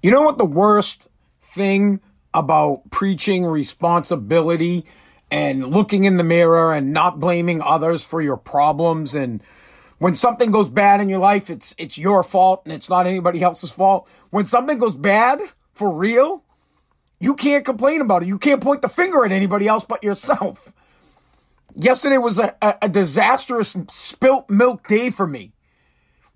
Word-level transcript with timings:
You 0.00 0.12
know 0.12 0.22
what 0.22 0.38
the 0.38 0.44
worst 0.44 1.08
thing 1.40 2.00
about 2.32 2.88
preaching 2.90 3.44
responsibility 3.44 4.84
and 5.30 5.66
looking 5.66 6.04
in 6.04 6.16
the 6.16 6.24
mirror 6.24 6.72
and 6.72 6.92
not 6.92 7.18
blaming 7.18 7.60
others 7.60 8.04
for 8.04 8.22
your 8.22 8.36
problems 8.36 9.14
and 9.14 9.42
when 9.98 10.14
something 10.14 10.52
goes 10.52 10.70
bad 10.70 11.00
in 11.00 11.08
your 11.08 11.18
life 11.18 11.50
it's 11.50 11.74
it's 11.78 11.98
your 11.98 12.22
fault 12.22 12.62
and 12.64 12.72
it's 12.72 12.88
not 12.88 13.06
anybody 13.06 13.42
else's 13.42 13.72
fault. 13.72 14.08
When 14.30 14.44
something 14.44 14.78
goes 14.78 14.94
bad 14.96 15.40
for 15.72 15.90
real 15.90 16.44
you 17.18 17.34
can't 17.34 17.64
complain 17.64 18.00
about 18.00 18.22
it. 18.22 18.28
You 18.28 18.38
can't 18.38 18.62
point 18.62 18.82
the 18.82 18.88
finger 18.88 19.24
at 19.24 19.32
anybody 19.32 19.66
else 19.66 19.84
but 19.84 20.04
yourself. 20.04 20.72
Yesterday 21.74 22.18
was 22.18 22.38
a, 22.38 22.54
a, 22.62 22.76
a 22.82 22.88
disastrous 22.88 23.76
spilt 23.88 24.48
milk 24.48 24.86
day 24.86 25.10
for 25.10 25.26
me. 25.26 25.52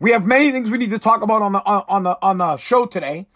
We 0.01 0.11
have 0.11 0.27
many 0.27 0.51
things 0.51 0.69
we 0.69 0.79
need 0.79 0.91
to 0.91 0.99
talk 0.99 1.23
about 1.23 1.43
on 1.43 1.53
the 1.53 1.63
on 1.65 2.03
the 2.03 2.19
on 2.21 2.39
the 2.39 2.57
show 2.57 2.87
today 2.87 3.29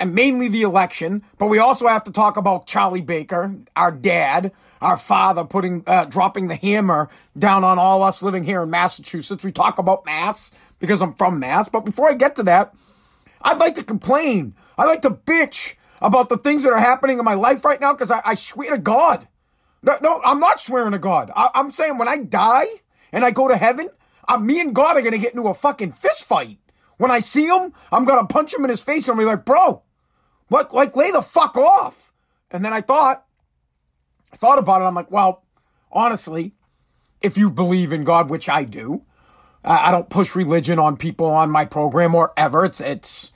and 0.00 0.14
mainly 0.14 0.48
the 0.48 0.62
election, 0.62 1.22
but 1.38 1.46
we 1.46 1.58
also 1.58 1.86
have 1.86 2.04
to 2.04 2.12
talk 2.12 2.36
about 2.36 2.66
Charlie 2.66 3.00
Baker, 3.00 3.54
our 3.76 3.90
dad, 3.90 4.52
our 4.80 4.96
father 4.96 5.44
putting 5.44 5.82
uh, 5.86 6.04
dropping 6.06 6.48
the 6.48 6.56
hammer 6.56 7.08
down 7.38 7.64
on 7.64 7.78
all 7.78 8.02
us 8.02 8.22
living 8.22 8.44
here 8.44 8.62
in 8.62 8.70
Massachusetts. 8.70 9.42
We 9.42 9.52
talk 9.52 9.78
about 9.78 10.06
Mass 10.06 10.50
because 10.78 11.02
I'm 11.02 11.14
from 11.14 11.38
Mass, 11.38 11.68
but 11.68 11.84
before 11.84 12.08
I 12.08 12.14
get 12.14 12.36
to 12.36 12.42
that, 12.44 12.74
I'd 13.42 13.58
like 13.58 13.74
to 13.74 13.84
complain. 13.84 14.54
I'd 14.78 14.86
like 14.86 15.02
to 15.02 15.10
bitch 15.10 15.74
about 16.00 16.28
the 16.28 16.38
things 16.38 16.62
that 16.64 16.72
are 16.72 16.80
happening 16.80 17.18
in 17.18 17.24
my 17.24 17.34
life 17.34 17.64
right 17.64 17.80
now 17.80 17.92
because 17.92 18.10
I, 18.10 18.20
I, 18.24 18.34
swear 18.34 18.70
to 18.70 18.78
God. 18.78 19.26
No, 19.82 19.98
no, 20.02 20.20
I'm 20.24 20.40
not 20.40 20.60
swearing 20.60 20.92
to 20.92 20.98
God. 20.98 21.30
I, 21.34 21.50
I'm 21.54 21.70
saying 21.70 21.98
when 21.98 22.08
I 22.08 22.18
die 22.18 22.66
and 23.12 23.24
I 23.24 23.30
go 23.30 23.48
to 23.48 23.56
heaven, 23.56 23.88
uh, 24.28 24.38
me 24.38 24.60
and 24.60 24.74
God 24.74 24.96
are 24.96 25.00
going 25.00 25.12
to 25.12 25.18
get 25.18 25.34
into 25.34 25.48
a 25.48 25.54
fucking 25.54 25.92
fist 25.92 26.24
fight. 26.24 26.58
When 26.98 27.10
I 27.10 27.18
see 27.18 27.46
him, 27.46 27.72
I'm 27.90 28.04
gonna 28.04 28.26
punch 28.26 28.54
him 28.54 28.64
in 28.64 28.70
his 28.70 28.82
face 28.82 29.08
and 29.08 29.18
be 29.18 29.24
like, 29.24 29.44
bro, 29.44 29.82
what 30.48 30.72
like 30.72 30.96
lay 30.96 31.10
the 31.10 31.22
fuck 31.22 31.56
off. 31.56 32.12
And 32.50 32.64
then 32.64 32.72
I 32.72 32.80
thought, 32.80 33.24
I 34.32 34.36
thought 34.36 34.58
about 34.58 34.82
it. 34.82 34.84
I'm 34.84 34.94
like, 34.94 35.10
well, 35.10 35.44
honestly, 35.90 36.54
if 37.20 37.38
you 37.38 37.50
believe 37.50 37.92
in 37.92 38.04
God, 38.04 38.30
which 38.30 38.48
I 38.48 38.64
do, 38.64 39.02
I 39.64 39.90
don't 39.92 40.10
push 40.10 40.34
religion 40.34 40.78
on 40.78 40.96
people 40.96 41.26
on 41.26 41.50
my 41.50 41.64
program 41.64 42.14
or 42.14 42.32
ever. 42.36 42.64
It's 42.64 42.80
it's 42.80 43.30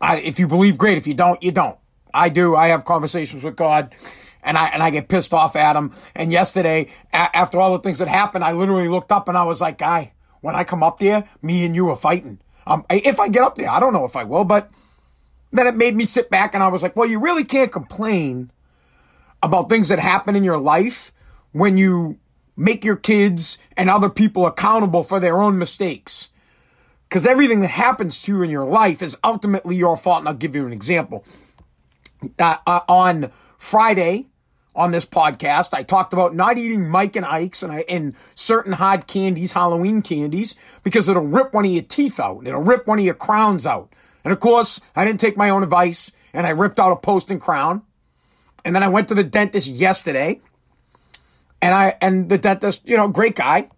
I, 0.00 0.18
if 0.18 0.38
you 0.40 0.48
believe, 0.48 0.76
great. 0.76 0.98
If 0.98 1.06
you 1.06 1.14
don't, 1.14 1.40
you 1.42 1.52
don't. 1.52 1.78
I 2.12 2.28
do. 2.28 2.56
I 2.56 2.68
have 2.68 2.84
conversations 2.84 3.44
with 3.44 3.54
God, 3.56 3.94
and 4.42 4.58
I 4.58 4.66
and 4.68 4.82
I 4.82 4.90
get 4.90 5.08
pissed 5.08 5.32
off 5.32 5.54
at 5.54 5.76
him. 5.76 5.92
And 6.16 6.32
yesterday, 6.32 6.88
a- 7.12 7.36
after 7.36 7.60
all 7.60 7.72
the 7.72 7.78
things 7.78 7.98
that 7.98 8.08
happened, 8.08 8.42
I 8.42 8.52
literally 8.52 8.88
looked 8.88 9.12
up 9.12 9.28
and 9.28 9.38
I 9.38 9.44
was 9.44 9.60
like, 9.60 9.78
"Guy, 9.78 10.12
when 10.40 10.56
I 10.56 10.64
come 10.64 10.82
up 10.82 10.98
there, 10.98 11.28
me 11.40 11.64
and 11.64 11.76
you 11.76 11.88
are 11.90 11.96
fighting." 11.96 12.40
Um, 12.66 12.84
if 12.90 13.18
I 13.20 13.28
get 13.28 13.42
up 13.42 13.56
there, 13.56 13.68
I 13.68 13.80
don't 13.80 13.92
know 13.92 14.04
if 14.04 14.16
I 14.16 14.24
will, 14.24 14.44
but 14.44 14.70
then 15.52 15.66
it 15.66 15.76
made 15.76 15.94
me 15.94 16.04
sit 16.04 16.30
back 16.30 16.54
and 16.54 16.62
I 16.62 16.68
was 16.68 16.82
like, 16.82 16.96
well, 16.96 17.08
you 17.08 17.18
really 17.18 17.44
can't 17.44 17.70
complain 17.70 18.50
about 19.42 19.68
things 19.68 19.88
that 19.88 19.98
happen 19.98 20.36
in 20.36 20.44
your 20.44 20.58
life 20.58 21.12
when 21.52 21.76
you 21.76 22.18
make 22.56 22.84
your 22.84 22.96
kids 22.96 23.58
and 23.76 23.90
other 23.90 24.08
people 24.08 24.46
accountable 24.46 25.02
for 25.02 25.20
their 25.20 25.40
own 25.40 25.58
mistakes. 25.58 26.30
Because 27.08 27.26
everything 27.26 27.60
that 27.60 27.68
happens 27.68 28.22
to 28.22 28.32
you 28.32 28.42
in 28.42 28.50
your 28.50 28.64
life 28.64 29.02
is 29.02 29.16
ultimately 29.22 29.76
your 29.76 29.96
fault. 29.96 30.20
And 30.20 30.28
I'll 30.28 30.34
give 30.34 30.56
you 30.56 30.66
an 30.66 30.72
example. 30.72 31.24
Uh, 32.38 32.56
uh, 32.66 32.80
on 32.88 33.30
Friday, 33.58 34.26
on 34.74 34.90
this 34.90 35.04
podcast. 35.04 35.74
I 35.74 35.82
talked 35.82 36.12
about 36.12 36.34
not 36.34 36.58
eating 36.58 36.88
Mike 36.88 37.16
and 37.16 37.26
Ike's 37.26 37.62
and 37.62 37.72
I 37.72 37.84
and 37.88 38.14
certain 38.34 38.72
hard 38.72 39.06
candies, 39.06 39.52
Halloween 39.52 40.02
candies, 40.02 40.54
because 40.82 41.08
it'll 41.08 41.26
rip 41.26 41.52
one 41.52 41.64
of 41.64 41.70
your 41.70 41.82
teeth 41.82 42.18
out. 42.18 42.38
And 42.38 42.48
it'll 42.48 42.62
rip 42.62 42.86
one 42.86 42.98
of 42.98 43.04
your 43.04 43.14
crowns 43.14 43.66
out. 43.66 43.92
And 44.24 44.32
of 44.32 44.40
course, 44.40 44.80
I 44.96 45.04
didn't 45.04 45.20
take 45.20 45.36
my 45.36 45.50
own 45.50 45.62
advice 45.62 46.10
and 46.32 46.46
I 46.46 46.50
ripped 46.50 46.80
out 46.80 46.92
a 46.92 46.96
post 46.96 47.30
and 47.30 47.40
crown. 47.40 47.82
And 48.64 48.74
then 48.74 48.82
I 48.82 48.88
went 48.88 49.08
to 49.08 49.14
the 49.14 49.24
dentist 49.24 49.68
yesterday. 49.68 50.40
And 51.60 51.74
I 51.74 51.96
and 52.00 52.28
the 52.28 52.38
dentist, 52.38 52.82
you 52.84 52.96
know, 52.96 53.08
great 53.08 53.36
guy, 53.36 53.68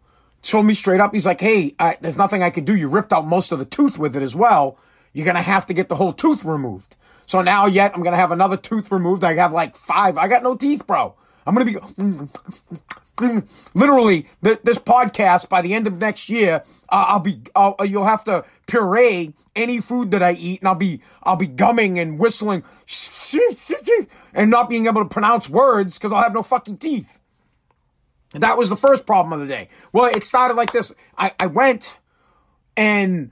told 0.43 0.65
me 0.67 0.75
straight 0.75 1.01
up, 1.01 1.13
he's 1.13 1.27
like, 1.27 1.41
"Hey, 1.41 1.75
I, 1.79 1.99
there's 2.01 2.17
nothing 2.17 2.43
I 2.43 2.51
can 2.51 2.65
do. 2.65 2.75
You 2.75 2.89
ripped 2.89 3.13
out 3.13 3.27
most 3.27 3.53
of 3.53 3.59
the 3.59 3.65
tooth 3.65 3.99
with 3.99 4.17
it 4.17 4.23
as 4.23 4.35
well. 4.35 4.79
You're 5.13 5.27
gonna 5.27 5.43
have 5.43 5.67
to 5.67 5.75
get 5.75 5.89
the 5.89 5.97
whole 5.97 6.13
tooth 6.13 6.45
removed." 6.45 6.97
So 7.27 7.43
now 7.43 7.67
yet 7.67 7.93
I'm 7.95 8.03
gonna 8.03 8.17
have 8.17 8.33
another 8.33 8.57
tooth 8.57 8.91
removed. 8.91 9.25
I 9.25 9.35
have 9.35 9.53
like 9.53 9.77
five. 9.77 10.17
I 10.19 10.29
got 10.29 10.43
no 10.43 10.57
teeth, 10.57 10.87
bro. 10.87 11.15
I'm 11.47 11.55
gonna 11.55 11.67
be 11.67 11.77
literally 13.75 14.27
this 14.43 14.79
podcast 14.79 15.49
by 15.49 15.63
the 15.63 15.75
end 15.75 15.87
of 15.87 15.99
next 15.99 16.29
year. 16.29 16.63
Uh, 16.89 17.05
I'll 17.09 17.21
be 17.21 17.41
I'll, 17.55 17.77
you'll 17.85 18.05
have 18.05 18.25
to 18.25 18.45
puree 18.67 19.35
any 19.55 19.81
food 19.81 20.11
that 20.13 20.23
I 20.23 20.33
eat, 20.33 20.61
and 20.61 20.69
I'll 20.69 20.75
be 20.75 21.01
I'll 21.23 21.37
be 21.37 21.47
gumming 21.47 21.99
and 21.99 22.19
whistling 22.19 22.65
and 24.35 24.51
not 24.51 24.69
being 24.69 24.87
able 24.87 25.03
to 25.03 25.09
pronounce 25.09 25.49
words 25.49 25.99
because 25.99 26.13
I'll 26.13 26.23
have 26.23 26.35
no 26.35 26.43
fucking 26.43 26.79
teeth. 26.79 27.21
That 28.33 28.59
was 28.59 28.69
the 28.69 28.77
first 28.77 29.07
problem 29.07 29.33
of 29.33 29.41
the 29.41 29.53
day. 29.53 29.69
Well, 29.93 30.07
it 30.07 30.25
started 30.25 30.55
like 30.55 30.73
this. 30.73 30.93
I, 31.17 31.33
I 31.39 31.47
went 31.47 31.97
and 32.77 33.31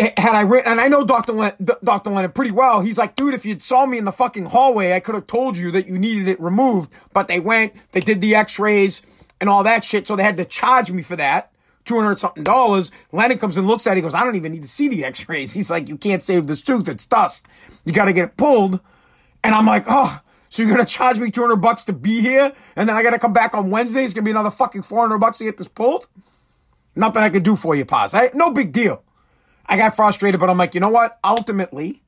had 0.00 0.34
I 0.34 0.42
written, 0.42 0.72
and 0.72 0.80
I 0.80 0.88
know 0.88 1.04
Dr. 1.04 1.32
Len, 1.32 1.52
Dr. 1.84 2.10
Lennon 2.10 2.32
pretty 2.32 2.52
well. 2.52 2.80
He's 2.80 2.96
like, 2.96 3.16
dude, 3.16 3.34
if 3.34 3.44
you'd 3.44 3.62
saw 3.62 3.84
me 3.86 3.98
in 3.98 4.04
the 4.04 4.12
fucking 4.12 4.46
hallway, 4.46 4.92
I 4.92 5.00
could 5.00 5.14
have 5.14 5.26
told 5.26 5.56
you 5.56 5.70
that 5.72 5.86
you 5.86 5.98
needed 5.98 6.28
it 6.28 6.40
removed. 6.40 6.92
But 7.12 7.28
they 7.28 7.40
went, 7.40 7.74
they 7.92 8.00
did 8.00 8.20
the 8.20 8.34
x-rays 8.34 9.02
and 9.40 9.50
all 9.50 9.64
that 9.64 9.84
shit. 9.84 10.06
So 10.06 10.16
they 10.16 10.22
had 10.22 10.36
to 10.38 10.44
charge 10.44 10.90
me 10.90 11.02
for 11.02 11.16
that. 11.16 11.52
200 11.86 12.16
something 12.16 12.44
dollars. 12.44 12.92
Lennon 13.12 13.38
comes 13.38 13.56
and 13.56 13.66
looks 13.66 13.86
at 13.86 13.92
it. 13.92 13.96
He 13.96 14.02
goes, 14.02 14.14
I 14.14 14.24
don't 14.24 14.36
even 14.36 14.52
need 14.52 14.62
to 14.62 14.68
see 14.68 14.88
the 14.88 15.04
x-rays. 15.04 15.52
He's 15.52 15.70
like, 15.70 15.88
you 15.88 15.96
can't 15.96 16.22
save 16.22 16.46
this 16.46 16.62
tooth. 16.62 16.88
It's 16.88 17.06
dust. 17.06 17.46
You 17.84 17.92
got 17.92 18.06
to 18.06 18.12
get 18.12 18.24
it 18.24 18.36
pulled. 18.36 18.80
And 19.42 19.54
I'm 19.54 19.66
like, 19.66 19.84
oh, 19.88 20.20
so 20.50 20.62
you're 20.62 20.74
going 20.74 20.84
to 20.84 20.92
charge 20.92 21.18
me 21.18 21.30
200 21.30 21.56
bucks 21.56 21.84
to 21.84 21.92
be 21.92 22.20
here? 22.20 22.52
And 22.76 22.88
then 22.88 22.96
I 22.96 23.02
got 23.02 23.10
to 23.10 23.18
come 23.18 23.32
back 23.32 23.54
on 23.54 23.70
Wednesday. 23.70 24.04
It's 24.04 24.14
going 24.14 24.24
to 24.24 24.28
be 24.28 24.32
another 24.32 24.50
fucking 24.50 24.82
400 24.82 25.18
bucks 25.18 25.38
to 25.38 25.44
get 25.44 25.56
this 25.56 25.68
pulled? 25.68 26.06
Nothing 26.96 27.22
I 27.22 27.30
could 27.30 27.42
do 27.42 27.56
for 27.56 27.74
you, 27.74 27.84
Paz. 27.84 28.14
I, 28.14 28.30
no 28.34 28.50
big 28.50 28.72
deal. 28.72 29.02
I 29.70 29.76
got 29.76 29.94
frustrated, 29.94 30.40
but 30.40 30.50
I'm 30.50 30.58
like, 30.58 30.74
you 30.74 30.80
know 30.80 30.88
what? 30.88 31.20
Ultimately, 31.22 32.02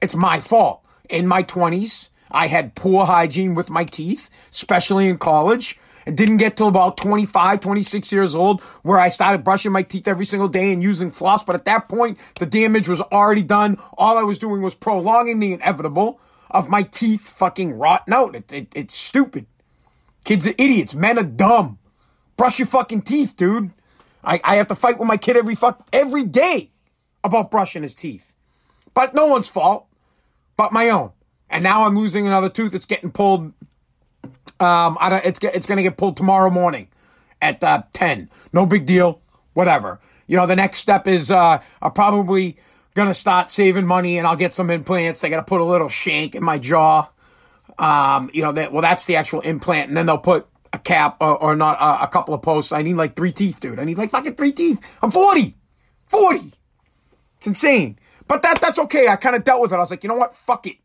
it's 0.00 0.14
my 0.14 0.38
fault. 0.38 0.84
In 1.10 1.26
my 1.26 1.42
20s, 1.42 2.10
I 2.30 2.46
had 2.46 2.76
poor 2.76 3.04
hygiene 3.04 3.56
with 3.56 3.70
my 3.70 3.82
teeth, 3.84 4.30
especially 4.52 5.08
in 5.08 5.18
college. 5.18 5.76
and 6.06 6.16
didn't 6.16 6.36
get 6.36 6.56
till 6.56 6.68
about 6.68 6.96
25, 6.96 7.58
26 7.58 8.12
years 8.12 8.36
old 8.36 8.60
where 8.84 9.00
I 9.00 9.08
started 9.08 9.42
brushing 9.42 9.72
my 9.72 9.82
teeth 9.82 10.06
every 10.06 10.24
single 10.24 10.46
day 10.46 10.72
and 10.72 10.80
using 10.80 11.10
floss. 11.10 11.42
But 11.42 11.56
at 11.56 11.64
that 11.64 11.88
point, 11.88 12.18
the 12.38 12.46
damage 12.46 12.86
was 12.86 13.00
already 13.00 13.42
done. 13.42 13.78
All 13.98 14.16
I 14.16 14.22
was 14.22 14.38
doing 14.38 14.62
was 14.62 14.76
prolonging 14.76 15.40
the 15.40 15.54
inevitable 15.54 16.20
of 16.52 16.68
my 16.68 16.84
teeth 16.84 17.28
fucking 17.28 17.72
rotting 17.72 18.14
out. 18.14 18.36
It, 18.36 18.52
it, 18.52 18.68
it's 18.76 18.94
stupid. 18.94 19.46
Kids 20.24 20.46
are 20.46 20.54
idiots. 20.56 20.94
Men 20.94 21.18
are 21.18 21.24
dumb. 21.24 21.80
Brush 22.36 22.60
your 22.60 22.66
fucking 22.66 23.02
teeth, 23.02 23.34
dude. 23.36 23.72
I, 24.22 24.40
I 24.44 24.56
have 24.56 24.68
to 24.68 24.76
fight 24.76 25.00
with 25.00 25.08
my 25.08 25.16
kid 25.16 25.36
every 25.36 25.56
fuck 25.56 25.88
every 25.92 26.22
day 26.22 26.70
about 27.26 27.50
brushing 27.50 27.82
his 27.82 27.94
teeth. 27.94 28.32
But 28.94 29.14
no 29.14 29.26
one's 29.26 29.48
fault 29.48 29.86
but 30.56 30.72
my 30.72 30.90
own. 30.90 31.12
And 31.48 31.62
now 31.62 31.84
I'm 31.84 31.96
losing 31.96 32.26
another 32.26 32.48
tooth. 32.48 32.74
It's 32.74 32.86
getting 32.86 33.10
pulled. 33.10 33.52
Um, 34.58 34.98
I 35.00 35.08
don't, 35.10 35.24
it's 35.24 35.38
it's 35.42 35.66
going 35.66 35.76
to 35.76 35.82
get 35.82 35.96
pulled 35.96 36.16
tomorrow 36.16 36.50
morning 36.50 36.88
at 37.40 37.62
uh, 37.62 37.82
ten. 37.92 38.30
No 38.52 38.66
big 38.66 38.86
deal. 38.86 39.20
Whatever. 39.54 40.00
You 40.26 40.36
know, 40.36 40.46
the 40.46 40.56
next 40.56 40.80
step 40.80 41.06
is 41.06 41.30
uh, 41.30 41.62
I'm 41.80 41.92
probably 41.92 42.56
going 42.94 43.08
to 43.08 43.14
start 43.14 43.50
saving 43.50 43.86
money 43.86 44.18
and 44.18 44.26
I'll 44.26 44.36
get 44.36 44.54
some 44.54 44.70
implants. 44.70 45.20
They 45.20 45.28
got 45.28 45.36
to 45.36 45.44
put 45.44 45.60
a 45.60 45.64
little 45.64 45.88
shank 45.88 46.34
in 46.34 46.42
my 46.42 46.58
jaw. 46.58 47.08
Um, 47.78 48.30
you 48.32 48.42
know, 48.42 48.52
that 48.52 48.72
well, 48.72 48.82
that's 48.82 49.04
the 49.04 49.16
actual 49.16 49.40
implant, 49.42 49.88
and 49.88 49.96
then 49.96 50.06
they'll 50.06 50.18
put 50.18 50.46
a 50.72 50.78
cap 50.78 51.18
or, 51.20 51.36
or 51.36 51.54
not 51.54 51.76
uh, 51.78 51.98
a 52.00 52.08
couple 52.08 52.34
of 52.34 52.42
posts. 52.42 52.72
I 52.72 52.82
need 52.82 52.94
like 52.94 53.14
three 53.14 53.32
teeth, 53.32 53.60
dude. 53.60 53.78
I 53.78 53.84
need 53.84 53.98
like 53.98 54.10
fucking 54.10 54.34
three 54.34 54.52
teeth. 54.52 54.80
I'm 55.02 55.10
40. 55.10 55.54
40. 56.08 56.52
It's 57.38 57.46
insane. 57.46 57.98
But 58.28 58.42
that 58.42 58.60
that's 58.60 58.78
okay. 58.78 59.08
I 59.08 59.16
kind 59.16 59.36
of 59.36 59.44
dealt 59.44 59.60
with 59.60 59.72
it. 59.72 59.76
I 59.76 59.78
was 59.78 59.90
like, 59.90 60.02
you 60.02 60.08
know 60.08 60.16
what? 60.16 60.36
Fuck 60.36 60.66
it. 60.66 60.76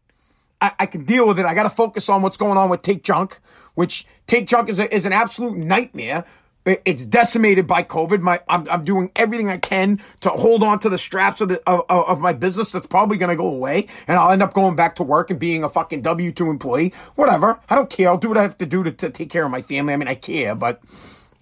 I, 0.62 0.72
I 0.80 0.86
can 0.86 1.06
deal 1.06 1.26
with 1.26 1.40
it. 1.40 1.46
I 1.46 1.54
got 1.54 1.64
to 1.64 1.70
focus 1.70 2.08
on 2.10 2.22
what's 2.22 2.38
going 2.38 2.58
on 2.58 2.70
with 2.70 2.84
Take 2.84 3.04
Junk, 3.04 3.40
which 3.74 4.06
Take 4.28 4.46
Junk 4.46 4.70
is 4.70 4.80
a, 4.80 4.94
is 4.94 5.06
an 5.06 5.14
absolute 5.14 5.58
nightmare. 5.58 6.26
It's 6.64 7.04
decimated 7.06 7.66
by 7.66 7.82
COVID. 7.82 8.22
My, 8.22 8.40
I'm, 8.48 8.70
I'm 8.70 8.86
doing 8.86 9.10
everything 9.16 9.50
I 9.50 9.58
can 9.58 10.00
to 10.20 10.30
hold 10.30 10.62
on 10.62 10.78
to 10.82 10.90
the 10.90 10.98
straps 11.00 11.42
of 11.42 11.50
the 11.50 11.60
of, 11.68 11.84
of 11.90 12.20
my 12.20 12.34
business. 12.34 12.72
That's 12.72 12.86
probably 12.86 13.18
going 13.18 13.32
to 13.32 13.36
go 13.36 13.48
away, 13.48 13.88
and 14.08 14.20
I'll 14.20 14.30
end 14.30 14.44
up 14.44 14.54
going 14.54 14.76
back 14.76 14.98
to 14.98 15.04
work 15.04 15.32
and 15.32 15.40
being 15.40 15.64
a 15.64 15.70
fucking 15.70 16.04
W 16.04 16.32
two 16.32 16.52
employee. 16.52 16.94
Whatever. 17.16 17.60
I 17.68 17.74
don't 17.74 17.90
care. 17.90 18.10
I'll 18.10 18.20
do 18.20 18.28
what 18.28 18.38
I 18.38 18.44
have 18.44 18.60
to 18.60 18.68
do 18.68 18.84
to, 18.84 18.92
to 18.92 19.10
take 19.10 19.32
care 19.32 19.44
of 19.44 19.50
my 19.50 19.64
family. 19.64 19.94
I 19.94 19.98
mean, 19.98 20.08
I 20.08 20.14
care, 20.14 20.54
but 20.54 20.80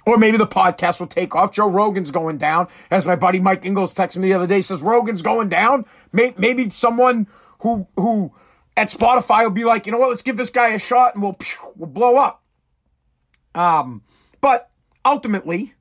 or 0.09 0.17
maybe 0.17 0.37
the 0.37 0.47
podcast 0.47 0.99
will 0.99 1.07
take 1.07 1.35
off. 1.35 1.51
Joe 1.51 1.69
Rogan's 1.69 2.11
going 2.11 2.37
down. 2.37 2.67
As 2.89 3.05
my 3.05 3.15
buddy 3.15 3.39
Mike 3.39 3.65
Ingalls 3.65 3.93
texted 3.93 4.17
me 4.17 4.29
the 4.29 4.33
other 4.33 4.47
day, 4.47 4.61
says 4.61 4.81
Rogan's 4.81 5.21
going 5.21 5.49
down. 5.49 5.85
Maybe 6.11 6.69
someone 6.69 7.27
who 7.59 7.87
who 7.95 8.31
at 8.75 8.89
Spotify 8.89 9.43
will 9.43 9.49
be 9.51 9.65
like, 9.65 9.85
you 9.85 9.91
know 9.91 9.99
what, 9.99 10.09
let's 10.09 10.21
give 10.21 10.37
this 10.37 10.49
guy 10.49 10.69
a 10.69 10.79
shot 10.79 11.13
and 11.15 11.23
we'll 11.23 11.37
we'll 11.75 11.89
blow 11.89 12.15
up. 12.15 12.41
Um, 13.53 14.03
but 14.41 14.69
ultimately, 15.03 15.73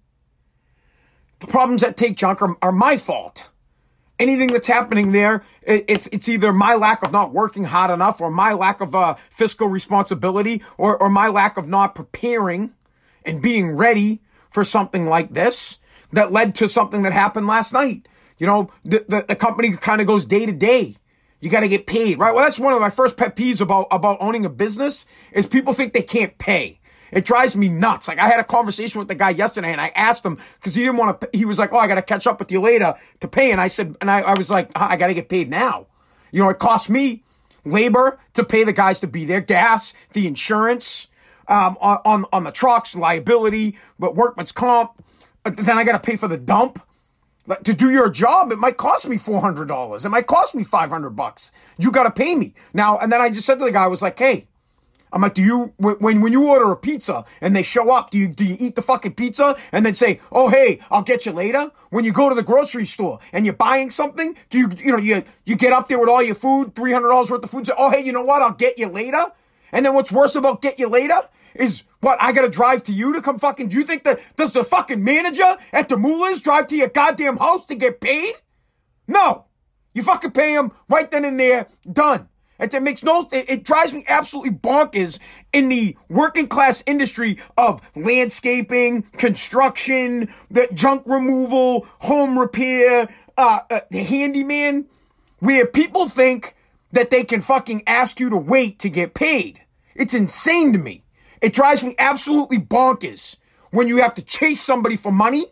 the 1.40 1.46
problems 1.46 1.82
that 1.82 1.96
take 1.96 2.16
junk 2.16 2.42
are, 2.42 2.56
are 2.60 2.72
my 2.72 2.96
fault. 2.96 3.44
anything 4.18 4.48
that's 4.48 4.66
happening 4.66 5.12
there, 5.12 5.44
it's 5.62 6.08
it's 6.12 6.28
either 6.28 6.52
my 6.52 6.74
lack 6.74 7.02
of 7.02 7.12
not 7.12 7.32
working 7.32 7.64
hard 7.64 7.90
enough, 7.90 8.20
or 8.20 8.30
my 8.30 8.52
lack 8.52 8.80
of 8.80 8.94
uh, 8.94 9.14
fiscal 9.30 9.68
responsibility, 9.68 10.62
or 10.76 10.96
or 11.00 11.08
my 11.08 11.28
lack 11.28 11.56
of 11.56 11.68
not 11.68 11.94
preparing 11.94 12.72
and 13.28 13.42
being 13.42 13.70
ready 13.70 14.20
for 14.50 14.64
something 14.64 15.06
like 15.06 15.32
this 15.34 15.78
that 16.12 16.32
led 16.32 16.54
to 16.56 16.68
something 16.68 17.02
that 17.02 17.12
happened 17.12 17.46
last 17.46 17.72
night. 17.72 18.08
You 18.38 18.46
know, 18.46 18.70
the 18.84 19.04
the, 19.08 19.24
the 19.28 19.36
company 19.36 19.72
kind 19.76 20.00
of 20.00 20.06
goes 20.06 20.24
day 20.24 20.46
to 20.46 20.52
day. 20.52 20.96
You 21.40 21.50
got 21.50 21.60
to 21.60 21.68
get 21.68 21.86
paid, 21.86 22.18
right? 22.18 22.34
Well, 22.34 22.44
that's 22.44 22.58
one 22.58 22.72
of 22.72 22.80
my 22.80 22.90
first 22.90 23.16
pet 23.16 23.36
peeves 23.36 23.60
about 23.60 23.86
about 23.90 24.18
owning 24.20 24.44
a 24.44 24.48
business 24.48 25.06
is 25.32 25.46
people 25.46 25.72
think 25.72 25.92
they 25.92 26.02
can't 26.02 26.36
pay. 26.38 26.80
It 27.10 27.24
drives 27.24 27.56
me 27.56 27.68
nuts. 27.68 28.08
Like 28.08 28.18
I 28.18 28.28
had 28.28 28.40
a 28.40 28.44
conversation 28.44 28.98
with 28.98 29.08
the 29.08 29.14
guy 29.14 29.30
yesterday 29.30 29.72
and 29.72 29.80
I 29.80 29.88
asked 29.94 30.24
him 30.24 30.38
because 30.58 30.74
he 30.74 30.82
didn't 30.82 30.98
want 30.98 31.20
to, 31.20 31.30
he 31.32 31.44
was 31.44 31.58
like, 31.58 31.72
Oh, 31.72 31.78
I 31.78 31.86
got 31.86 31.94
to 31.94 32.02
catch 32.02 32.26
up 32.26 32.38
with 32.38 32.52
you 32.52 32.60
later 32.60 32.94
to 33.20 33.28
pay. 33.28 33.50
And 33.50 33.60
I 33.60 33.68
said, 33.68 33.96
and 34.00 34.10
I, 34.10 34.20
I 34.20 34.34
was 34.34 34.50
like, 34.50 34.70
I 34.76 34.96
got 34.96 35.06
to 35.06 35.14
get 35.14 35.28
paid 35.28 35.48
now. 35.48 35.86
You 36.32 36.42
know, 36.42 36.50
it 36.50 36.58
costs 36.58 36.90
me 36.90 37.22
labor 37.64 38.18
to 38.34 38.44
pay 38.44 38.64
the 38.64 38.72
guys 38.72 39.00
to 39.00 39.06
be 39.06 39.24
there, 39.24 39.40
gas, 39.40 39.94
the 40.12 40.26
insurance, 40.26 41.08
um, 41.48 41.76
on, 41.80 41.98
on, 42.04 42.24
on 42.32 42.44
the 42.44 42.50
trucks, 42.50 42.94
liability, 42.94 43.76
but 43.98 44.14
workman's 44.16 44.52
comp. 44.52 44.92
Uh, 45.44 45.50
then 45.50 45.78
I 45.78 45.84
got 45.84 45.92
to 45.92 45.98
pay 45.98 46.16
for 46.16 46.28
the 46.28 46.38
dump. 46.38 46.82
To 47.64 47.72
do 47.72 47.90
your 47.90 48.10
job, 48.10 48.52
it 48.52 48.58
might 48.58 48.76
cost 48.76 49.08
me 49.08 49.16
four 49.16 49.40
hundred 49.40 49.68
dollars. 49.68 50.04
It 50.04 50.10
might 50.10 50.26
cost 50.26 50.54
me 50.54 50.64
five 50.64 50.90
hundred 50.90 51.10
bucks. 51.10 51.50
You 51.78 51.90
got 51.90 52.02
to 52.02 52.10
pay 52.10 52.34
me 52.34 52.52
now. 52.74 52.98
And 52.98 53.10
then 53.10 53.22
I 53.22 53.30
just 53.30 53.46
said 53.46 53.58
to 53.58 53.64
the 53.64 53.72
guy, 53.72 53.84
I 53.84 53.86
was 53.86 54.02
like, 54.02 54.18
"Hey, 54.18 54.46
I'm 55.12 55.22
like, 55.22 55.34
do 55.34 55.42
you 55.42 55.72
when 55.78 56.20
when 56.20 56.32
you 56.32 56.48
order 56.48 56.70
a 56.70 56.76
pizza 56.76 57.24
and 57.40 57.56
they 57.56 57.62
show 57.62 57.90
up, 57.90 58.10
do 58.10 58.18
you 58.18 58.28
do 58.28 58.44
you 58.44 58.56
eat 58.58 58.74
the 58.74 58.82
fucking 58.82 59.14
pizza 59.14 59.56
and 59.72 59.84
then 59.84 59.94
say, 59.94 60.20
oh 60.32 60.48
hey, 60.48 60.80
I'll 60.90 61.02
get 61.02 61.24
you 61.24 61.32
later? 61.32 61.70
When 61.90 62.04
you 62.04 62.12
go 62.12 62.28
to 62.28 62.34
the 62.34 62.42
grocery 62.42 62.86
store 62.86 63.18
and 63.32 63.46
you're 63.46 63.54
buying 63.54 63.90
something, 63.90 64.36
do 64.50 64.58
you 64.58 64.68
you 64.76 64.92
know 64.92 64.98
you 64.98 65.22
you 65.44 65.56
get 65.56 65.72
up 65.72 65.88
there 65.88 65.98
with 65.98 66.08
all 66.08 66.22
your 66.22 66.34
food, 66.34 66.74
three 66.74 66.92
hundred 66.92 67.08
dollars 67.08 67.30
worth 67.30 67.42
of 67.44 67.50
food, 67.50 67.66
say, 67.66 67.72
oh 67.78 67.90
hey, 67.90 68.04
you 68.04 68.12
know 68.12 68.24
what? 68.24 68.42
I'll 68.42 68.52
get 68.52 68.78
you 68.78 68.88
later. 68.88 69.32
And 69.72 69.84
then 69.84 69.94
what's 69.94 70.12
worse 70.12 70.34
about 70.34 70.62
get 70.62 70.78
you 70.78 70.88
later 70.88 71.20
is 71.58 71.82
what 72.00 72.20
I 72.20 72.32
gotta 72.32 72.48
drive 72.48 72.82
to 72.84 72.92
you 72.92 73.12
to 73.14 73.20
come 73.20 73.38
fucking. 73.38 73.68
Do 73.68 73.76
you 73.76 73.84
think 73.84 74.04
that 74.04 74.20
does 74.36 74.52
the 74.52 74.64
fucking 74.64 75.02
manager 75.02 75.56
at 75.72 75.88
the 75.88 75.96
Moolah's 75.96 76.40
drive 76.40 76.68
to 76.68 76.76
your 76.76 76.88
goddamn 76.88 77.36
house 77.36 77.66
to 77.66 77.74
get 77.74 78.00
paid? 78.00 78.32
No, 79.06 79.46
you 79.94 80.02
fucking 80.02 80.32
pay 80.32 80.54
him 80.54 80.72
right 80.88 81.10
then 81.10 81.24
and 81.24 81.38
there. 81.38 81.66
Done. 81.92 82.28
It, 82.60 82.82
makes 82.82 83.04
no, 83.04 83.28
it, 83.30 83.48
it 83.48 83.64
drives 83.64 83.92
me 83.92 84.04
absolutely 84.08 84.50
bonkers 84.50 85.20
in 85.52 85.68
the 85.68 85.96
working 86.08 86.48
class 86.48 86.82
industry 86.86 87.38
of 87.56 87.80
landscaping, 87.94 89.02
construction, 89.02 90.32
the 90.50 90.68
junk 90.74 91.04
removal, 91.06 91.86
home 92.00 92.36
repair, 92.36 93.08
uh, 93.36 93.60
uh, 93.70 93.80
the 93.90 94.02
handyman, 94.02 94.86
where 95.38 95.66
people 95.66 96.08
think 96.08 96.56
that 96.90 97.10
they 97.10 97.22
can 97.22 97.40
fucking 97.40 97.84
ask 97.86 98.18
you 98.18 98.30
to 98.30 98.36
wait 98.36 98.80
to 98.80 98.90
get 98.90 99.14
paid. 99.14 99.60
It's 99.94 100.14
insane 100.14 100.72
to 100.72 100.78
me. 100.78 101.04
It 101.40 101.54
drives 101.54 101.82
me 101.84 101.94
absolutely 101.98 102.58
bonkers 102.58 103.36
when 103.70 103.88
you 103.88 103.98
have 103.98 104.14
to 104.14 104.22
chase 104.22 104.60
somebody 104.60 104.96
for 104.96 105.12
money. 105.12 105.46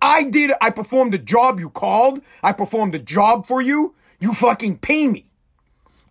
I 0.00 0.24
did, 0.24 0.52
I 0.60 0.70
performed 0.70 1.14
a 1.14 1.18
job 1.18 1.58
you 1.58 1.70
called. 1.70 2.20
I 2.42 2.52
performed 2.52 2.94
a 2.94 3.00
job 3.00 3.46
for 3.46 3.60
you. 3.60 3.94
You 4.20 4.32
fucking 4.32 4.78
pay 4.78 5.08
me. 5.08 5.28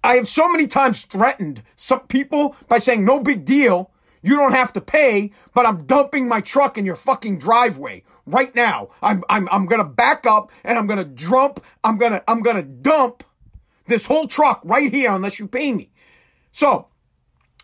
I 0.03 0.15
have 0.15 0.27
so 0.27 0.47
many 0.47 0.67
times 0.67 1.03
threatened 1.03 1.63
some 1.75 2.01
people 2.01 2.55
by 2.67 2.79
saying, 2.79 3.03
no 3.03 3.19
big 3.19 3.45
deal. 3.45 3.91
You 4.21 4.35
don't 4.35 4.53
have 4.53 4.73
to 4.73 4.81
pay, 4.81 5.31
but 5.53 5.65
I'm 5.65 5.85
dumping 5.85 6.27
my 6.27 6.41
truck 6.41 6.77
in 6.77 6.85
your 6.85 6.95
fucking 6.95 7.39
driveway 7.39 8.03
right 8.25 8.53
now. 8.55 8.89
I'm, 9.01 9.23
I'm, 9.29 9.47
I'm 9.51 9.65
going 9.65 9.81
to 9.81 9.87
back 9.87 10.25
up 10.25 10.51
and 10.63 10.77
I'm 10.77 10.87
going 10.87 10.99
to 10.99 11.05
dump, 11.05 11.63
I'm 11.83 11.97
going 11.97 12.11
to, 12.11 12.23
I'm 12.29 12.41
going 12.41 12.57
to 12.57 12.63
dump 12.63 13.23
this 13.85 14.05
whole 14.05 14.27
truck 14.27 14.61
right 14.63 14.93
here 14.93 15.11
unless 15.11 15.39
you 15.39 15.47
pay 15.47 15.71
me. 15.71 15.89
So 16.51 16.87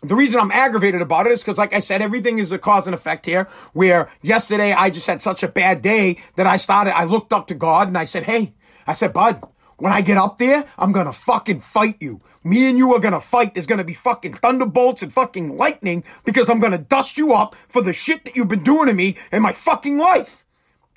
the 0.08 0.14
reason 0.16 0.40
I'm 0.40 0.50
aggravated 0.50 1.02
about 1.02 1.26
it 1.26 1.32
is 1.32 1.40
because, 1.40 1.58
like 1.58 1.72
I 1.72 1.78
said, 1.78 2.02
everything 2.02 2.38
is 2.38 2.52
a 2.52 2.58
cause 2.58 2.86
and 2.86 2.94
effect 2.94 3.26
here. 3.26 3.48
Where 3.72 4.08
yesterday 4.22 4.72
I 4.72 4.90
just 4.90 5.06
had 5.06 5.22
such 5.22 5.42
a 5.42 5.48
bad 5.48 5.82
day 5.82 6.18
that 6.36 6.46
I 6.46 6.56
started, 6.56 6.96
I 6.96 7.04
looked 7.04 7.32
up 7.32 7.46
to 7.48 7.54
God 7.54 7.88
and 7.88 7.98
I 7.98 8.04
said, 8.04 8.24
Hey, 8.24 8.54
I 8.86 8.92
said, 8.92 9.12
Bud, 9.12 9.42
when 9.78 9.92
I 9.92 10.00
get 10.00 10.16
up 10.16 10.38
there, 10.38 10.64
I'm 10.78 10.92
gonna 10.92 11.12
fucking 11.12 11.60
fight 11.60 11.96
you. 12.00 12.20
Me 12.44 12.68
and 12.68 12.78
you 12.78 12.94
are 12.94 13.00
gonna 13.00 13.20
fight. 13.20 13.54
There's 13.54 13.66
gonna 13.66 13.84
be 13.84 13.94
fucking 13.94 14.34
thunderbolts 14.34 15.02
and 15.02 15.12
fucking 15.12 15.56
lightning 15.56 16.04
because 16.24 16.48
I'm 16.48 16.60
gonna 16.60 16.78
dust 16.78 17.18
you 17.18 17.32
up 17.32 17.56
for 17.68 17.82
the 17.82 17.92
shit 17.92 18.24
that 18.24 18.36
you've 18.36 18.48
been 18.48 18.64
doing 18.64 18.86
to 18.86 18.94
me 18.94 19.16
in 19.32 19.42
my 19.42 19.52
fucking 19.52 19.98
life. 19.98 20.44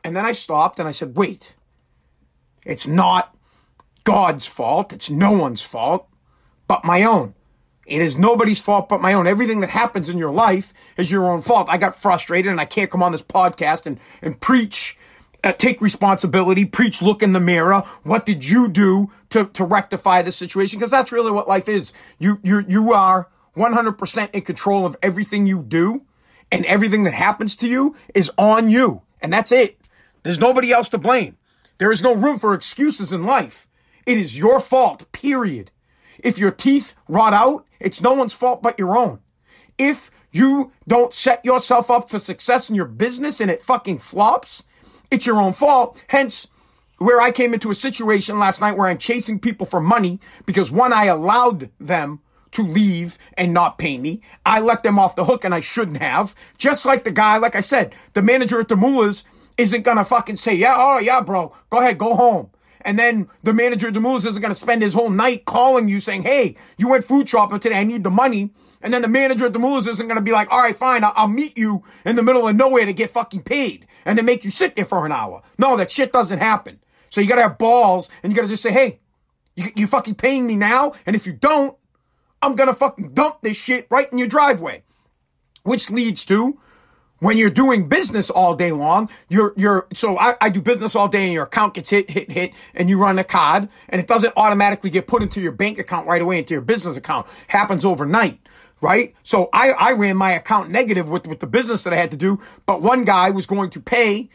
And 0.03 0.15
then 0.15 0.25
I 0.25 0.31
stopped 0.31 0.79
and 0.79 0.87
I 0.87 0.91
said, 0.91 1.15
wait, 1.15 1.55
it's 2.65 2.87
not 2.87 3.35
God's 4.03 4.45
fault. 4.45 4.93
It's 4.93 5.09
no 5.09 5.31
one's 5.31 5.61
fault 5.61 6.07
but 6.67 6.83
my 6.83 7.03
own. 7.03 7.33
It 7.87 8.01
is 8.01 8.17
nobody's 8.17 8.59
fault 8.59 8.89
but 8.89 9.01
my 9.01 9.13
own. 9.13 9.27
Everything 9.27 9.61
that 9.61 9.69
happens 9.69 10.09
in 10.09 10.17
your 10.17 10.31
life 10.31 10.73
is 10.97 11.09
your 11.09 11.29
own 11.31 11.41
fault. 11.41 11.67
I 11.69 11.77
got 11.77 11.95
frustrated 11.95 12.51
and 12.51 12.59
I 12.59 12.65
can't 12.65 12.91
come 12.91 13.01
on 13.01 13.11
this 13.11 13.21
podcast 13.21 13.85
and, 13.85 13.99
and 14.21 14.39
preach 14.39 14.97
uh, 15.43 15.53
take 15.53 15.79
responsibility, 15.81 16.65
preach, 16.65 17.01
look 17.01 17.21
in 17.21 17.33
the 17.33 17.39
mirror. 17.39 17.83
What 18.03 18.25
did 18.25 18.47
you 18.47 18.67
do 18.67 19.11
to, 19.29 19.45
to 19.45 19.63
rectify 19.63 20.21
the 20.21 20.31
situation? 20.31 20.79
Because 20.79 20.91
that's 20.91 21.11
really 21.11 21.31
what 21.31 21.47
life 21.47 21.69
is. 21.69 21.93
You, 22.19 22.39
you, 22.43 22.65
you 22.67 22.93
are 22.93 23.29
100% 23.55 24.35
in 24.35 24.41
control 24.41 24.85
of 24.85 24.95
everything 25.01 25.45
you 25.45 25.61
do 25.61 26.01
and 26.51 26.65
everything 26.65 27.03
that 27.03 27.13
happens 27.13 27.55
to 27.57 27.67
you 27.67 27.95
is 28.13 28.31
on 28.37 28.69
you. 28.69 29.01
And 29.21 29.31
that's 29.31 29.51
it. 29.51 29.79
There's 30.23 30.39
nobody 30.39 30.71
else 30.71 30.89
to 30.89 30.97
blame. 30.97 31.37
There 31.77 31.91
is 31.91 32.01
no 32.01 32.13
room 32.13 32.39
for 32.39 32.53
excuses 32.53 33.13
in 33.13 33.23
life. 33.23 33.67
It 34.05 34.17
is 34.17 34.37
your 34.37 34.59
fault, 34.59 35.11
period. 35.11 35.71
If 36.23 36.37
your 36.37 36.51
teeth 36.51 36.93
rot 37.07 37.33
out, 37.33 37.65
it's 37.79 38.01
no 38.01 38.13
one's 38.13 38.33
fault 38.33 38.61
but 38.61 38.79
your 38.79 38.97
own. 38.97 39.19
If 39.77 40.09
you 40.31 40.71
don't 40.87 41.13
set 41.13 41.43
yourself 41.45 41.89
up 41.91 42.09
for 42.09 42.19
success 42.19 42.69
in 42.69 42.75
your 42.75 42.85
business 42.85 43.39
and 43.39 43.51
it 43.51 43.63
fucking 43.63 43.99
flops, 43.99 44.63
it's 45.11 45.25
your 45.25 45.39
own 45.39 45.53
fault. 45.53 46.03
Hence, 46.07 46.47
where 46.97 47.21
I 47.21 47.31
came 47.31 47.53
into 47.53 47.71
a 47.71 47.75
situation 47.75 48.39
last 48.39 48.61
night 48.61 48.77
where 48.77 48.87
I'm 48.87 48.97
chasing 48.97 49.39
people 49.39 49.65
for 49.65 49.79
money 49.79 50.19
because 50.45 50.71
one, 50.71 50.93
I 50.93 51.05
allowed 51.05 51.69
them 51.79 52.19
to 52.51 52.63
leave 52.63 53.17
and 53.37 53.53
not 53.53 53.77
pay 53.77 53.97
me. 53.97 54.21
I 54.45 54.59
let 54.59 54.83
them 54.83 54.97
off 54.97 55.15
the 55.15 55.25
hook 55.25 55.43
and 55.43 55.53
I 55.53 55.59
shouldn't 55.59 56.01
have. 56.01 56.33
Just 56.57 56.85
like 56.85 57.03
the 57.03 57.11
guy, 57.11 57.37
like 57.37 57.55
I 57.55 57.61
said, 57.61 57.93
the 58.13 58.21
manager 58.21 58.59
at 58.59 58.67
the 58.67 58.75
Moolah's 58.75 59.23
isn't 59.57 59.83
gonna 59.83 60.05
fucking 60.05 60.37
say, 60.37 60.55
yeah, 60.55 60.75
oh 60.77 60.99
yeah, 60.99 61.21
bro, 61.21 61.53
go 61.69 61.79
ahead, 61.79 61.97
go 61.97 62.15
home. 62.15 62.49
And 62.81 62.97
then 62.97 63.27
the 63.43 63.53
manager 63.53 63.87
at 63.87 63.93
the 63.93 63.99
Moolah's 63.99 64.25
isn't 64.25 64.41
gonna 64.41 64.55
spend 64.55 64.81
his 64.81 64.93
whole 64.93 65.09
night 65.09 65.45
calling 65.45 65.87
you 65.87 65.99
saying, 65.99 66.23
hey, 66.23 66.55
you 66.77 66.87
went 66.87 67.03
food 67.03 67.27
shopping 67.27 67.59
today, 67.59 67.79
I 67.79 67.83
need 67.83 68.03
the 68.03 68.11
money. 68.11 68.51
And 68.81 68.93
then 68.93 69.01
the 69.01 69.07
manager 69.07 69.45
at 69.45 69.53
the 69.53 69.59
Moolah's 69.59 69.87
isn't 69.87 70.07
gonna 70.07 70.21
be 70.21 70.31
like, 70.31 70.51
all 70.51 70.61
right, 70.61 70.75
fine, 70.75 71.03
I'll, 71.03 71.13
I'll 71.15 71.27
meet 71.27 71.57
you 71.57 71.83
in 72.05 72.15
the 72.15 72.23
middle 72.23 72.47
of 72.47 72.55
nowhere 72.55 72.85
to 72.85 72.93
get 72.93 73.09
fucking 73.11 73.43
paid 73.43 73.87
and 74.05 74.17
then 74.17 74.25
make 74.25 74.43
you 74.43 74.49
sit 74.49 74.75
there 74.75 74.85
for 74.85 75.05
an 75.05 75.11
hour. 75.11 75.41
No, 75.57 75.77
that 75.77 75.91
shit 75.91 76.11
doesn't 76.11 76.39
happen. 76.39 76.79
So 77.09 77.21
you 77.21 77.27
gotta 77.27 77.41
have 77.41 77.57
balls 77.57 78.09
and 78.23 78.31
you 78.31 78.35
gotta 78.35 78.47
just 78.47 78.63
say, 78.63 78.71
hey, 78.71 78.99
you, 79.55 79.71
you 79.75 79.87
fucking 79.87 80.15
paying 80.15 80.45
me 80.45 80.55
now? 80.55 80.93
And 81.05 81.15
if 81.15 81.25
you 81.25 81.33
don't, 81.33 81.75
I'm 82.41 82.53
gonna 82.53 82.73
fucking 82.73 83.13
dump 83.13 83.41
this 83.41 83.57
shit 83.57 83.87
right 83.89 84.11
in 84.11 84.17
your 84.17 84.27
driveway. 84.27 84.83
Which 85.63 85.89
leads 85.89 86.23
to 86.25 86.59
when 87.19 87.37
you're 87.37 87.49
doing 87.49 87.87
business 87.87 88.29
all 88.29 88.55
day 88.55 88.71
long, 88.71 89.09
you're, 89.29 89.53
you're, 89.57 89.87
so 89.93 90.17
I, 90.17 90.35
I 90.39 90.49
do 90.49 90.61
business 90.61 90.95
all 90.95 91.07
day 91.07 91.23
and 91.23 91.33
your 91.33 91.43
account 91.43 91.73
gets 91.73 91.89
hit, 91.89 92.09
hit, 92.09 92.29
hit, 92.29 92.53
and 92.75 92.89
you 92.89 92.99
run 92.99 93.17
a 93.19 93.23
card 93.23 93.69
and 93.89 93.99
it 93.99 94.07
doesn't 94.07 94.33
automatically 94.37 94.89
get 94.89 95.07
put 95.07 95.21
into 95.21 95.41
your 95.41 95.51
bank 95.51 95.79
account 95.79 96.07
right 96.07 96.21
away 96.21 96.37
into 96.37 96.53
your 96.53 96.61
business 96.61 96.97
account. 96.97 97.27
Happens 97.47 97.85
overnight 97.85 98.39
right? 98.79 99.15
So 99.23 99.49
I, 99.53 99.71
I 99.71 99.93
ran 99.93 100.17
my 100.17 100.33
account 100.33 100.69
negative 100.69 101.07
with, 101.07 101.25
with 101.25 101.39
the 101.39 101.47
business 101.47 101.83
that 101.83 101.93
I 101.93 101.95
had 101.95 102.11
to 102.11 102.17
do, 102.17 102.39
but 102.67 102.81
one 102.81 103.05
guy 103.05 103.31
was 103.31 103.47
going 103.47 103.71
to 103.71 103.79
pay 103.79 104.29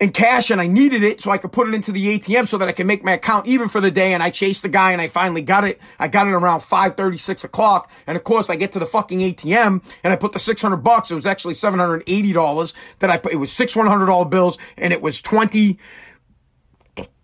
in 0.00 0.10
cash 0.10 0.50
and 0.50 0.60
I 0.60 0.66
needed 0.66 1.04
it 1.04 1.20
so 1.20 1.30
I 1.30 1.38
could 1.38 1.52
put 1.52 1.68
it 1.68 1.74
into 1.74 1.92
the 1.92 2.18
ATM 2.18 2.48
so 2.48 2.58
that 2.58 2.68
I 2.68 2.72
can 2.72 2.86
make 2.86 3.04
my 3.04 3.12
account 3.12 3.46
even 3.46 3.68
for 3.68 3.80
the 3.80 3.90
day. 3.90 4.12
And 4.12 4.22
I 4.22 4.30
chased 4.30 4.62
the 4.62 4.68
guy 4.68 4.92
and 4.92 5.00
I 5.00 5.08
finally 5.08 5.42
got 5.42 5.64
it. 5.64 5.80
I 5.98 6.08
got 6.08 6.26
it 6.26 6.32
around 6.32 6.60
5 6.60 7.20
6 7.20 7.44
o'clock. 7.44 7.90
And 8.06 8.16
of 8.16 8.24
course 8.24 8.50
I 8.50 8.56
get 8.56 8.72
to 8.72 8.78
the 8.78 8.86
fucking 8.86 9.20
ATM 9.20 9.84
and 10.02 10.12
I 10.12 10.16
put 10.16 10.32
the 10.32 10.38
600 10.38 10.78
bucks. 10.78 11.10
It 11.10 11.14
was 11.14 11.26
actually 11.26 11.54
$780 11.54 12.74
that 12.98 13.10
I 13.10 13.18
put. 13.18 13.32
It 13.32 13.36
was 13.36 13.52
six 13.52 13.74
$100 13.74 14.30
bills 14.30 14.58
and 14.76 14.92
it 14.92 15.00
was 15.00 15.20
20, 15.20 15.78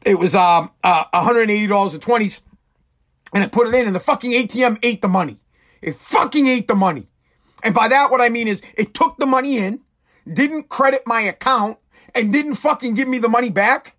it 0.06 0.18
was, 0.18 0.34
um, 0.34 0.70
uh, 0.84 1.04
$180 1.12 1.94
and 1.94 2.02
20s. 2.02 2.40
And 3.32 3.42
I 3.42 3.46
put 3.46 3.68
it 3.68 3.74
in 3.74 3.86
and 3.86 3.94
the 3.94 4.00
fucking 4.00 4.32
ATM 4.32 4.78
ate 4.82 5.02
the 5.02 5.08
money. 5.08 5.38
It 5.82 5.96
fucking 5.96 6.46
ate 6.46 6.68
the 6.68 6.74
money. 6.74 7.08
And 7.62 7.74
by 7.74 7.88
that, 7.88 8.10
what 8.10 8.20
I 8.20 8.28
mean 8.28 8.48
is 8.48 8.62
it 8.74 8.94
took 8.94 9.16
the 9.18 9.26
money 9.26 9.58
in, 9.58 9.80
didn't 10.32 10.68
credit 10.68 11.02
my 11.06 11.22
account, 11.22 11.78
and 12.14 12.32
didn't 12.32 12.56
fucking 12.56 12.94
give 12.94 13.08
me 13.08 13.18
the 13.18 13.28
money 13.28 13.50
back. 13.50 13.94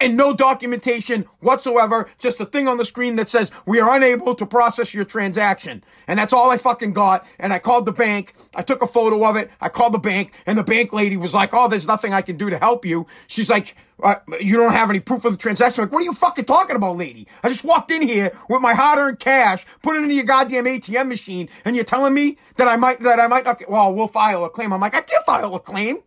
and 0.00 0.16
no 0.16 0.34
documentation 0.34 1.26
whatsoever. 1.40 2.08
Just 2.18 2.40
a 2.40 2.44
thing 2.46 2.68
on 2.68 2.76
the 2.76 2.84
screen 2.84 3.16
that 3.16 3.28
says 3.28 3.50
we 3.66 3.80
are 3.80 3.96
unable 3.96 4.34
to 4.34 4.46
process 4.46 4.92
your 4.94 5.04
transaction. 5.04 5.82
And 6.08 6.18
that's 6.18 6.32
all 6.34 6.50
I 6.50 6.58
fucking 6.58 6.92
got. 6.92 7.26
And 7.38 7.52
I 7.52 7.58
called 7.58 7.86
the 7.86 7.92
bank. 7.92 8.34
I 8.54 8.62
took 8.62 8.82
a 8.82 8.86
photo 8.86 9.24
of 9.26 9.36
it. 9.36 9.50
I 9.60 9.70
called 9.70 9.94
the 9.94 9.98
bank 9.98 10.34
and 10.46 10.58
the 10.58 10.64
bank 10.64 10.92
lady 10.92 11.16
was 11.16 11.34
like, 11.34 11.50
Oh, 11.54 11.68
there's 11.68 11.86
nothing 11.86 12.12
I 12.12 12.22
can 12.22 12.36
do 12.36 12.50
to 12.50 12.58
help 12.58 12.84
you. 12.84 13.06
She's 13.28 13.50
like, 13.50 13.76
uh, 14.02 14.16
you 14.40 14.56
don't 14.56 14.72
have 14.72 14.90
any 14.90 15.00
proof 15.00 15.24
of 15.24 15.32
the 15.32 15.38
transaction. 15.38 15.82
I'm 15.82 15.86
like, 15.88 15.92
what 15.94 16.02
are 16.02 16.04
you 16.06 16.12
fucking 16.12 16.44
talking 16.44 16.76
about, 16.76 16.96
lady? 16.98 17.26
I 17.42 17.48
just 17.48 17.64
walked 17.64 17.90
in 17.90 18.02
here 18.02 18.30
with 18.50 18.62
my 18.62 18.74
hard-earned 18.74 19.18
cash, 19.20 19.66
put 19.82 19.96
it 19.96 20.02
into 20.02 20.14
your 20.14 20.24
goddamn 20.24 20.66
ATM 20.66 21.08
machine, 21.08 21.48
and 21.64 21.74
you're 21.74 21.84
telling 21.84 22.14
me 22.14 22.36
that 22.58 22.68
I 22.68 22.76
might 22.76 23.00
that 23.00 23.20
I 23.20 23.26
might 23.26 23.46
not. 23.46 23.58
Get, 23.58 23.70
well, 23.70 23.94
we'll 23.94 24.08
file 24.08 24.44
a 24.44 24.50
claim. 24.50 24.72
I'm 24.72 24.80
like, 24.82 24.94
I 24.94 25.00
can't 25.00 25.24
file 25.26 25.54
a 25.54 25.60
claim. 25.60 25.98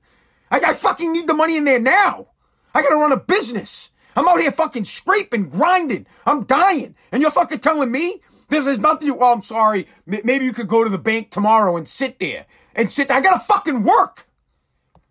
I, 0.51 0.60
I 0.60 0.74
fucking 0.74 1.12
need 1.12 1.27
the 1.27 1.34
money 1.34 1.58
in 1.58 1.63
there 1.63 1.79
now. 1.79 2.27
I 2.74 2.82
gotta 2.82 2.96
run 2.96 3.12
a 3.12 3.18
business. 3.18 3.89
I'm 4.15 4.27
out 4.27 4.41
here 4.41 4.51
fucking 4.51 4.86
scraping, 4.86 5.50
grinding. 5.50 6.06
I'm 6.25 6.44
dying, 6.44 6.96
and 7.12 7.22
you're 7.22 7.32
fucking 7.32 7.60
telling 7.60 7.91
me 7.91 8.22
this 8.50 8.68
is 8.68 8.79
nothing. 8.79 9.08
You, 9.08 9.15
well, 9.15 9.29
oh, 9.29 9.34
I'm 9.34 9.41
sorry. 9.41 9.88
Maybe 10.06 10.46
you 10.46 10.53
could 10.53 10.68
go 10.68 10.84
to 10.84 10.89
the 10.89 10.98
bank 10.98 11.32
tomorrow 11.32 11.77
and 11.77 11.88
sit 11.88 12.20
there 12.20 12.46
and 12.75 12.91
sit. 12.91 13.08
There. 13.08 13.18
I 13.18 13.22
gotta 13.22 13.39
fucking 13.39 13.84
work. 13.84 14.27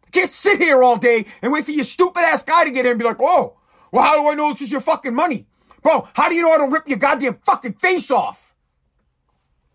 I 0.06 0.10
can't 0.10 0.30
sit 0.30 0.60
here 0.60 0.82
all 0.82 0.96
day 0.96 1.26
and 1.42 1.52
wait 1.52 1.64
for 1.64 1.70
your 1.70 1.84
stupid 1.84 2.20
ass 2.20 2.42
guy 2.42 2.64
to 2.64 2.70
get 2.70 2.86
in 2.86 2.92
and 2.92 2.98
be 2.98 3.04
like, 3.04 3.20
oh, 3.20 3.58
well, 3.92 4.02
how 4.02 4.20
do 4.20 4.28
I 4.28 4.34
know 4.34 4.52
this 4.52 4.62
is 4.62 4.72
your 4.72 4.80
fucking 4.80 5.14
money? 5.14 5.46
Bro, 5.82 6.08
how 6.14 6.28
do 6.28 6.34
you 6.34 6.42
know 6.42 6.52
I 6.52 6.58
don't 6.58 6.72
rip 6.72 6.88
your 6.88 6.98
goddamn 6.98 7.38
fucking 7.44 7.74
face 7.74 8.10
off? 8.10 8.54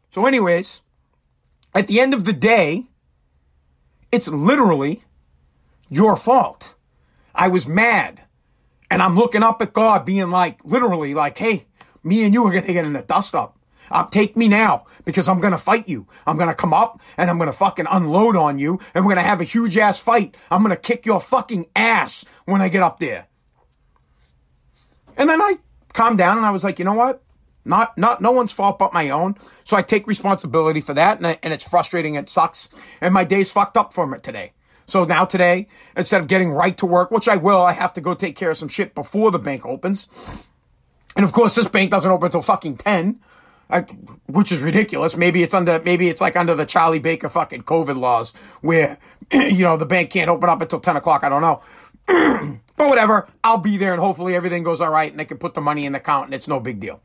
So, 0.10 0.26
anyways, 0.26 0.82
at 1.74 1.88
the 1.88 2.00
end 2.00 2.14
of 2.14 2.26
the 2.26 2.34
day, 2.34 2.88
it's 4.12 4.28
literally 4.28 5.04
your 5.94 6.16
fault. 6.16 6.76
I 7.36 7.48
was 7.48 7.68
mad. 7.68 8.22
And 8.90 9.02
I'm 9.02 9.16
looking 9.16 9.44
up 9.44 9.62
at 9.62 9.74
God, 9.74 10.06
being 10.06 10.30
like, 10.30 10.60
literally, 10.64 11.14
like, 11.14 11.38
hey, 11.38 11.66
me 12.04 12.24
and 12.26 12.34
you 12.34 12.46
are 12.46 12.52
going 12.52 12.66
to 12.66 12.74
get 12.74 12.86
in 12.86 12.94
the 12.94 13.02
dust 13.02 13.34
up. 13.34 13.58
Uh, 13.92 14.06
take 14.06 14.36
me 14.36 14.48
now 14.48 14.86
because 15.06 15.28
I'm 15.28 15.40
going 15.40 15.52
to 15.52 15.58
fight 15.58 15.88
you. 15.88 16.08
I'm 16.26 16.38
going 16.38 16.50
to 16.50 16.56
come 16.56 16.74
up 16.74 17.02
and 17.18 17.30
I'm 17.30 17.38
going 17.38 17.50
to 17.50 17.58
fucking 17.58 17.86
unload 17.90 18.36
on 18.36 18.58
you 18.58 18.80
and 18.94 19.06
we're 19.06 19.14
going 19.14 19.24
to 19.24 19.30
have 19.30 19.42
a 19.42 19.46
huge 19.46 19.78
ass 19.78 20.00
fight. 20.00 20.36
I'm 20.50 20.64
going 20.64 20.76
to 20.76 20.82
kick 20.82 21.06
your 21.06 21.20
fucking 21.20 21.68
ass 21.76 22.26
when 22.46 22.62
I 22.62 22.70
get 22.70 22.82
up 22.82 23.00
there. 23.00 23.28
And 25.18 25.30
then 25.30 25.42
I 25.42 25.56
calmed 25.94 26.18
down 26.18 26.38
and 26.38 26.46
I 26.46 26.52
was 26.52 26.64
like, 26.64 26.80
you 26.80 26.86
know 26.86 26.96
what? 26.96 27.22
Not, 27.66 27.98
not, 27.98 28.22
no 28.22 28.32
one's 28.32 28.52
fault 28.52 28.80
but 28.80 28.94
my 28.94 29.12
own. 29.12 29.36
So 29.64 29.78
I 29.78 29.82
take 29.82 30.08
responsibility 30.08 30.82
for 30.82 30.94
that. 30.96 31.18
And, 31.18 31.28
I, 31.28 31.38
and 31.44 31.54
it's 31.54 31.68
frustrating. 31.68 32.16
It 32.16 32.30
sucks. 32.30 32.70
And 33.00 33.14
my 33.14 33.24
day's 33.24 33.52
fucked 33.52 33.78
up 33.78 33.94
from 33.94 34.14
it 34.14 34.24
today. 34.24 34.54
So 34.86 35.06
now 35.06 35.26
today, 35.26 35.68
instead 35.96 36.22
of 36.22 36.28
getting 36.28 36.52
right 36.52 36.78
to 36.78 36.86
work, 36.86 37.12
which 37.12 37.28
I 37.28 37.38
will, 37.38 37.62
I 37.62 37.74
have 37.74 37.94
to 37.94 38.02
go 38.02 38.14
take 38.14 38.36
care 38.36 38.52
of 38.52 38.58
some 38.58 38.68
shit 38.68 38.96
before 38.96 39.32
the 39.32 39.40
bank 39.40 39.66
opens. 39.66 40.08
And 41.16 41.24
of 41.24 41.32
course, 41.32 41.56
this 41.56 41.68
bank 41.68 41.92
doesn't 41.92 42.10
open 42.10 42.28
until 42.28 42.42
fucking 42.42 42.78
10. 42.78 43.20
I, 43.70 43.82
which 44.28 44.52
is 44.52 44.60
ridiculous. 44.62 45.16
Maybe 45.16 45.42
it's 45.42 45.54
under, 45.54 45.82
maybe 45.84 46.10
it's 46.10 46.22
like 46.22 46.36
under 46.36 46.54
the 46.54 46.66
Charlie 46.66 47.00
Baker 47.00 47.30
fucking 47.30 47.64
COVID 47.64 47.98
laws 47.98 48.34
where, 48.62 48.98
you 49.32 49.64
know, 49.64 49.78
the 49.78 49.86
bank 49.86 50.12
can't 50.12 50.30
open 50.30 50.50
up 50.50 50.62
until 50.62 50.80
10 50.80 50.98
o'clock. 50.98 51.24
I 51.24 51.30
don't 51.30 51.42
know. 51.42 51.62
but 52.76 52.90
whatever. 52.90 53.28
I'll 53.44 53.58
be 53.58 53.78
there 53.78 53.94
and 53.94 54.02
hopefully 54.02 54.36
everything 54.36 54.64
goes 54.64 54.82
all 54.82 54.92
right 54.92 55.10
and 55.10 55.20
they 55.20 55.26
can 55.26 55.38
put 55.38 55.54
the 55.54 55.62
money 55.62 55.86
in 55.86 55.94
the 55.94 56.00
account 56.00 56.26
and 56.26 56.34
it's 56.34 56.48
no 56.48 56.60
big 56.60 56.80
deal. 56.80 57.02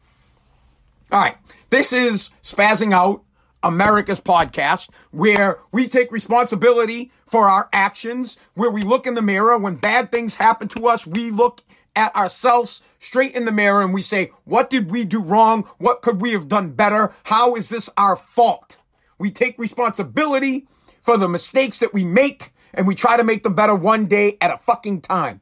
All 1.11 1.21
right. 1.21 1.37
This 1.71 1.93
is 1.93 2.31
Spazzing 2.43 2.93
Out, 2.93 3.23
America's 3.63 4.21
podcast, 4.21 4.91
where 5.11 5.59
we 5.73 5.89
take 5.89 6.13
responsibility 6.13 7.11
for 7.27 7.49
our 7.49 7.69
actions, 7.73 8.37
where 8.55 8.71
we 8.71 8.83
look 8.83 9.07
in 9.07 9.15
the 9.15 9.23
mirror. 9.23 9.59
When 9.59 9.77
bad 9.77 10.11
things 10.11 10.35
happen 10.35 10.69
to 10.69 10.87
us, 10.89 11.07
we 11.07 11.31
look 11.31 11.63
at 11.97 12.15
ourselves 12.15 12.81
straight 13.01 13.35
in 13.35 13.45
the 13.45 13.53
mirror 13.53 13.83
and 13.83 13.93
we 13.93 14.03
say, 14.03 14.31
what 14.45 14.71
did 14.71 14.91
we 14.91 15.05
do 15.05 15.21
wrong? 15.21 15.69
What 15.79 16.03
could 16.03 16.21
we 16.21 16.33
have 16.33 16.47
done 16.47 16.71
better? 16.71 17.13
How 17.25 17.57
is 17.57 17.69
this 17.69 17.91
our 17.97 18.17
fault? 18.17 18.79
We 19.19 19.31
take 19.31 19.59
responsibility 19.59 20.67
for 21.01 21.17
the 21.17 21.29
mistakes 21.29 21.81
that 21.81 21.93
we 21.93 22.05
make 22.05 22.53
and 22.75 22.87
we 22.87 22.95
try 22.95 23.17
to 23.17 23.25
make 23.25 23.43
them 23.43 23.55
better 23.55 23.75
one 23.75 24.07
day 24.07 24.37
at 24.41 24.53
a 24.53 24.59
fucking 24.59 25.01
time. 25.01 25.41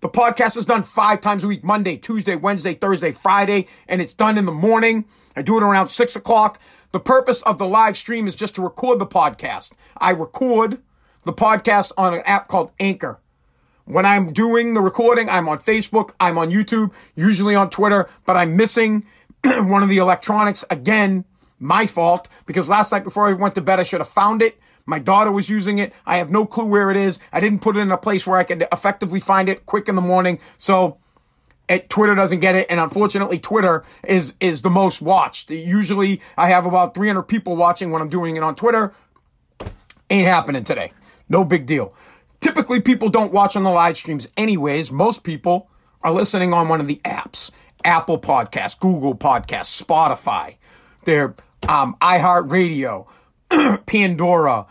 The 0.00 0.10
podcast 0.10 0.58
is 0.58 0.66
done 0.66 0.82
five 0.82 1.22
times 1.22 1.44
a 1.44 1.48
week 1.48 1.64
Monday, 1.64 1.96
Tuesday, 1.96 2.36
Wednesday, 2.36 2.74
Thursday, 2.74 3.10
Friday, 3.10 3.66
and 3.88 4.02
it's 4.02 4.12
done 4.12 4.36
in 4.36 4.44
the 4.44 4.52
morning. 4.52 5.06
I 5.34 5.40
do 5.42 5.56
it 5.56 5.62
around 5.62 5.88
six 5.88 6.14
o'clock. 6.14 6.60
The 6.94 7.00
purpose 7.00 7.42
of 7.42 7.58
the 7.58 7.66
live 7.66 7.96
stream 7.96 8.28
is 8.28 8.36
just 8.36 8.54
to 8.54 8.62
record 8.62 9.00
the 9.00 9.06
podcast. 9.06 9.72
I 9.98 10.12
record 10.12 10.80
the 11.24 11.32
podcast 11.32 11.90
on 11.98 12.14
an 12.14 12.20
app 12.20 12.46
called 12.46 12.70
Anchor. 12.78 13.18
When 13.86 14.06
I'm 14.06 14.32
doing 14.32 14.74
the 14.74 14.80
recording, 14.80 15.28
I'm 15.28 15.48
on 15.48 15.58
Facebook, 15.58 16.12
I'm 16.20 16.38
on 16.38 16.52
YouTube, 16.52 16.92
usually 17.16 17.56
on 17.56 17.68
Twitter, 17.70 18.08
but 18.26 18.36
I'm 18.36 18.56
missing 18.56 19.04
one 19.44 19.82
of 19.82 19.88
the 19.88 19.98
electronics 19.98 20.64
again. 20.70 21.24
My 21.58 21.84
fault 21.84 22.28
because 22.46 22.68
last 22.68 22.92
night 22.92 23.02
before 23.02 23.26
I 23.26 23.32
went 23.32 23.56
to 23.56 23.60
bed, 23.60 23.80
I 23.80 23.82
should 23.82 24.00
have 24.00 24.08
found 24.08 24.40
it. 24.40 24.56
My 24.86 25.00
daughter 25.00 25.32
was 25.32 25.48
using 25.48 25.78
it. 25.78 25.92
I 26.06 26.18
have 26.18 26.30
no 26.30 26.46
clue 26.46 26.66
where 26.66 26.92
it 26.92 26.96
is. 26.96 27.18
I 27.32 27.40
didn't 27.40 27.58
put 27.58 27.76
it 27.76 27.80
in 27.80 27.90
a 27.90 27.98
place 27.98 28.24
where 28.24 28.38
I 28.38 28.44
could 28.44 28.68
effectively 28.70 29.18
find 29.18 29.48
it 29.48 29.66
quick 29.66 29.88
in 29.88 29.96
the 29.96 30.00
morning. 30.00 30.38
So 30.58 30.98
it, 31.68 31.88
Twitter 31.88 32.14
doesn't 32.14 32.40
get 32.40 32.54
it, 32.54 32.66
and 32.70 32.78
unfortunately, 32.78 33.38
Twitter 33.38 33.84
is 34.06 34.34
is 34.40 34.62
the 34.62 34.70
most 34.70 35.00
watched. 35.00 35.50
Usually, 35.50 36.20
I 36.36 36.48
have 36.48 36.66
about 36.66 36.94
300 36.94 37.22
people 37.22 37.56
watching 37.56 37.90
when 37.90 38.02
I'm 38.02 38.08
doing 38.08 38.36
it 38.36 38.42
on 38.42 38.54
Twitter. 38.54 38.92
Ain't 40.10 40.26
happening 40.26 40.64
today. 40.64 40.92
No 41.28 41.44
big 41.44 41.66
deal. 41.66 41.94
Typically, 42.40 42.80
people 42.80 43.08
don't 43.08 43.32
watch 43.32 43.56
on 43.56 43.62
the 43.62 43.70
live 43.70 43.96
streams 43.96 44.28
anyways. 44.36 44.90
Most 44.90 45.22
people 45.22 45.70
are 46.02 46.12
listening 46.12 46.52
on 46.52 46.68
one 46.68 46.80
of 46.80 46.86
the 46.86 47.00
apps 47.04 47.50
Apple 47.84 48.18
Podcasts, 48.18 48.78
Google 48.78 49.14
Podcasts, 49.14 49.82
Spotify, 49.82 50.56
their 51.04 51.34
um, 51.68 51.96
iHeartRadio, 52.00 53.06
Pandora. 53.86 54.66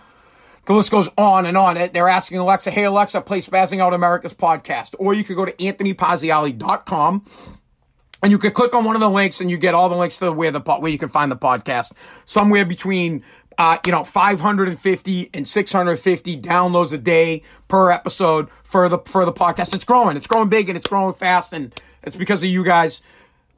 The 0.66 0.74
list 0.74 0.92
goes 0.92 1.10
on 1.18 1.46
and 1.46 1.58
on. 1.58 1.76
They're 1.94 2.08
asking 2.08 2.38
Alexa, 2.38 2.72
hey, 2.72 2.86
Alexa, 2.86 3.22
play 3.22 3.40
Spazzing 3.40 3.80
Out 3.80 3.94
America's 3.94 4.34
podcast. 4.34 4.96
Or 4.98 5.14
you 5.14 5.24
could 5.24 5.36
go 5.36 5.46
to 5.46 5.52
anthonypazziali.com 5.52 7.26
and 8.22 8.32
you 8.32 8.38
could 8.38 8.54
click 8.54 8.74
on 8.74 8.86
one 8.86 8.96
of 8.96 9.02
the 9.02 9.10
links 9.10 9.42
and 9.42 9.52
you 9.52 9.58
get 9.58 9.74
all 9.74 9.90
the 9.90 9.96
links 9.96 10.18
to 10.18 10.32
where 10.32 10.52
the 10.52 10.62
where 10.62 10.92
you 10.92 10.98
can 10.98 11.10
find 11.10 11.30
the 11.30 11.36
podcast. 11.36 11.92
Somewhere 12.24 12.64
between 12.64 13.24
uh, 13.58 13.78
you 13.86 13.92
know, 13.92 14.04
550 14.04 15.30
and 15.34 15.48
650 15.48 16.42
downloads 16.42 16.94
a 16.94 16.98
day 16.98 17.44
per 17.68 17.92
episode 17.92 18.50
for 18.64 18.90
the 18.90 19.00
for 19.00 19.26
the 19.26 19.34
podcast. 19.34 19.74
It's 19.74 19.86
growing. 19.86 20.18
It's 20.18 20.28
growing 20.28 20.50
big 20.50 20.70
and 20.70 20.78
it's 20.78 20.88
growing 20.88 21.14
fast 21.14 21.54
and 21.54 21.74
it's 22.04 22.16
because 22.16 22.44
of 22.44 22.50
you 22.50 22.64
guys. 22.64 23.02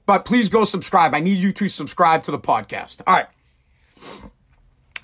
But 0.05 0.25
please 0.25 0.49
go 0.49 0.65
subscribe. 0.65 1.13
I 1.15 1.19
need 1.19 1.37
you 1.37 1.51
to 1.53 1.67
subscribe 1.67 2.23
to 2.25 2.31
the 2.31 2.39
podcast. 2.39 3.01
All 3.07 3.15
right. 3.15 4.31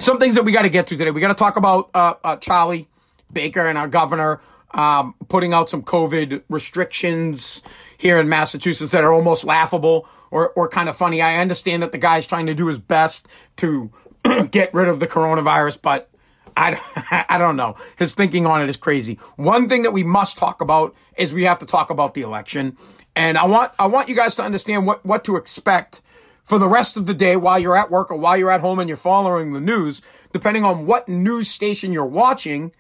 Some 0.02 0.18
things 0.18 0.34
that 0.34 0.44
we 0.44 0.52
got 0.52 0.64
to 0.64 0.70
get 0.70 0.88
to 0.88 0.98
today. 0.98 1.12
We 1.12 1.22
got 1.22 1.28
to 1.28 1.36
talk 1.36 1.58
about 1.58 1.92
uh, 1.94 2.16
uh, 2.24 2.36
Charlie 2.38 2.88
Baker 3.32 3.68
and 3.68 3.78
our 3.78 3.88
governor 3.88 4.42
um, 4.72 5.14
putting 5.30 5.54
out 5.54 5.70
some 5.70 5.84
COVID 5.84 6.42
restrictions 6.50 7.62
here 8.00 8.20
in 8.20 8.28
Massachusetts 8.28 8.94
that 8.94 9.04
are 9.04 9.14
almost 9.14 9.44
laughable 9.44 10.08
or, 10.32 10.50
or 10.54 10.68
kind 10.68 10.90
of 10.90 10.96
funny. 10.96 11.22
I 11.22 11.38
understand 11.38 11.84
that 11.84 11.92
the 11.92 12.00
guy's 12.00 12.26
trying 12.26 12.48
to 12.48 12.56
do 12.56 12.66
his 12.66 12.80
best 12.80 13.28
to 13.58 13.92
get 14.50 14.74
rid 14.74 14.88
of 14.88 15.00
the 15.00 15.06
coronavirus, 15.06 15.80
but 15.84 16.10
I, 16.58 16.80
I 17.30 17.38
don't 17.38 17.56
know. 17.56 17.76
His 17.98 18.16
thinking 18.16 18.48
on 18.48 18.60
it 18.64 18.70
is 18.70 18.78
crazy. 18.78 19.20
One 19.36 19.70
thing 19.70 19.84
that 19.84 19.92
we 19.92 20.04
must 20.04 20.36
talk 20.36 20.62
about 20.62 20.96
is 21.16 21.32
we 21.32 21.44
have 21.44 21.60
to 21.60 21.68
talk 21.68 21.92
about 21.92 22.16
the 22.16 22.24
election. 22.24 22.76
And 23.16 23.38
I 23.38 23.46
want, 23.46 23.72
I 23.78 23.86
want 23.86 24.10
you 24.10 24.16
guys 24.16 24.34
to 24.38 24.42
understand 24.42 24.88
what, 24.88 25.06
what 25.06 25.24
to 25.26 25.36
expect 25.36 26.02
for 26.44 26.58
the 26.58 26.68
rest 26.68 26.98
of 26.98 27.06
the 27.06 27.14
day 27.14 27.36
while 27.36 27.60
you're 27.60 27.78
at 27.78 27.92
work 27.92 28.12
or 28.12 28.18
while 28.18 28.38
you're 28.38 28.52
at 28.52 28.62
home 28.62 28.80
and 28.80 28.88
you're 28.88 28.98
following 28.98 29.54
the 29.54 29.62
news, 29.62 30.02
depending 30.34 30.64
on 30.64 30.86
what 30.86 31.08
news 31.08 31.50
station 31.50 31.92
you're 31.92 32.06
watching. 32.06 32.72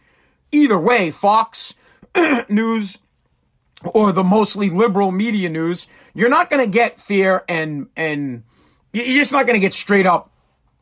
Either 0.51 0.77
way, 0.77 1.11
Fox 1.11 1.75
News 2.49 2.97
or 3.93 4.11
the 4.11 4.23
mostly 4.23 4.69
liberal 4.69 5.11
media 5.11 5.49
news, 5.49 5.87
you're 6.13 6.29
not 6.29 6.49
going 6.49 6.63
to 6.63 6.69
get 6.69 6.99
fear 6.99 7.43
and, 7.47 7.87
and 7.95 8.43
you're 8.93 9.05
just 9.05 9.31
not 9.31 9.45
going 9.45 9.55
to 9.55 9.61
get 9.61 9.73
straight 9.73 10.05
up 10.05 10.31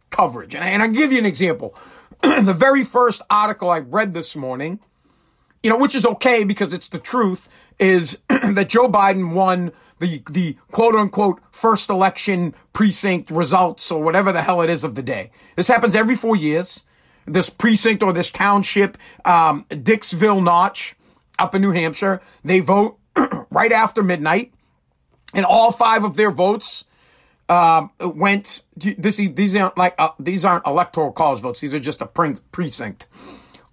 coverage. 0.10 0.56
And, 0.56 0.64
I, 0.64 0.70
and 0.70 0.82
I'll 0.82 0.90
give 0.90 1.12
you 1.12 1.20
an 1.20 1.26
example. 1.26 1.76
the 2.22 2.54
very 2.54 2.84
first 2.84 3.22
article 3.30 3.70
I 3.70 3.80
read 3.80 4.14
this 4.14 4.36
morning, 4.36 4.80
you 5.64 5.70
know, 5.70 5.78
which 5.78 5.96
is 5.96 6.06
okay 6.06 6.44
because 6.44 6.74
it's 6.74 6.90
the 6.90 7.00
truth, 7.00 7.50
is 7.80 8.18
that 8.30 8.70
Joe 8.70 8.88
Biden 8.88 9.34
won 9.34 9.72
the 10.00 10.22
the 10.30 10.56
quote 10.72 10.96
unquote 10.96 11.42
first 11.52 11.90
election 11.90 12.56
precinct 12.74 13.32
results 13.32 13.92
or 13.92 14.02
whatever 14.02 14.32
the 14.32 14.42
hell 14.42 14.62
it 14.62 14.70
is 14.70 14.84
of 14.84 14.96
the 14.96 15.04
day. 15.04 15.32
This 15.56 15.68
happens 15.68 15.96
every 15.96 16.16
four 16.16 16.36
years. 16.36 16.84
This 17.26 17.50
precinct 17.50 18.02
or 18.02 18.12
this 18.12 18.32
township, 18.32 18.98
um, 19.24 19.66
Dixville 19.70 20.44
Notch, 20.44 20.96
up 21.38 21.54
in 21.54 21.62
New 21.62 21.72
Hampshire, 21.72 22.22
they 22.44 22.60
vote 22.60 22.98
right 23.52 23.72
after 23.72 24.02
midnight, 24.02 24.52
and 25.34 25.46
all 25.46 25.72
five 25.72 26.04
of 26.04 26.16
their 26.16 26.32
votes 26.32 26.86
um, 27.48 27.92
went. 28.00 28.64
This 28.76 29.18
these 29.18 29.56
aren't 29.56 29.78
like 29.78 29.96
uh, 29.98 30.10
these 30.20 30.46
aren't 30.46 30.66
electoral 30.66 31.12
college 31.12 31.42
votes. 31.42 31.60
These 31.62 31.74
are 31.74 31.80
just 31.80 32.02
a 32.02 32.08
pre- 32.08 32.36
precinct. 32.52 33.08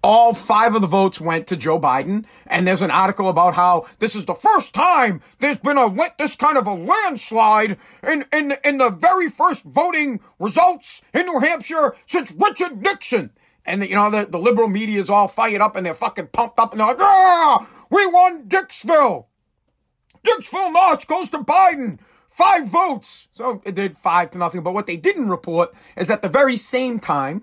All 0.06 0.32
five 0.32 0.76
of 0.76 0.82
the 0.82 0.86
votes 0.86 1.20
went 1.20 1.48
to 1.48 1.56
Joe 1.56 1.80
Biden. 1.80 2.26
And 2.46 2.64
there's 2.64 2.80
an 2.80 2.92
article 2.92 3.28
about 3.28 3.54
how 3.54 3.88
this 3.98 4.14
is 4.14 4.24
the 4.24 4.36
first 4.36 4.72
time 4.72 5.20
there's 5.40 5.58
been 5.58 5.76
a 5.76 5.92
this 6.16 6.36
kind 6.36 6.56
of 6.56 6.68
a 6.68 6.74
landslide 6.74 7.76
in, 8.04 8.24
in, 8.32 8.54
in 8.64 8.78
the 8.78 8.90
very 8.90 9.28
first 9.28 9.64
voting 9.64 10.20
results 10.38 11.02
in 11.12 11.26
New 11.26 11.40
Hampshire 11.40 11.96
since 12.06 12.30
Richard 12.30 12.80
Nixon. 12.80 13.32
And 13.64 13.82
the, 13.82 13.88
you 13.88 13.96
know, 13.96 14.08
the, 14.08 14.26
the 14.26 14.38
liberal 14.38 14.68
media 14.68 15.00
is 15.00 15.10
all 15.10 15.26
fired 15.26 15.60
up 15.60 15.74
and 15.74 15.84
they're 15.84 15.92
fucking 15.92 16.28
pumped 16.28 16.60
up 16.60 16.70
and 16.70 16.78
they're 16.78 16.86
like, 16.86 17.00
ah, 17.00 17.68
we 17.90 18.06
won 18.06 18.44
Dixville. 18.44 19.26
Dixville 20.24 20.72
Notch 20.72 21.08
goes 21.08 21.30
to 21.30 21.38
Biden. 21.38 21.98
Five 22.28 22.68
votes. 22.68 23.26
So 23.32 23.60
it 23.64 23.74
did 23.74 23.98
five 23.98 24.30
to 24.30 24.38
nothing. 24.38 24.62
But 24.62 24.72
what 24.72 24.86
they 24.86 24.96
didn't 24.96 25.30
report 25.30 25.74
is 25.96 26.10
at 26.10 26.22
the 26.22 26.28
very 26.28 26.56
same 26.56 27.00
time, 27.00 27.42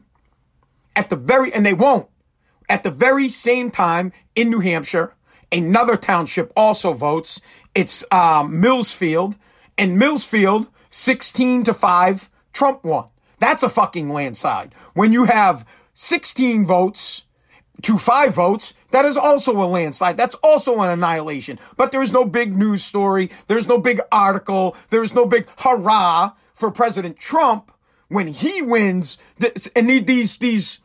at 0.96 1.10
the 1.10 1.18
very, 1.18 1.54
and 1.54 1.66
they 1.66 1.74
won't, 1.74 2.08
at 2.70 2.84
the 2.84 2.92
very 2.92 3.30
same 3.30 3.72
time 3.72 4.12
in 4.36 4.50
New 4.50 4.60
Hampshire, 4.60 5.14
another 5.52 5.98
township 5.98 6.52
also 6.56 6.94
votes. 6.94 7.42
It's 7.76 8.04
um, 8.12 8.62
Millsfield. 8.62 9.36
And 9.78 10.00
Millsfield, 10.00 10.68
16 10.90 11.64
to 11.64 11.74
5, 11.74 12.30
Trump 12.54 12.84
won. 12.84 13.06
That's 13.40 13.64
a 13.64 13.70
fucking 13.70 14.10
landslide. 14.10 14.74
When 14.94 15.12
you 15.12 15.26
have 15.26 15.66
16 15.96 16.66
votes 16.66 17.24
to 17.82 17.98
five 17.98 18.36
votes, 18.36 18.74
that 18.92 19.06
is 19.06 19.18
also 19.18 19.52
a 19.62 19.66
landslide. 19.66 20.16
That's 20.16 20.36
also 20.36 20.80
an 20.82 20.90
annihilation. 20.92 21.60
But 21.76 21.92
there 21.92 22.02
is 22.02 22.12
no 22.12 22.24
big 22.26 22.56
news 22.56 22.84
story. 22.84 23.32
There's 23.48 23.68
no 23.68 23.80
big 23.80 24.00
article. 24.12 24.78
There's 24.92 25.14
no 25.14 25.26
big 25.26 25.48
hurrah 25.58 26.34
for 26.54 26.72
President 26.72 27.18
Trump 27.18 27.72
when 28.08 28.28
he 28.28 28.62
wins. 28.62 29.18
And 29.76 29.90
these, 29.90 30.38
these, 30.38 30.80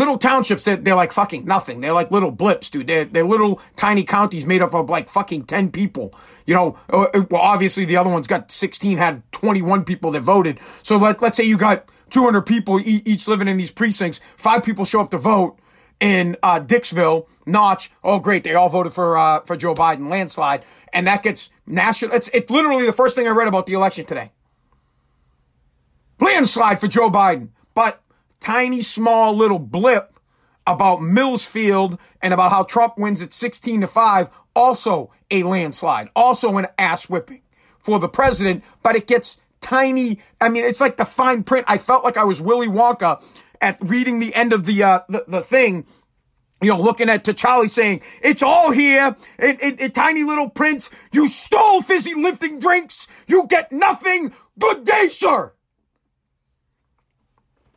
little 0.00 0.18
townships 0.18 0.64
that 0.64 0.82
they're, 0.82 0.96
like 0.96 1.12
fucking 1.12 1.44
nothing. 1.44 1.80
They're 1.80 1.92
like 1.92 2.10
little 2.10 2.32
blips, 2.32 2.70
dude. 2.70 2.88
They're, 2.88 3.04
they're 3.04 3.22
little 3.22 3.60
tiny 3.76 4.02
counties 4.02 4.44
made 4.44 4.62
up 4.62 4.74
of 4.74 4.88
like 4.88 5.08
fucking 5.08 5.44
10 5.44 5.70
people. 5.70 6.14
You 6.46 6.54
know, 6.54 6.78
uh, 6.92 7.02
uh, 7.14 7.24
well, 7.30 7.42
obviously 7.42 7.84
the 7.84 7.98
other 7.98 8.10
one's 8.10 8.26
got 8.26 8.50
16, 8.50 8.96
had 8.96 9.22
21 9.32 9.84
people 9.84 10.10
that 10.12 10.22
voted. 10.22 10.58
So 10.82 10.96
let, 10.96 11.22
let's 11.22 11.36
say 11.36 11.44
you 11.44 11.56
got 11.56 11.88
200 12.08 12.40
people 12.42 12.80
each 12.82 13.28
living 13.28 13.46
in 13.46 13.58
these 13.58 13.70
precincts. 13.70 14.20
Five 14.36 14.64
people 14.64 14.84
show 14.84 15.00
up 15.00 15.10
to 15.10 15.18
vote 15.18 15.58
in 16.00 16.34
uh, 16.42 16.60
Dixville, 16.60 17.28
Notch. 17.46 17.92
Oh, 18.02 18.18
great. 18.18 18.42
They 18.42 18.54
all 18.54 18.70
voted 18.70 18.94
for, 18.94 19.16
uh, 19.16 19.40
for 19.42 19.56
Joe 19.56 19.74
Biden 19.74 20.08
landslide. 20.08 20.64
And 20.92 21.06
that 21.06 21.22
gets 21.22 21.50
national. 21.66 22.14
It's, 22.14 22.28
it's 22.32 22.50
literally 22.50 22.86
the 22.86 22.92
first 22.92 23.14
thing 23.14 23.28
I 23.28 23.30
read 23.30 23.48
about 23.48 23.66
the 23.66 23.74
election 23.74 24.06
today. 24.06 24.32
Landslide 26.18 26.80
for 26.80 26.88
Joe 26.88 27.10
Biden. 27.10 27.50
But 27.74 28.02
tiny, 28.40 28.82
small 28.82 29.36
little 29.36 29.58
blip 29.58 30.14
about 30.66 30.98
Millsfield 30.98 31.98
and 32.22 32.34
about 32.34 32.50
how 32.50 32.64
Trump 32.64 32.98
wins 32.98 33.22
at 33.22 33.32
16 33.32 33.82
to 33.82 33.86
5, 33.86 34.30
also 34.54 35.10
a 35.30 35.42
landslide, 35.42 36.10
also 36.16 36.56
an 36.56 36.66
ass 36.78 37.08
whipping 37.08 37.42
for 37.78 37.98
the 37.98 38.08
president, 38.08 38.64
but 38.82 38.96
it 38.96 39.06
gets 39.06 39.38
tiny. 39.60 40.18
I 40.40 40.48
mean, 40.48 40.64
it's 40.64 40.80
like 40.80 40.96
the 40.96 41.04
fine 41.04 41.44
print. 41.44 41.66
I 41.68 41.78
felt 41.78 42.04
like 42.04 42.16
I 42.16 42.24
was 42.24 42.40
Willy 42.40 42.68
Wonka 42.68 43.22
at 43.60 43.78
reading 43.80 44.20
the 44.20 44.34
end 44.34 44.52
of 44.52 44.64
the, 44.64 44.82
uh, 44.82 45.00
the, 45.08 45.24
the 45.28 45.40
thing 45.42 45.86
you 46.62 46.68
know, 46.68 46.78
looking 46.78 47.08
at 47.08 47.24
T'Challa 47.24 47.70
saying, 47.70 48.02
it's 48.20 48.42
all 48.42 48.70
here 48.70 49.16
in, 49.38 49.58
in, 49.60 49.90
tiny 49.92 50.24
little 50.24 50.50
prints. 50.50 50.90
You 51.10 51.26
stole 51.26 51.80
fizzy 51.80 52.14
lifting 52.14 52.58
drinks. 52.58 53.08
You 53.26 53.46
get 53.46 53.72
nothing. 53.72 54.34
Good 54.58 54.84
day, 54.84 55.08
sir 55.08 55.54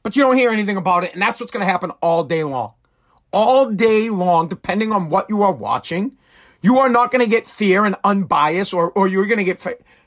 but 0.04 0.16
you 0.16 0.24
don't 0.24 0.38
hear 0.38 0.52
anything 0.52 0.78
about 0.78 1.04
it. 1.04 1.14
And 1.14 1.22
that's 1.22 1.40
what's 1.40 1.52
going 1.52 1.66
to 1.66 1.72
happen 1.72 1.92
all 2.02 2.24
day 2.24 2.44
long. 2.44 2.74
All 3.32 3.72
day 3.72 4.10
long, 4.10 4.48
depending 4.48 4.92
on 4.92 5.10
what 5.10 5.30
you 5.30 5.42
are 5.42 5.52
watching, 5.52 6.16
you 6.62 6.80
are 6.80 6.90
not 6.90 7.12
going 7.12 7.24
to 7.24 7.30
get 7.30 7.48
fair 7.48 7.86
and 7.86 7.96
unbiased, 8.04 8.74
or, 8.74 8.92
or 8.92 9.08
you're 9.08 9.26
going 9.26 9.40
to 9.40 9.44
get, 9.44 9.66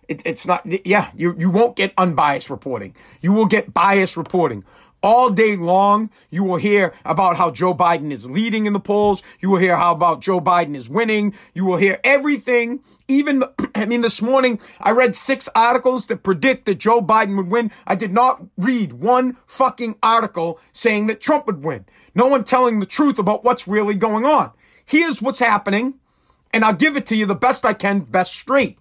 it, 0.08 0.22
it's 0.24 0.46
not, 0.46 0.64
yeah, 0.86 1.10
you, 1.16 1.34
you 1.36 1.50
won't 1.50 1.74
get 1.74 1.92
unbiased 1.98 2.50
reporting. 2.50 2.94
You 3.20 3.32
will 3.32 3.46
get 3.46 3.74
biased 3.74 4.16
reporting. 4.16 4.64
All 5.02 5.30
day 5.30 5.56
long, 5.56 6.10
you 6.30 6.42
will 6.42 6.56
hear 6.56 6.92
about 7.04 7.36
how 7.36 7.50
Joe 7.50 7.74
Biden 7.74 8.10
is 8.10 8.28
leading 8.28 8.66
in 8.66 8.72
the 8.72 8.80
polls. 8.80 9.22
You 9.40 9.50
will 9.50 9.58
hear 9.58 9.76
how 9.76 9.92
about 9.92 10.20
Joe 10.20 10.40
Biden 10.40 10.74
is 10.74 10.88
winning. 10.88 11.34
You 11.54 11.64
will 11.64 11.76
hear 11.76 12.00
everything. 12.02 12.80
Even, 13.06 13.44
I 13.74 13.86
mean, 13.86 14.00
this 14.00 14.22
morning 14.22 14.58
I 14.80 14.92
read 14.92 15.14
six 15.14 15.48
articles 15.54 16.06
that 16.06 16.22
predict 16.22 16.64
that 16.64 16.76
Joe 16.76 17.00
Biden 17.00 17.36
would 17.36 17.50
win. 17.50 17.70
I 17.86 17.94
did 17.94 18.12
not 18.12 18.42
read 18.56 18.94
one 18.94 19.36
fucking 19.46 19.96
article 20.02 20.58
saying 20.72 21.06
that 21.06 21.20
Trump 21.20 21.46
would 21.46 21.62
win. 21.62 21.84
No 22.14 22.26
one 22.26 22.44
telling 22.44 22.80
the 22.80 22.86
truth 22.86 23.18
about 23.18 23.44
what's 23.44 23.68
really 23.68 23.94
going 23.94 24.24
on. 24.24 24.50
Here's 24.86 25.20
what's 25.20 25.38
happening, 25.38 25.94
and 26.52 26.64
I'll 26.64 26.72
give 26.72 26.96
it 26.96 27.06
to 27.06 27.16
you 27.16 27.26
the 27.26 27.34
best 27.34 27.66
I 27.66 27.74
can, 27.74 28.00
best 28.00 28.32
straight. 28.32 28.78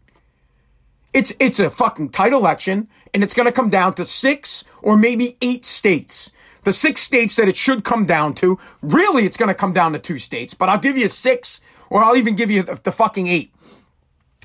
It's 1.15 1.31
it's 1.39 1.59
a 1.59 1.69
fucking 1.69 2.09
tight 2.09 2.33
election, 2.33 2.89
and 3.13 3.23
it's 3.23 3.33
going 3.33 3.45
to 3.45 3.53
come 3.53 3.69
down 3.69 3.93
to 3.93 4.03
six 4.03 4.65
or 4.81 4.97
maybe 4.97 5.37
eight 5.41 5.63
states. 5.63 6.29
The 6.63 6.73
six 6.73 6.99
states 6.99 7.37
that 7.37 7.47
it 7.47 7.55
should 7.55 7.85
come 7.85 8.05
down 8.05 8.33
to. 8.35 8.59
Really, 8.81 9.25
it's 9.25 9.37
going 9.37 9.47
to 9.47 9.55
come 9.55 9.71
down 9.71 9.93
to 9.93 9.99
two 9.99 10.17
states, 10.17 10.53
but 10.53 10.67
I'll 10.67 10.77
give 10.77 10.97
you 10.97 11.07
six, 11.07 11.61
or 11.89 12.03
I'll 12.03 12.17
even 12.17 12.35
give 12.35 12.51
you 12.51 12.63
the, 12.63 12.77
the 12.83 12.91
fucking 12.91 13.27
eight. 13.27 13.53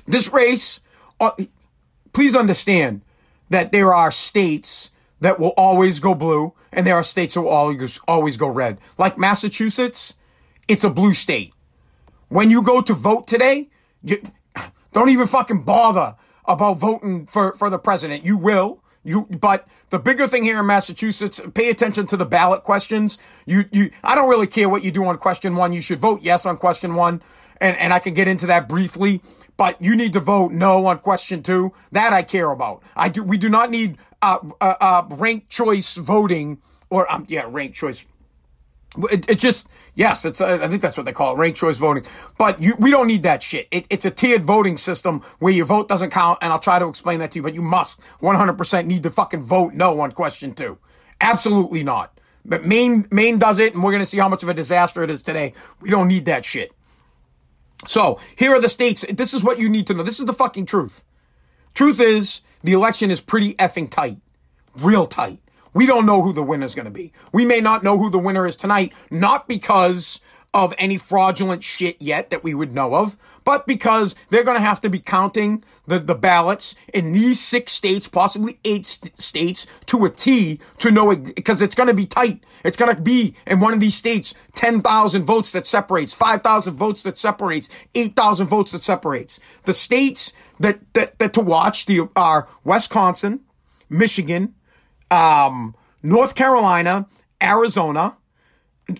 This 0.07 0.31
race, 0.31 0.79
uh, 1.19 1.31
please 2.13 2.37
understand 2.37 3.01
that 3.49 3.73
there 3.73 3.93
are 3.93 4.09
states 4.09 4.91
that 5.19 5.41
will 5.41 5.53
always 5.57 5.99
go 5.99 6.15
blue, 6.15 6.53
and 6.71 6.87
there 6.87 6.95
are 6.95 7.03
states 7.03 7.33
that 7.33 7.41
will 7.41 7.49
always 7.49 7.99
always 8.07 8.37
go 8.37 8.47
red. 8.47 8.77
Like 8.97 9.17
Massachusetts, 9.17 10.13
it's 10.69 10.85
a 10.85 10.89
blue 10.89 11.13
state. 11.13 11.53
When 12.29 12.49
you 12.49 12.61
go 12.61 12.79
to 12.79 12.93
vote 12.93 13.27
today, 13.27 13.69
you, 14.03 14.23
don't 14.93 15.09
even 15.09 15.27
fucking 15.27 15.63
bother 15.63 16.15
about 16.45 16.77
voting 16.77 17.27
for, 17.27 17.53
for 17.53 17.69
the 17.69 17.79
president. 17.79 18.25
You 18.25 18.37
will. 18.37 18.81
You, 19.03 19.23
but 19.23 19.67
the 19.89 19.97
bigger 19.97 20.27
thing 20.27 20.43
here 20.43 20.59
in 20.59 20.65
Massachusetts, 20.67 21.41
pay 21.53 21.69
attention 21.69 22.05
to 22.07 22.17
the 22.17 22.25
ballot 22.25 22.63
questions. 22.63 23.17
You, 23.45 23.65
you, 23.71 23.91
I 24.03 24.13
don't 24.13 24.29
really 24.29 24.47
care 24.47 24.69
what 24.69 24.83
you 24.83 24.91
do 24.91 25.03
on 25.05 25.17
question 25.17 25.55
one. 25.55 25.73
You 25.73 25.81
should 25.81 25.99
vote 25.99 26.21
yes 26.21 26.45
on 26.45 26.57
question 26.57 26.93
one. 26.93 27.21
And, 27.59 27.77
and 27.77 27.93
I 27.93 27.99
can 27.99 28.13
get 28.13 28.27
into 28.27 28.47
that 28.47 28.67
briefly, 28.67 29.21
but 29.57 29.81
you 29.81 29.95
need 29.95 30.13
to 30.13 30.19
vote 30.19 30.51
no 30.51 30.85
on 30.87 30.99
question 30.99 31.43
two. 31.43 31.73
That 31.91 32.13
I 32.13 32.23
care 32.23 32.51
about. 32.51 32.83
I 32.95 33.09
do, 33.09 33.23
we 33.23 33.37
do 33.37 33.49
not 33.49 33.69
need, 33.69 33.97
uh, 34.21 34.39
uh, 34.59 34.75
uh 34.79 35.03
ranked 35.11 35.49
choice 35.49 35.95
voting 35.95 36.59
or, 36.89 37.11
um, 37.11 37.25
yeah, 37.27 37.45
ranked 37.47 37.75
choice 37.75 38.05
it, 39.11 39.29
it 39.29 39.39
just 39.39 39.67
yes, 39.95 40.25
it's 40.25 40.41
uh, 40.41 40.59
I 40.61 40.67
think 40.67 40.81
that's 40.81 40.97
what 40.97 41.05
they 41.05 41.13
call 41.13 41.33
it, 41.33 41.37
ranked 41.37 41.57
choice 41.57 41.77
voting. 41.77 42.03
But 42.37 42.61
you, 42.61 42.75
we 42.79 42.91
don't 42.91 43.07
need 43.07 43.23
that 43.23 43.41
shit. 43.41 43.67
It, 43.71 43.85
it's 43.89 44.05
a 44.05 44.11
tiered 44.11 44.45
voting 44.45 44.77
system 44.77 45.21
where 45.39 45.53
your 45.53 45.65
vote 45.65 45.87
doesn't 45.87 46.11
count, 46.11 46.39
and 46.41 46.51
I'll 46.51 46.59
try 46.59 46.79
to 46.79 46.87
explain 46.87 47.19
that 47.19 47.31
to 47.31 47.39
you. 47.39 47.43
But 47.43 47.53
you 47.53 47.61
must 47.61 47.99
100% 48.21 48.85
need 48.85 49.03
to 49.03 49.11
fucking 49.11 49.41
vote 49.41 49.73
no 49.73 49.99
on 49.99 50.11
question 50.11 50.53
two. 50.53 50.77
Absolutely 51.21 51.83
not. 51.83 52.19
But 52.43 52.65
Maine 52.65 53.07
Maine 53.11 53.37
does 53.37 53.59
it, 53.59 53.73
and 53.73 53.83
we're 53.83 53.91
gonna 53.91 54.05
see 54.05 54.17
how 54.17 54.29
much 54.29 54.43
of 54.43 54.49
a 54.49 54.53
disaster 54.53 55.03
it 55.03 55.09
is 55.09 55.21
today. 55.21 55.53
We 55.79 55.89
don't 55.89 56.07
need 56.07 56.25
that 56.25 56.43
shit. 56.43 56.73
So 57.87 58.19
here 58.35 58.53
are 58.53 58.61
the 58.61 58.69
states. 58.69 59.05
This 59.13 59.33
is 59.33 59.43
what 59.43 59.59
you 59.59 59.69
need 59.69 59.87
to 59.87 59.93
know. 59.93 60.03
This 60.03 60.19
is 60.19 60.25
the 60.25 60.33
fucking 60.33 60.65
truth. 60.65 61.03
Truth 61.73 61.99
is 61.99 62.41
the 62.63 62.73
election 62.73 63.09
is 63.09 63.21
pretty 63.21 63.53
effing 63.55 63.89
tight, 63.89 64.17
real 64.77 65.05
tight. 65.07 65.39
We 65.73 65.85
don't 65.85 66.05
know 66.05 66.21
who 66.21 66.33
the 66.33 66.43
winner 66.43 66.65
is 66.65 66.75
going 66.75 66.85
to 66.85 66.91
be. 66.91 67.13
We 67.31 67.45
may 67.45 67.61
not 67.61 67.83
know 67.83 67.97
who 67.97 68.09
the 68.09 68.19
winner 68.19 68.45
is 68.45 68.55
tonight, 68.55 68.93
not 69.09 69.47
because 69.47 70.19
of 70.53 70.73
any 70.77 70.97
fraudulent 70.97 71.63
shit 71.63 72.01
yet 72.01 72.29
that 72.29 72.43
we 72.43 72.53
would 72.53 72.73
know 72.73 72.93
of, 72.93 73.15
but 73.45 73.65
because 73.65 74.15
they're 74.29 74.43
going 74.43 74.57
to 74.57 74.63
have 74.63 74.81
to 74.81 74.89
be 74.89 74.99
counting 74.99 75.63
the, 75.87 75.97
the 75.97 76.15
ballots 76.15 76.75
in 76.93 77.13
these 77.13 77.39
six 77.39 77.71
states, 77.71 78.07
possibly 78.07 78.59
eight 78.65 78.85
st- 78.85 79.17
states 79.19 79.65
to 79.85 80.03
a 80.03 80.09
T 80.09 80.59
to 80.79 80.91
know 80.91 81.11
it, 81.11 81.35
because 81.35 81.61
it's 81.61 81.73
going 81.73 81.87
to 81.87 81.93
be 81.93 82.05
tight. 82.05 82.43
It's 82.65 82.75
going 82.77 82.93
to 82.93 83.01
be 83.01 83.33
in 83.47 83.61
one 83.61 83.73
of 83.73 83.79
these 83.79 83.95
states, 83.95 84.33
10,000 84.55 85.23
votes 85.23 85.53
that 85.53 85.65
separates, 85.65 86.13
5,000 86.13 86.75
votes 86.75 87.03
that 87.03 87.17
separates, 87.17 87.69
8,000 87.95 88.47
votes 88.47 88.73
that 88.73 88.83
separates. 88.83 89.39
The 89.63 89.73
states 89.73 90.33
that, 90.59 90.79
that, 90.93 91.17
that 91.19 91.33
to 91.33 91.41
watch 91.41 91.85
the, 91.85 92.09
are 92.17 92.47
Wisconsin, 92.65 93.39
Michigan, 93.89 94.53
um, 95.11 95.75
North 96.01 96.35
Carolina, 96.35 97.07
Arizona, 97.41 98.15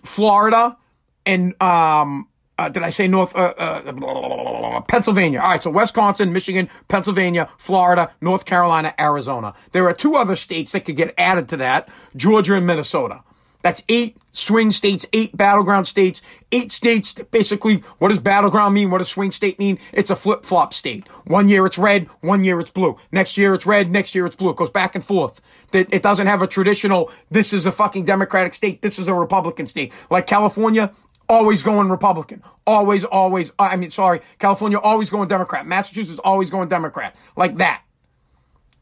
Florida, 0.03 0.77
and 1.25 1.61
um, 1.61 2.27
uh, 2.57 2.69
did 2.69 2.83
I 2.83 2.89
say 2.89 3.07
North 3.07 3.35
uh, 3.35 3.53
uh, 3.57 4.81
Pennsylvania? 4.81 5.39
All 5.39 5.49
right, 5.49 5.63
so 5.63 5.71
Wisconsin, 5.71 6.31
Michigan, 6.31 6.69
Pennsylvania, 6.89 7.49
Florida, 7.57 8.11
North 8.21 8.45
Carolina, 8.45 8.93
Arizona. 8.99 9.53
There 9.71 9.87
are 9.87 9.93
two 9.93 10.15
other 10.15 10.35
states 10.35 10.73
that 10.73 10.85
could 10.85 10.95
get 10.95 11.13
added 11.17 11.49
to 11.49 11.57
that: 11.57 11.89
Georgia 12.15 12.55
and 12.55 12.67
Minnesota. 12.67 13.23
That's 13.61 13.83
eight 13.89 14.17
swing 14.31 14.71
states, 14.71 15.05
eight 15.13 15.35
battleground 15.35 15.87
states, 15.87 16.21
eight 16.51 16.71
states. 16.71 17.13
Basically, 17.13 17.83
what 17.99 18.09
does 18.09 18.19
battleground 18.19 18.73
mean? 18.73 18.89
What 18.89 18.99
does 18.99 19.09
swing 19.09 19.31
state 19.31 19.59
mean? 19.59 19.79
It's 19.93 20.09
a 20.09 20.15
flip 20.15 20.45
flop 20.45 20.73
state. 20.73 21.07
One 21.25 21.49
year 21.49 21.65
it's 21.65 21.77
red, 21.77 22.07
one 22.21 22.43
year 22.43 22.59
it's 22.59 22.71
blue. 22.71 22.97
Next 23.11 23.37
year 23.37 23.53
it's 23.53 23.65
red, 23.65 23.89
next 23.89 24.15
year 24.15 24.25
it's 24.25 24.35
blue. 24.35 24.49
It 24.49 24.57
goes 24.57 24.69
back 24.69 24.95
and 24.95 25.03
forth. 25.03 25.41
It 25.73 26.03
doesn't 26.03 26.27
have 26.27 26.41
a 26.41 26.47
traditional, 26.47 27.11
this 27.29 27.53
is 27.53 27.65
a 27.65 27.71
fucking 27.71 28.05
Democratic 28.05 28.53
state, 28.53 28.81
this 28.81 28.99
is 28.99 29.07
a 29.07 29.13
Republican 29.13 29.67
state. 29.67 29.93
Like 30.09 30.27
California, 30.27 30.91
always 31.29 31.63
going 31.63 31.89
Republican. 31.89 32.43
Always, 32.67 33.05
always. 33.05 33.51
Uh, 33.51 33.69
I 33.71 33.75
mean, 33.77 33.89
sorry, 33.89 34.21
California 34.39 34.77
always 34.77 35.09
going 35.09 35.27
Democrat. 35.27 35.65
Massachusetts 35.65 36.19
always 36.19 36.49
going 36.49 36.67
Democrat. 36.67 37.15
Like 37.35 37.57
that. 37.57 37.83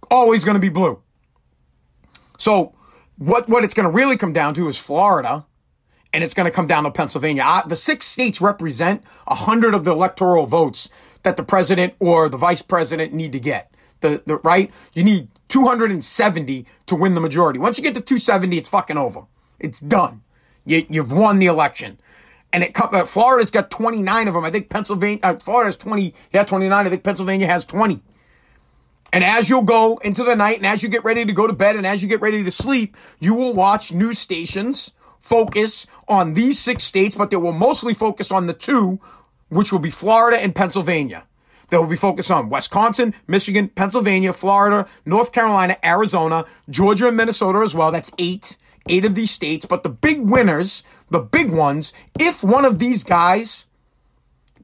Always 0.10 0.44
going 0.44 0.56
to 0.56 0.62
be 0.62 0.70
blue. 0.70 1.02
So 2.38 2.74
what 3.20 3.48
what 3.48 3.64
it's 3.64 3.74
going 3.74 3.88
to 3.88 3.92
really 3.92 4.18
come 4.18 4.34
down 4.34 4.54
to 4.56 4.68
is 4.68 4.78
Florida, 4.78 5.46
and 6.14 6.24
it's 6.24 6.34
going 6.34 6.46
to 6.46 6.52
come 6.52 6.68
down 6.68 6.86
to 6.86 6.92
Pennsylvania. 6.92 7.44
Uh, 7.46 7.68
the 7.68 7.76
six 7.76 8.08
states 8.08 8.42
represent 8.42 9.04
a 9.28 9.36
hundred 9.36 9.76
of 9.76 9.84
the 9.84 9.92
electoral 9.92 10.46
votes 10.46 10.90
that 11.24 11.38
the 11.38 11.44
president 11.44 11.94
or 12.00 12.30
the 12.30 12.38
vice 12.38 12.62
president 12.62 13.14
need 13.14 13.34
to 13.34 13.40
get. 13.40 13.72
The 14.00 14.24
the 14.26 14.38
right 14.38 14.72
you 14.94 15.04
need 15.04 15.28
270 15.50 16.66
to 16.86 16.96
win 16.96 17.14
the 17.14 17.22
majority. 17.22 17.60
Once 17.60 17.78
you 17.78 17.84
get 17.84 17.94
to 17.96 18.02
270, 18.02 18.58
it's 18.58 18.70
fucking 18.70 18.98
over. 18.98 19.22
It's 19.60 19.80
done. 19.82 20.22
You, 20.66 20.86
you've 20.90 21.12
won 21.12 21.40
the 21.40 21.48
election. 21.48 22.00
And 22.54 22.64
it 22.64 22.80
uh, 22.80 23.06
Florida's 23.06 23.52
got 23.52 23.70
29 23.70 24.28
of 24.28 24.34
them. 24.34 24.46
I 24.46 24.52
think 24.52 24.70
Pennsylvania, 24.70 25.20
uh, 25.24 25.36
Florida's 25.38 25.76
20, 25.76 26.14
yeah, 26.34 26.44
29. 26.44 26.86
I 26.86 26.90
think 26.90 27.04
Pennsylvania 27.04 27.48
has 27.48 27.66
20. 27.66 28.02
And 29.12 29.24
as 29.24 29.50
you'll 29.50 29.64
go 29.64 29.98
into 29.98 30.24
the 30.24 30.36
night 30.36 30.58
and 30.58 30.66
as 30.66 30.84
you 30.84 30.90
get 30.90 31.04
ready 31.04 31.26
to 31.26 31.34
go 31.34 31.48
to 31.48 31.54
bed 31.54 31.76
and 31.76 31.86
as 31.86 32.02
you 32.02 32.08
get 32.08 32.22
ready 32.22 32.44
to 32.44 32.52
sleep, 32.52 32.96
you 33.20 33.34
will 33.34 33.54
watch 33.54 33.92
news 33.92 34.20
stations 34.20 34.92
focus 35.22 35.88
on 36.08 36.34
these 36.34 36.60
six 36.60 36.84
states, 36.84 37.16
but 37.16 37.30
they 37.30 37.38
will 37.38 37.52
mostly 37.54 37.94
focus 37.94 38.32
on 38.32 38.48
the 38.48 38.54
two, 38.54 39.00
which 39.50 39.72
will 39.72 39.80
be 39.80 39.90
Florida 39.90 40.42
and 40.42 40.56
Pennsylvania. 40.56 41.24
They 41.70 41.78
will 41.78 41.88
be 41.88 41.96
focused 41.96 42.32
on 42.32 42.50
Wisconsin, 42.50 43.14
Michigan, 43.28 43.68
Pennsylvania, 43.68 44.34
Florida, 44.34 44.88
North 45.06 45.32
Carolina, 45.32 45.78
Arizona, 45.84 46.46
Georgia, 46.70 47.08
and 47.08 47.18
Minnesota 47.18 47.60
as 47.60 47.76
well. 47.76 47.92
That's 47.92 48.12
eight, 48.18 48.58
eight 48.88 49.06
of 49.06 49.14
these 49.14 49.30
states. 49.30 49.66
But 49.66 49.84
the 49.84 49.90
big 49.90 50.20
winners, 50.20 50.84
the 51.10 51.20
big 51.20 51.52
ones, 51.52 51.94
if 52.20 52.44
one 52.44 52.66
of 52.66 52.80
these 52.80 53.04
guys 53.04 53.66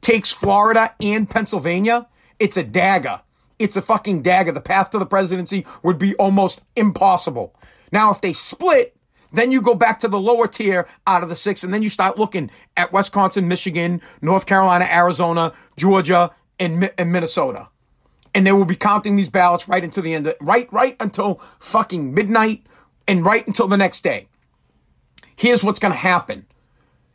takes 0.01 0.31
Florida 0.31 0.93
and 0.99 1.29
Pennsylvania, 1.29 2.07
it's 2.39 2.57
a 2.57 2.63
dagger 2.63 3.21
it's 3.59 3.75
a 3.75 3.81
fucking 3.81 4.21
dagger. 4.21 4.51
The 4.51 4.61
path 4.61 4.89
to 4.91 4.99
the 4.99 5.05
presidency 5.05 5.65
would 5.83 5.97
be 5.97 6.15
almost 6.15 6.61
impossible. 6.75 7.55
Now, 7.91 8.11
if 8.11 8.21
they 8.21 8.33
split, 8.33 8.95
then 9.31 9.51
you 9.51 9.61
go 9.61 9.75
back 9.75 9.99
to 9.99 10.07
the 10.07 10.19
lower 10.19 10.47
tier 10.47 10.87
out 11.07 11.23
of 11.23 11.29
the 11.29 11.35
six, 11.35 11.63
and 11.63 11.73
then 11.73 11.83
you 11.83 11.89
start 11.89 12.17
looking 12.17 12.49
at 12.77 12.93
Wisconsin, 12.93 13.47
Michigan, 13.47 14.01
North 14.21 14.45
Carolina, 14.45 14.87
Arizona, 14.89 15.53
Georgia, 15.77 16.31
and, 16.59 16.91
and 16.97 17.11
Minnesota. 17.11 17.67
And 18.33 18.45
they 18.45 18.51
will 18.51 18.65
be 18.65 18.75
counting 18.75 19.15
these 19.15 19.29
ballots 19.29 19.67
right 19.67 19.83
into 19.83 20.01
the 20.01 20.13
end, 20.13 20.27
of, 20.27 20.35
right, 20.41 20.71
right 20.71 20.95
until 20.99 21.41
fucking 21.59 22.13
midnight, 22.13 22.65
and 23.07 23.23
right 23.23 23.45
until 23.47 23.67
the 23.67 23.77
next 23.77 24.03
day. 24.03 24.27
Here's 25.35 25.63
what's 25.63 25.79
going 25.79 25.93
to 25.93 25.97
happen. 25.97 26.45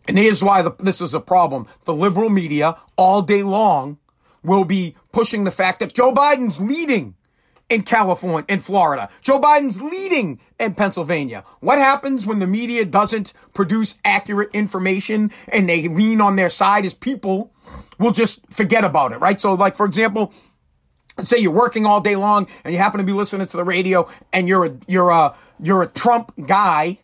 And 0.09 0.19
here's 0.19 0.43
why 0.43 0.63
the, 0.63 0.73
this 0.79 1.01
is 1.01 1.15
a 1.15 1.21
problem. 1.21 1.67
The 1.85 1.95
liberal 1.95 2.31
media 2.31 2.77
all 2.97 3.23
day 3.23 3.43
long 3.43 3.99
will 4.43 4.65
be 4.65 4.97
pushing 5.13 5.45
the 5.45 5.51
fact 5.51 5.81
that 5.81 5.95
Joe 5.95 6.13
Biden's 6.13 6.59
leading 6.59 7.15
in 7.71 7.83
California, 7.83 8.45
in 8.49 8.59
Florida. 8.59 9.09
Joe 9.23 9.41
Biden's 9.41 9.81
leading 9.81 10.41
in 10.59 10.75
Pennsylvania. 10.75 11.45
What 11.61 11.79
happens 11.79 12.27
when 12.27 12.41
the 12.41 12.47
media 12.47 12.85
doesn't 12.85 13.33
produce 13.55 13.95
accurate 14.05 14.51
information 14.53 15.31
and 15.49 15.69
they 15.69 15.87
lean 15.89 16.21
on 16.21 16.37
their 16.37 16.51
side 16.51 16.85
is 16.85 16.93
people 16.93 17.53
will 17.99 18.11
just 18.11 18.41
forget 18.51 18.85
about 18.85 19.13
it, 19.13 19.19
right? 19.19 19.41
So 19.41 19.55
like, 19.55 19.77
for 19.77 19.87
example, 19.87 20.35
say 21.23 21.39
you're 21.39 21.53
working 21.53 21.87
all 21.87 22.01
day 22.01 22.17
long 22.17 22.49
and 22.65 22.75
you 22.75 22.79
happen 22.79 22.99
to 22.99 23.07
be 23.07 23.13
listening 23.13 23.47
to 23.47 23.57
the 23.57 23.65
radio 23.65 24.09
and 24.33 24.49
you're 24.49 24.67
a, 24.67 24.77
you're 24.89 25.11
a, 25.11 25.37
you're 25.63 25.83
a 25.83 25.87
Trump 25.87 26.33
guy 26.47 26.99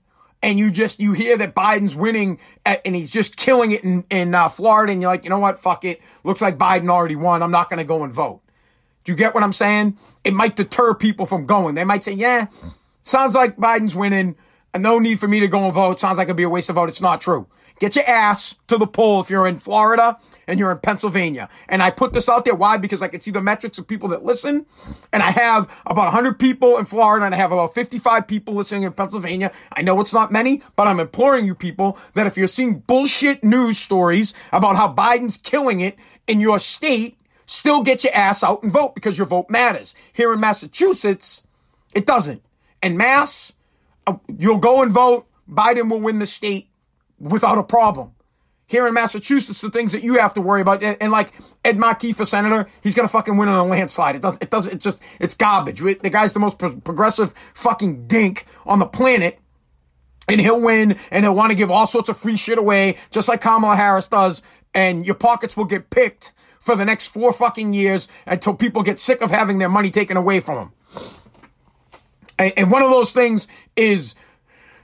and 0.46 0.60
you 0.60 0.70
just 0.70 1.00
you 1.00 1.12
hear 1.12 1.36
that 1.36 1.56
Biden's 1.56 1.96
winning 1.96 2.38
at, 2.64 2.80
and 2.86 2.94
he's 2.94 3.10
just 3.10 3.36
killing 3.36 3.72
it 3.72 3.82
in 3.82 4.04
in 4.10 4.32
uh, 4.32 4.48
Florida, 4.48 4.92
and 4.92 5.02
you're 5.02 5.10
like, 5.10 5.24
you 5.24 5.30
know 5.30 5.40
what, 5.40 5.58
fuck 5.58 5.84
it, 5.84 6.00
looks 6.22 6.40
like 6.40 6.56
Biden 6.56 6.88
already 6.88 7.16
won. 7.16 7.42
I'm 7.42 7.50
not 7.50 7.68
going 7.68 7.78
to 7.78 7.84
go 7.84 8.04
and 8.04 8.12
vote. 8.12 8.40
Do 9.04 9.10
you 9.10 9.16
get 9.16 9.34
what 9.34 9.42
I'm 9.42 9.52
saying? 9.52 9.98
It 10.22 10.34
might 10.34 10.54
deter 10.54 10.94
people 10.94 11.26
from 11.26 11.46
going. 11.46 11.74
They 11.74 11.82
might 11.82 12.04
say, 12.04 12.12
yeah, 12.12 12.46
sounds 13.02 13.34
like 13.34 13.56
Biden's 13.56 13.96
winning. 13.96 14.36
No 14.78 15.00
need 15.00 15.18
for 15.18 15.26
me 15.26 15.40
to 15.40 15.48
go 15.48 15.64
and 15.64 15.74
vote. 15.74 15.98
Sounds 15.98 16.16
like 16.16 16.26
it'd 16.26 16.36
be 16.36 16.44
a 16.44 16.48
waste 16.48 16.68
of 16.68 16.76
vote. 16.76 16.88
It's 16.88 17.00
not 17.00 17.20
true. 17.20 17.48
Get 17.78 17.94
your 17.94 18.06
ass 18.06 18.56
to 18.68 18.78
the 18.78 18.86
poll 18.86 19.20
if 19.20 19.28
you're 19.28 19.46
in 19.46 19.60
Florida 19.60 20.18
and 20.46 20.58
you're 20.58 20.72
in 20.72 20.78
Pennsylvania. 20.78 21.48
And 21.68 21.82
I 21.82 21.90
put 21.90 22.12
this 22.14 22.28
out 22.28 22.44
there. 22.44 22.54
Why? 22.54 22.78
Because 22.78 23.02
I 23.02 23.08
can 23.08 23.20
see 23.20 23.30
the 23.30 23.40
metrics 23.40 23.76
of 23.76 23.86
people 23.86 24.08
that 24.10 24.24
listen. 24.24 24.64
And 25.12 25.22
I 25.22 25.30
have 25.30 25.68
about 25.84 26.04
100 26.04 26.38
people 26.38 26.78
in 26.78 26.86
Florida 26.86 27.26
and 27.26 27.34
I 27.34 27.38
have 27.38 27.52
about 27.52 27.74
55 27.74 28.26
people 28.26 28.54
listening 28.54 28.84
in 28.84 28.92
Pennsylvania. 28.92 29.52
I 29.72 29.82
know 29.82 30.00
it's 30.00 30.14
not 30.14 30.32
many, 30.32 30.62
but 30.76 30.88
I'm 30.88 31.00
imploring 31.00 31.44
you 31.44 31.54
people 31.54 31.98
that 32.14 32.26
if 32.26 32.36
you're 32.36 32.48
seeing 32.48 32.78
bullshit 32.78 33.44
news 33.44 33.78
stories 33.78 34.32
about 34.52 34.76
how 34.76 34.92
Biden's 34.92 35.36
killing 35.36 35.80
it 35.80 35.96
in 36.26 36.40
your 36.40 36.58
state, 36.58 37.18
still 37.44 37.82
get 37.82 38.04
your 38.04 38.14
ass 38.14 38.42
out 38.42 38.62
and 38.62 38.72
vote 38.72 38.94
because 38.94 39.18
your 39.18 39.26
vote 39.26 39.50
matters. 39.50 39.94
Here 40.14 40.32
in 40.32 40.40
Massachusetts, 40.40 41.42
it 41.94 42.06
doesn't. 42.06 42.42
In 42.82 42.96
Mass, 42.96 43.52
uh, 44.06 44.16
you'll 44.38 44.58
go 44.58 44.82
and 44.82 44.92
vote. 44.92 45.26
Biden 45.50 45.90
will 45.90 46.00
win 46.00 46.18
the 46.18 46.26
state 46.26 46.68
without 47.18 47.58
a 47.58 47.62
problem. 47.62 48.12
Here 48.68 48.86
in 48.88 48.94
Massachusetts, 48.94 49.60
the 49.60 49.70
things 49.70 49.92
that 49.92 50.02
you 50.02 50.14
have 50.14 50.34
to 50.34 50.40
worry 50.40 50.60
about, 50.60 50.82
and, 50.82 50.96
and 51.00 51.12
like 51.12 51.32
Ed 51.64 51.78
Markey 51.78 52.12
for 52.12 52.24
senator, 52.24 52.66
he's 52.82 52.94
gonna 52.94 53.06
fucking 53.06 53.36
win 53.36 53.48
on 53.48 53.58
a 53.58 53.64
landslide. 53.64 54.16
It 54.16 54.22
does, 54.22 54.38
it 54.40 54.50
doesn't, 54.50 54.72
it 54.74 54.80
just, 54.80 55.00
it's 55.20 55.34
garbage. 55.34 55.80
The 55.80 56.10
guy's 56.10 56.32
the 56.32 56.40
most 56.40 56.58
pro- 56.58 56.76
progressive 56.76 57.32
fucking 57.54 58.08
dink 58.08 58.46
on 58.64 58.80
the 58.80 58.86
planet, 58.86 59.38
and 60.28 60.40
he'll 60.40 60.60
win, 60.60 60.98
and 61.12 61.24
he'll 61.24 61.34
want 61.34 61.50
to 61.50 61.56
give 61.56 61.70
all 61.70 61.86
sorts 61.86 62.08
of 62.08 62.18
free 62.18 62.36
shit 62.36 62.58
away, 62.58 62.96
just 63.12 63.28
like 63.28 63.40
Kamala 63.40 63.76
Harris 63.76 64.08
does, 64.08 64.42
and 64.74 65.06
your 65.06 65.14
pockets 65.14 65.56
will 65.56 65.64
get 65.64 65.88
picked 65.90 66.32
for 66.58 66.74
the 66.74 66.84
next 66.84 67.08
four 67.08 67.32
fucking 67.32 67.72
years 67.72 68.08
until 68.26 68.52
people 68.52 68.82
get 68.82 68.98
sick 68.98 69.20
of 69.20 69.30
having 69.30 69.58
their 69.58 69.68
money 69.68 69.90
taken 69.90 70.16
away 70.16 70.40
from 70.40 70.56
them. 70.56 70.72
And, 72.38 72.52
and 72.56 72.70
one 72.72 72.82
of 72.82 72.90
those 72.90 73.12
things 73.12 73.46
is 73.76 74.16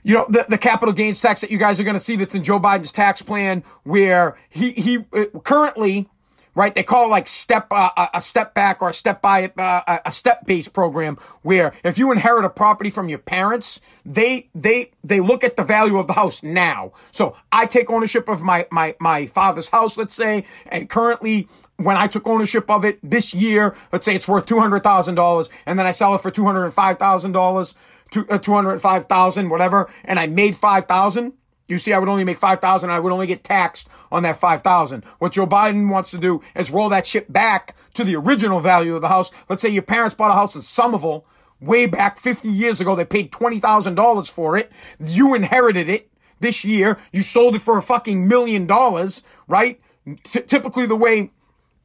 you 0.03 0.13
know, 0.13 0.25
the, 0.29 0.45
the 0.49 0.57
capital 0.57 0.93
gains 0.93 1.19
tax 1.21 1.41
that 1.41 1.51
you 1.51 1.57
guys 1.57 1.79
are 1.79 1.83
going 1.83 1.95
to 1.95 1.99
see 1.99 2.15
that's 2.15 2.35
in 2.35 2.43
Joe 2.43 2.59
Biden's 2.59 2.91
tax 2.91 3.21
plan, 3.21 3.63
where 3.83 4.37
he, 4.49 4.71
he 4.71 4.97
uh, 5.13 5.25
currently, 5.43 6.09
right, 6.55 6.75
they 6.75 6.83
call 6.83 7.05
it 7.05 7.07
like 7.07 7.27
step, 7.27 7.67
uh, 7.71 8.07
a 8.13 8.21
step 8.21 8.53
back 8.53 8.81
or 8.81 8.89
a 8.89 8.93
step 8.93 9.21
by, 9.21 9.51
uh, 9.57 9.99
a 10.05 10.11
step 10.11 10.45
based 10.45 10.73
program 10.73 11.17
where 11.41 11.73
if 11.85 11.97
you 11.97 12.11
inherit 12.11 12.43
a 12.43 12.49
property 12.49 12.89
from 12.89 13.07
your 13.07 13.17
parents, 13.17 13.79
they, 14.05 14.49
they, 14.53 14.91
they 15.05 15.21
look 15.21 15.43
at 15.43 15.55
the 15.55 15.63
value 15.63 15.97
of 15.97 16.07
the 16.07 16.13
house 16.13 16.43
now. 16.43 16.91
So 17.11 17.37
I 17.53 17.65
take 17.65 17.89
ownership 17.89 18.27
of 18.27 18.41
my, 18.41 18.67
my, 18.71 18.95
my 18.99 19.25
father's 19.27 19.69
house, 19.69 19.95
let's 19.95 20.13
say, 20.13 20.43
and 20.67 20.89
currently 20.89 21.47
when 21.77 21.95
I 21.95 22.07
took 22.07 22.27
ownership 22.27 22.69
of 22.69 22.83
it 22.83 22.99
this 23.01 23.33
year, 23.33 23.75
let's 23.93 24.05
say 24.05 24.15
it's 24.15 24.27
worth 24.27 24.45
$200,000 24.45 25.49
and 25.65 25.79
then 25.79 25.85
I 25.85 25.91
sell 25.91 26.13
it 26.13 26.21
for 26.21 26.29
$205,000 26.29 27.73
two, 27.73 27.73
uh, 27.73 28.02
205,000, 28.13 29.45
uh, 29.45 29.49
whatever, 29.49 29.89
and 30.05 30.19
I 30.19 30.27
made 30.27 30.55
5,000, 30.55 31.33
you 31.67 31.79
see, 31.79 31.93
I 31.93 31.99
would 31.99 32.09
only 32.09 32.23
make 32.23 32.37
5,000 32.37 32.89
I 32.89 32.99
would 32.99 33.11
only 33.11 33.27
get 33.27 33.43
taxed 33.43 33.87
on 34.11 34.23
that 34.23 34.37
5,000. 34.37 35.03
What 35.19 35.31
Joe 35.31 35.47
Biden 35.47 35.89
wants 35.89 36.11
to 36.11 36.17
do 36.17 36.41
is 36.55 36.69
roll 36.69 36.89
that 36.89 37.07
shit 37.07 37.31
back 37.31 37.75
to 37.93 38.03
the 38.03 38.15
original 38.15 38.59
value 38.59 38.95
of 38.95 39.01
the 39.01 39.07
house. 39.07 39.31
Let's 39.49 39.61
say 39.61 39.69
your 39.69 39.83
parents 39.83 40.13
bought 40.13 40.31
a 40.31 40.35
house 40.35 40.55
in 40.55 40.61
Somerville 40.61 41.25
way 41.61 41.85
back 41.85 42.19
50 42.19 42.49
years 42.49 42.81
ago. 42.81 42.95
They 42.95 43.05
paid 43.05 43.31
$20,000 43.31 44.29
for 44.29 44.57
it. 44.57 44.71
You 45.05 45.33
inherited 45.33 45.87
it 45.87 46.09
this 46.41 46.65
year. 46.65 46.97
You 47.13 47.21
sold 47.21 47.55
it 47.55 47.61
for 47.61 47.77
a 47.77 47.81
fucking 47.81 48.27
million 48.27 48.67
dollars, 48.67 49.23
right? 49.47 49.79
T- 50.23 50.41
typically 50.41 50.85
the 50.85 50.97
way, 50.97 51.31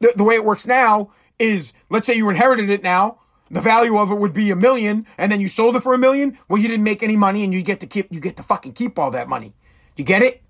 the 0.01 0.23
way 0.23 0.35
it 0.35 0.43
works 0.43 0.67
now 0.67 1.11
is, 1.39 1.71
let's 1.89 2.05
say 2.05 2.15
you 2.15 2.29
inherited 2.29 2.69
it 2.69 2.83
now 2.83 3.17
the 3.51 3.61
value 3.61 3.97
of 3.97 4.11
it 4.11 4.15
would 4.15 4.33
be 4.33 4.51
a 4.51 4.55
million 4.55 5.05
and 5.17 5.31
then 5.31 5.39
you 5.39 5.47
sold 5.47 5.75
it 5.75 5.81
for 5.81 5.93
a 5.93 5.97
million, 5.97 6.37
well, 6.47 6.61
you 6.61 6.67
didn't 6.67 6.83
make 6.83 7.03
any 7.03 7.15
money 7.15 7.43
and 7.43 7.53
you 7.53 7.61
get 7.61 7.79
to 7.79 7.87
keep, 7.87 8.07
you 8.11 8.19
get 8.19 8.37
to 8.37 8.43
fucking 8.43 8.73
keep 8.73 8.99
all 8.99 9.11
that 9.11 9.27
money. 9.27 9.53
You 9.95 10.03
get 10.03 10.21
it? 10.21 10.41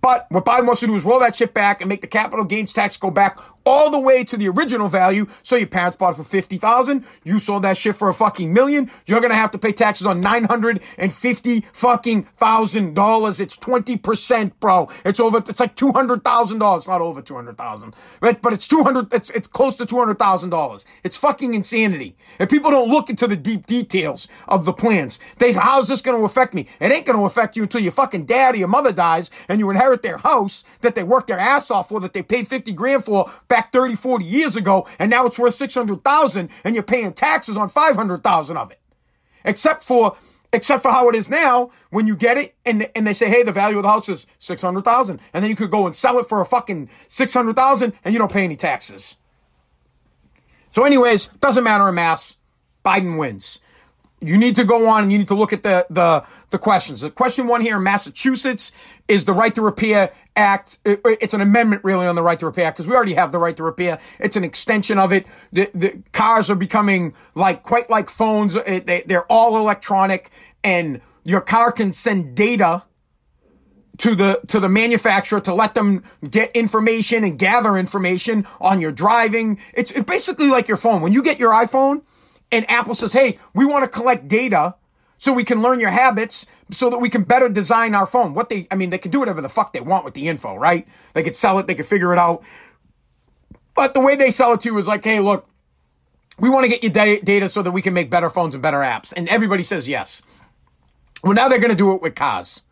But 0.00 0.26
what 0.30 0.44
Biden 0.44 0.66
wants 0.66 0.80
to 0.80 0.86
do 0.86 0.94
is 0.94 1.04
roll 1.04 1.18
that 1.20 1.34
shit 1.34 1.52
back 1.54 1.80
and 1.80 1.88
make 1.88 2.00
the 2.00 2.06
capital 2.06 2.44
gains 2.44 2.72
tax 2.72 2.96
go 2.96 3.10
back 3.10 3.38
all 3.66 3.90
the 3.90 3.98
way 3.98 4.24
to 4.24 4.36
the 4.36 4.48
original 4.48 4.88
value. 4.88 5.26
So 5.42 5.56
your 5.56 5.66
parents 5.68 5.96
bought 5.96 6.14
it 6.14 6.16
for 6.16 6.24
50,000. 6.24 7.04
You 7.24 7.40
sold 7.40 7.64
that 7.64 7.76
shit 7.76 7.96
for 7.96 8.08
a 8.08 8.14
fucking 8.14 8.52
million. 8.52 8.90
You're 9.06 9.20
going 9.20 9.30
to 9.32 9.36
have 9.36 9.50
to 9.52 9.58
pay 9.58 9.72
taxes 9.72 10.06
on 10.06 10.20
950 10.20 11.60
fucking 11.72 12.22
thousand 12.22 12.94
dollars. 12.94 13.40
It's 13.40 13.56
20%, 13.56 14.52
bro. 14.60 14.88
It's 15.04 15.20
over, 15.20 15.38
it's 15.38 15.60
like 15.60 15.76
$200,000. 15.76 16.76
It's 16.76 16.88
not 16.88 17.00
over 17.00 17.22
200,000, 17.22 17.94
but, 18.20 18.40
but 18.42 18.52
it's 18.52 18.68
200, 18.68 19.12
it's, 19.12 19.30
it's 19.30 19.48
close 19.48 19.76
to 19.76 19.86
$200,000. 19.86 20.84
It's 21.04 21.16
fucking 21.16 21.54
insanity. 21.54 22.16
And 22.38 22.48
people 22.48 22.70
don't 22.70 22.90
look 22.90 23.10
into 23.10 23.26
the 23.26 23.36
deep 23.36 23.66
details 23.66 24.28
of 24.48 24.64
the 24.64 24.72
plans. 24.72 25.18
They, 25.38 25.52
how's 25.52 25.88
this 25.88 26.00
going 26.00 26.18
to 26.18 26.24
affect 26.24 26.54
me? 26.54 26.66
It 26.80 26.92
ain't 26.92 27.06
going 27.06 27.18
to 27.18 27.24
affect 27.24 27.56
you 27.56 27.62
until 27.64 27.80
your 27.82 27.92
fucking 27.92 28.26
dad 28.26 28.54
or 28.54 28.58
your 28.58 28.68
mother 28.68 28.92
dies 28.92 29.30
and 29.48 29.58
you 29.58 29.70
inherit 29.70 30.02
their 30.02 30.18
house 30.18 30.64
that 30.82 30.94
they 30.94 31.02
worked 31.02 31.26
their 31.28 31.38
ass 31.38 31.70
off 31.70 31.88
for, 31.88 32.00
that 32.00 32.12
they 32.12 32.22
paid 32.22 32.46
50 32.46 32.72
grand 32.72 33.04
for 33.04 33.30
back 33.48 33.55
30, 33.64 33.96
40 33.96 34.24
years 34.24 34.56
ago, 34.56 34.86
and 34.98 35.10
now 35.10 35.26
it's 35.26 35.38
worth 35.38 35.54
600,000 35.54 36.50
and 36.64 36.74
you're 36.74 36.82
paying 36.82 37.12
taxes 37.12 37.56
on 37.56 37.68
500,000 37.68 38.56
of 38.56 38.70
it. 38.70 38.80
Except 39.44 39.84
for 39.84 40.16
except 40.52 40.82
for 40.82 40.90
how 40.90 41.08
it 41.08 41.14
is 41.14 41.28
now 41.28 41.70
when 41.90 42.06
you 42.06 42.16
get 42.16 42.38
it 42.38 42.54
and, 42.64 42.88
and 42.94 43.06
they 43.06 43.12
say, 43.12 43.28
hey, 43.28 43.42
the 43.42 43.52
value 43.52 43.76
of 43.76 43.82
the 43.82 43.88
house 43.88 44.08
is 44.08 44.26
600,000. 44.38 45.20
And 45.34 45.42
then 45.42 45.50
you 45.50 45.56
could 45.56 45.70
go 45.70 45.86
and 45.86 45.94
sell 45.94 46.18
it 46.18 46.28
for 46.28 46.40
a 46.40 46.46
fucking 46.46 46.88
600,000 47.08 47.92
and 48.04 48.12
you 48.14 48.18
don't 48.18 48.32
pay 48.32 48.44
any 48.44 48.56
taxes. 48.56 49.16
So 50.70 50.84
anyways, 50.84 51.28
doesn't 51.40 51.64
matter 51.64 51.88
in 51.88 51.94
mass. 51.94 52.36
Biden 52.84 53.18
wins. 53.18 53.60
You 54.20 54.38
need 54.38 54.56
to 54.56 54.64
go 54.64 54.88
on 54.88 55.04
and 55.04 55.12
you 55.12 55.18
need 55.18 55.28
to 55.28 55.34
look 55.34 55.52
at 55.52 55.62
the, 55.62 55.86
the, 55.90 56.24
the 56.50 56.58
questions. 56.58 57.02
The 57.02 57.10
question 57.10 57.46
one 57.46 57.60
here 57.60 57.76
in 57.76 57.82
Massachusetts 57.82 58.72
is 59.08 59.26
the 59.26 59.34
Right 59.34 59.54
to 59.54 59.62
Repair 59.62 60.10
Act. 60.36 60.78
It's 60.84 61.34
an 61.34 61.42
amendment 61.42 61.84
really 61.84 62.06
on 62.06 62.14
the 62.14 62.22
Right 62.22 62.38
to 62.38 62.46
Repair 62.46 62.72
because 62.72 62.86
we 62.86 62.94
already 62.94 63.12
have 63.14 63.30
the 63.30 63.38
right 63.38 63.56
to 63.56 63.62
repair. 63.62 63.98
It's 64.18 64.34
an 64.36 64.44
extension 64.44 64.98
of 64.98 65.12
it. 65.12 65.26
The, 65.52 65.70
the 65.74 66.02
cars 66.12 66.48
are 66.48 66.54
becoming 66.54 67.14
like 67.34 67.62
quite 67.62 67.90
like 67.90 68.08
phones. 68.08 68.56
Uh, 68.56 68.80
they, 68.84 69.04
they're 69.06 69.30
all 69.30 69.58
electronic 69.58 70.30
and 70.64 71.00
your 71.24 71.40
car 71.40 71.72
can 71.72 71.92
send 71.92 72.34
data 72.34 72.84
to 73.98 74.14
the 74.14 74.40
to 74.48 74.60
the 74.60 74.68
manufacturer 74.68 75.40
to 75.40 75.54
let 75.54 75.74
them 75.74 76.02
get 76.28 76.50
information 76.52 77.24
and 77.24 77.38
gather 77.38 77.76
information 77.76 78.46
on 78.60 78.80
your 78.80 78.92
driving. 78.92 79.58
It's, 79.74 79.90
it's 79.90 80.04
basically 80.04 80.48
like 80.48 80.68
your 80.68 80.76
phone. 80.76 81.02
When 81.02 81.12
you 81.12 81.22
get 81.22 81.38
your 81.38 81.52
iPhone 81.52 82.02
and 82.52 82.68
Apple 82.70 82.94
says, 82.94 83.12
"Hey, 83.12 83.38
we 83.54 83.64
want 83.64 83.84
to 83.84 83.90
collect 83.90 84.28
data 84.28 84.74
so 85.18 85.32
we 85.32 85.44
can 85.44 85.62
learn 85.62 85.80
your 85.80 85.90
habits 85.90 86.46
so 86.70 86.90
that 86.90 86.98
we 86.98 87.08
can 87.08 87.22
better 87.22 87.48
design 87.48 87.94
our 87.94 88.06
phone." 88.06 88.34
What 88.34 88.48
they 88.48 88.66
I 88.70 88.76
mean, 88.76 88.90
they 88.90 88.98
can 88.98 89.10
do 89.10 89.20
whatever 89.20 89.40
the 89.40 89.48
fuck 89.48 89.72
they 89.72 89.80
want 89.80 90.04
with 90.04 90.14
the 90.14 90.28
info, 90.28 90.56
right? 90.56 90.86
They 91.14 91.22
could 91.22 91.36
sell 91.36 91.58
it, 91.58 91.66
they 91.66 91.74
could 91.74 91.86
figure 91.86 92.12
it 92.12 92.18
out. 92.18 92.42
But 93.74 93.94
the 93.94 94.00
way 94.00 94.16
they 94.16 94.30
sell 94.30 94.52
it 94.54 94.60
to 94.62 94.70
you 94.70 94.78
is 94.78 94.88
like, 94.88 95.04
"Hey, 95.04 95.20
look, 95.20 95.48
we 96.38 96.50
want 96.50 96.64
to 96.64 96.68
get 96.68 96.82
your 96.82 97.18
data 97.18 97.48
so 97.48 97.62
that 97.62 97.72
we 97.72 97.82
can 97.82 97.94
make 97.94 98.10
better 98.10 98.30
phones 98.30 98.54
and 98.54 98.62
better 98.62 98.78
apps." 98.80 99.12
And 99.16 99.28
everybody 99.28 99.62
says 99.62 99.88
yes. 99.88 100.22
Well, 101.22 101.34
now 101.34 101.48
they're 101.48 101.58
going 101.58 101.70
to 101.70 101.76
do 101.76 101.92
it 101.92 102.02
with 102.02 102.14
cars. 102.14 102.62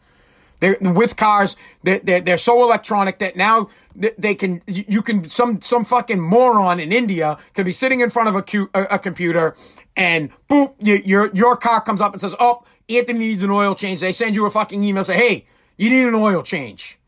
They're 0.65 0.93
with 0.93 1.17
cars. 1.17 1.57
They're, 1.83 1.99
they're, 1.99 2.21
they're 2.23 2.39
so 2.39 2.63
electronic 2.63 3.19
that 3.19 3.37
now 3.37 3.69
they 3.95 4.35
can 4.35 4.63
you 4.67 5.03
can 5.03 5.29
some 5.29 5.61
some 5.61 5.85
fucking 5.85 6.19
moron 6.19 6.81
in 6.81 6.91
India 6.91 7.39
can 7.55 7.65
be 7.65 7.73
sitting 7.73 8.01
in 8.01 8.11
front 8.11 8.29
of 8.29 8.35
a, 8.35 8.69
a, 8.75 8.95
a 8.95 8.99
computer 8.99 9.55
and 9.95 10.31
boop 10.49 10.75
you, 10.81 10.97
your 11.05 11.31
your 11.35 11.57
car 11.57 11.81
comes 11.81 12.01
up 12.01 12.13
and 12.13 12.21
says 12.21 12.35
oh 12.41 12.65
Anthony 12.89 13.19
needs 13.19 13.43
an 13.43 13.51
oil 13.51 13.75
change. 13.75 14.01
They 14.01 14.13
send 14.13 14.35
you 14.35 14.47
a 14.47 14.51
fucking 14.51 14.83
email 14.83 15.05
say 15.05 15.17
hey 15.17 15.47
you 15.77 15.91
need 15.91 16.05
an 16.05 16.15
oil 16.15 16.43
change. 16.43 16.99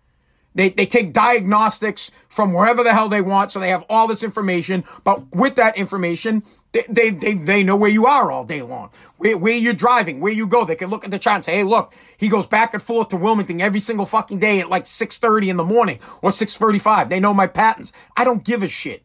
They, 0.54 0.70
they 0.70 0.86
take 0.86 1.12
diagnostics 1.12 2.10
from 2.28 2.54
wherever 2.54 2.82
the 2.82 2.92
hell 2.92 3.10
they 3.10 3.20
want, 3.20 3.52
so 3.52 3.60
they 3.60 3.68
have 3.68 3.84
all 3.90 4.06
this 4.06 4.22
information. 4.22 4.84
But 5.04 5.34
with 5.36 5.56
that 5.56 5.76
information, 5.76 6.42
they, 6.88 7.10
they, 7.10 7.34
they, 7.34 7.62
know 7.62 7.76
where 7.76 7.90
you 7.90 8.06
are 8.06 8.30
all 8.30 8.44
day 8.44 8.62
long, 8.62 8.90
where, 9.18 9.36
where 9.36 9.54
you're 9.54 9.72
driving, 9.72 10.20
where 10.20 10.32
you 10.32 10.46
go. 10.46 10.64
They 10.64 10.76
can 10.76 10.90
look 10.90 11.04
at 11.04 11.10
the 11.10 11.18
chart 11.18 11.36
and 11.36 11.44
say, 11.44 11.56
hey, 11.56 11.62
look, 11.62 11.94
he 12.16 12.28
goes 12.28 12.46
back 12.46 12.74
and 12.74 12.82
forth 12.82 13.08
to 13.08 13.16
Wilmington 13.16 13.60
every 13.60 13.80
single 13.80 14.06
fucking 14.06 14.38
day 14.38 14.60
at 14.60 14.70
like 14.70 14.84
6.30 14.84 15.48
in 15.48 15.56
the 15.56 15.64
morning 15.64 15.98
or 16.22 16.30
6.35. 16.30 17.08
They 17.08 17.20
know 17.20 17.34
my 17.34 17.46
patents. 17.46 17.92
I 18.16 18.24
don't 18.24 18.44
give 18.44 18.62
a 18.62 18.68
shit. 18.68 19.02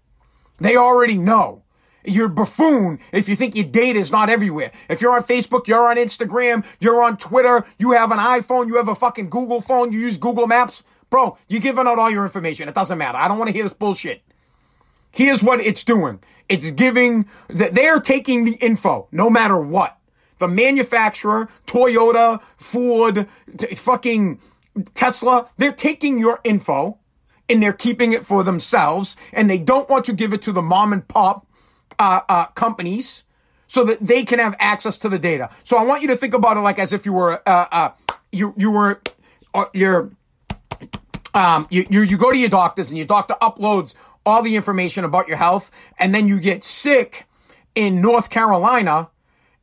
They 0.60 0.78
already 0.78 1.16
know. 1.16 1.64
You're 2.04 2.30
buffoon 2.30 3.00
if 3.12 3.30
you 3.30 3.36
think 3.36 3.56
your 3.56 3.66
data 3.66 4.00
is 4.00 4.12
not 4.12 4.30
everywhere. 4.30 4.72
If 4.90 5.02
you're 5.02 5.16
on 5.16 5.24
Facebook, 5.24 5.68
you're 5.68 5.88
on 5.88 5.98
Instagram, 5.98 6.66
you're 6.80 7.04
on 7.04 7.18
Twitter, 7.18 7.64
you 7.78 7.92
have 7.92 8.12
an 8.12 8.18
iPhone, 8.18 8.68
you 8.68 8.78
have 8.78 8.88
a 8.88 8.96
fucking 8.96 9.30
Google 9.30 9.62
phone, 9.62 9.92
you 9.92 10.00
use 10.00 10.18
Google 10.18 10.48
Maps. 10.48 10.82
Bro, 11.12 11.38
you're 11.48 11.62
giving 11.62 11.86
out 11.86 12.00
all 12.00 12.10
your 12.10 12.24
information. 12.24 12.70
It 12.70 12.76
doesn't 12.76 12.98
matter. 12.98 13.18
I 13.18 13.28
don't 13.28 13.38
want 13.38 13.50
to 13.50 13.54
hear 13.54 13.64
this 13.64 13.74
bullshit. 13.74 14.24
Here's 15.12 15.44
what 15.44 15.60
it's 15.60 15.84
doing. 15.84 16.20
It's 16.50 16.72
giving 16.72 17.26
that 17.50 17.74
they're 17.74 18.00
taking 18.00 18.46
the 18.46 18.54
info 18.56 19.08
no 19.12 19.30
matter 19.30 19.58
what. 19.58 19.98
The 20.40 20.48
manufacturer, 20.48 21.50
Toyota, 21.68 22.42
Ford, 22.58 23.28
t- 23.58 23.76
fucking 23.76 24.40
Tesla, 24.96 25.48
they're 25.58 25.72
taking 25.72 26.18
your 26.18 26.40
info 26.44 26.98
and 27.50 27.62
they're 27.62 27.74
keeping 27.74 28.14
it 28.14 28.26
for 28.26 28.44
themselves 28.44 29.16
and 29.34 29.50
they 29.50 29.58
don't 29.58 29.90
want 29.90 30.06
to 30.06 30.14
give 30.14 30.34
it 30.34 30.42
to 30.44 30.52
the 30.52 30.62
mom 30.62 30.94
and 30.94 31.08
pop 31.08 31.46
uh, 32.00 32.22
uh, 32.30 32.46
companies 32.48 33.24
so 33.68 33.84
that 33.84 34.00
they 34.02 34.24
can 34.24 34.40
have 34.40 34.56
access 34.60 34.98
to 34.98 35.10
the 35.10 35.20
data. 35.20 35.50
So 35.64 35.78
I 35.78 35.84
want 35.84 36.02
you 36.02 36.08
to 36.10 36.18
think 36.18 36.34
about 36.34 36.58
it 36.58 36.62
like 36.62 36.80
as 36.80 36.92
if 36.92 37.06
you 37.06 37.14
were 37.14 37.42
uh, 37.48 37.66
uh 37.72 37.92
you 38.32 38.54
you 38.58 38.72
were 38.72 39.02
uh, 39.54 39.66
you're 39.74 40.12
um, 41.34 41.68
you, 41.70 41.86
you, 41.90 42.02
you 42.02 42.18
go 42.18 42.32
to 42.32 42.38
your 42.38 42.50
doctors 42.50 42.90
and 42.90 42.98
your 42.98 43.08
doctor 43.08 43.36
uploads 43.42 43.94
all 44.26 44.42
the 44.42 44.56
information 44.56 45.04
about 45.04 45.28
your 45.28 45.38
health 45.38 45.72
and 45.98 46.14
then 46.14 46.28
you 46.28 46.40
get 46.40 46.64
sick 46.64 47.26
in 47.76 48.02
North 48.02 48.30
Carolina. 48.30 49.10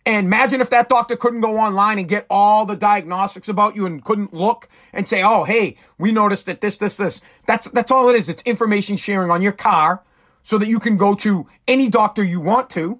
And 0.06 0.26
imagine 0.26 0.60
if 0.60 0.70
that 0.70 0.88
doctor 0.88 1.16
couldn't 1.16 1.42
go 1.42 1.58
online 1.58 1.98
and 1.98 2.08
get 2.08 2.26
all 2.30 2.64
the 2.64 2.76
diagnostics 2.76 3.48
about 3.48 3.76
you 3.76 3.84
and 3.84 4.02
couldn't 4.02 4.32
look 4.32 4.68
and 4.94 5.06
say, 5.06 5.22
"Oh, 5.22 5.44
hey, 5.44 5.76
we 5.98 6.12
noticed 6.12 6.46
that 6.46 6.62
this, 6.62 6.78
this, 6.78 6.96
this." 6.96 7.20
That's 7.46 7.68
that's 7.70 7.90
all 7.90 8.08
it 8.08 8.16
is. 8.16 8.30
It's 8.30 8.40
information 8.42 8.96
sharing 8.96 9.30
on 9.30 9.42
your 9.42 9.52
car, 9.52 10.02
so 10.44 10.56
that 10.56 10.68
you 10.68 10.78
can 10.78 10.96
go 10.96 11.14
to 11.16 11.46
any 11.66 11.90
doctor 11.90 12.24
you 12.24 12.40
want 12.40 12.70
to 12.70 12.98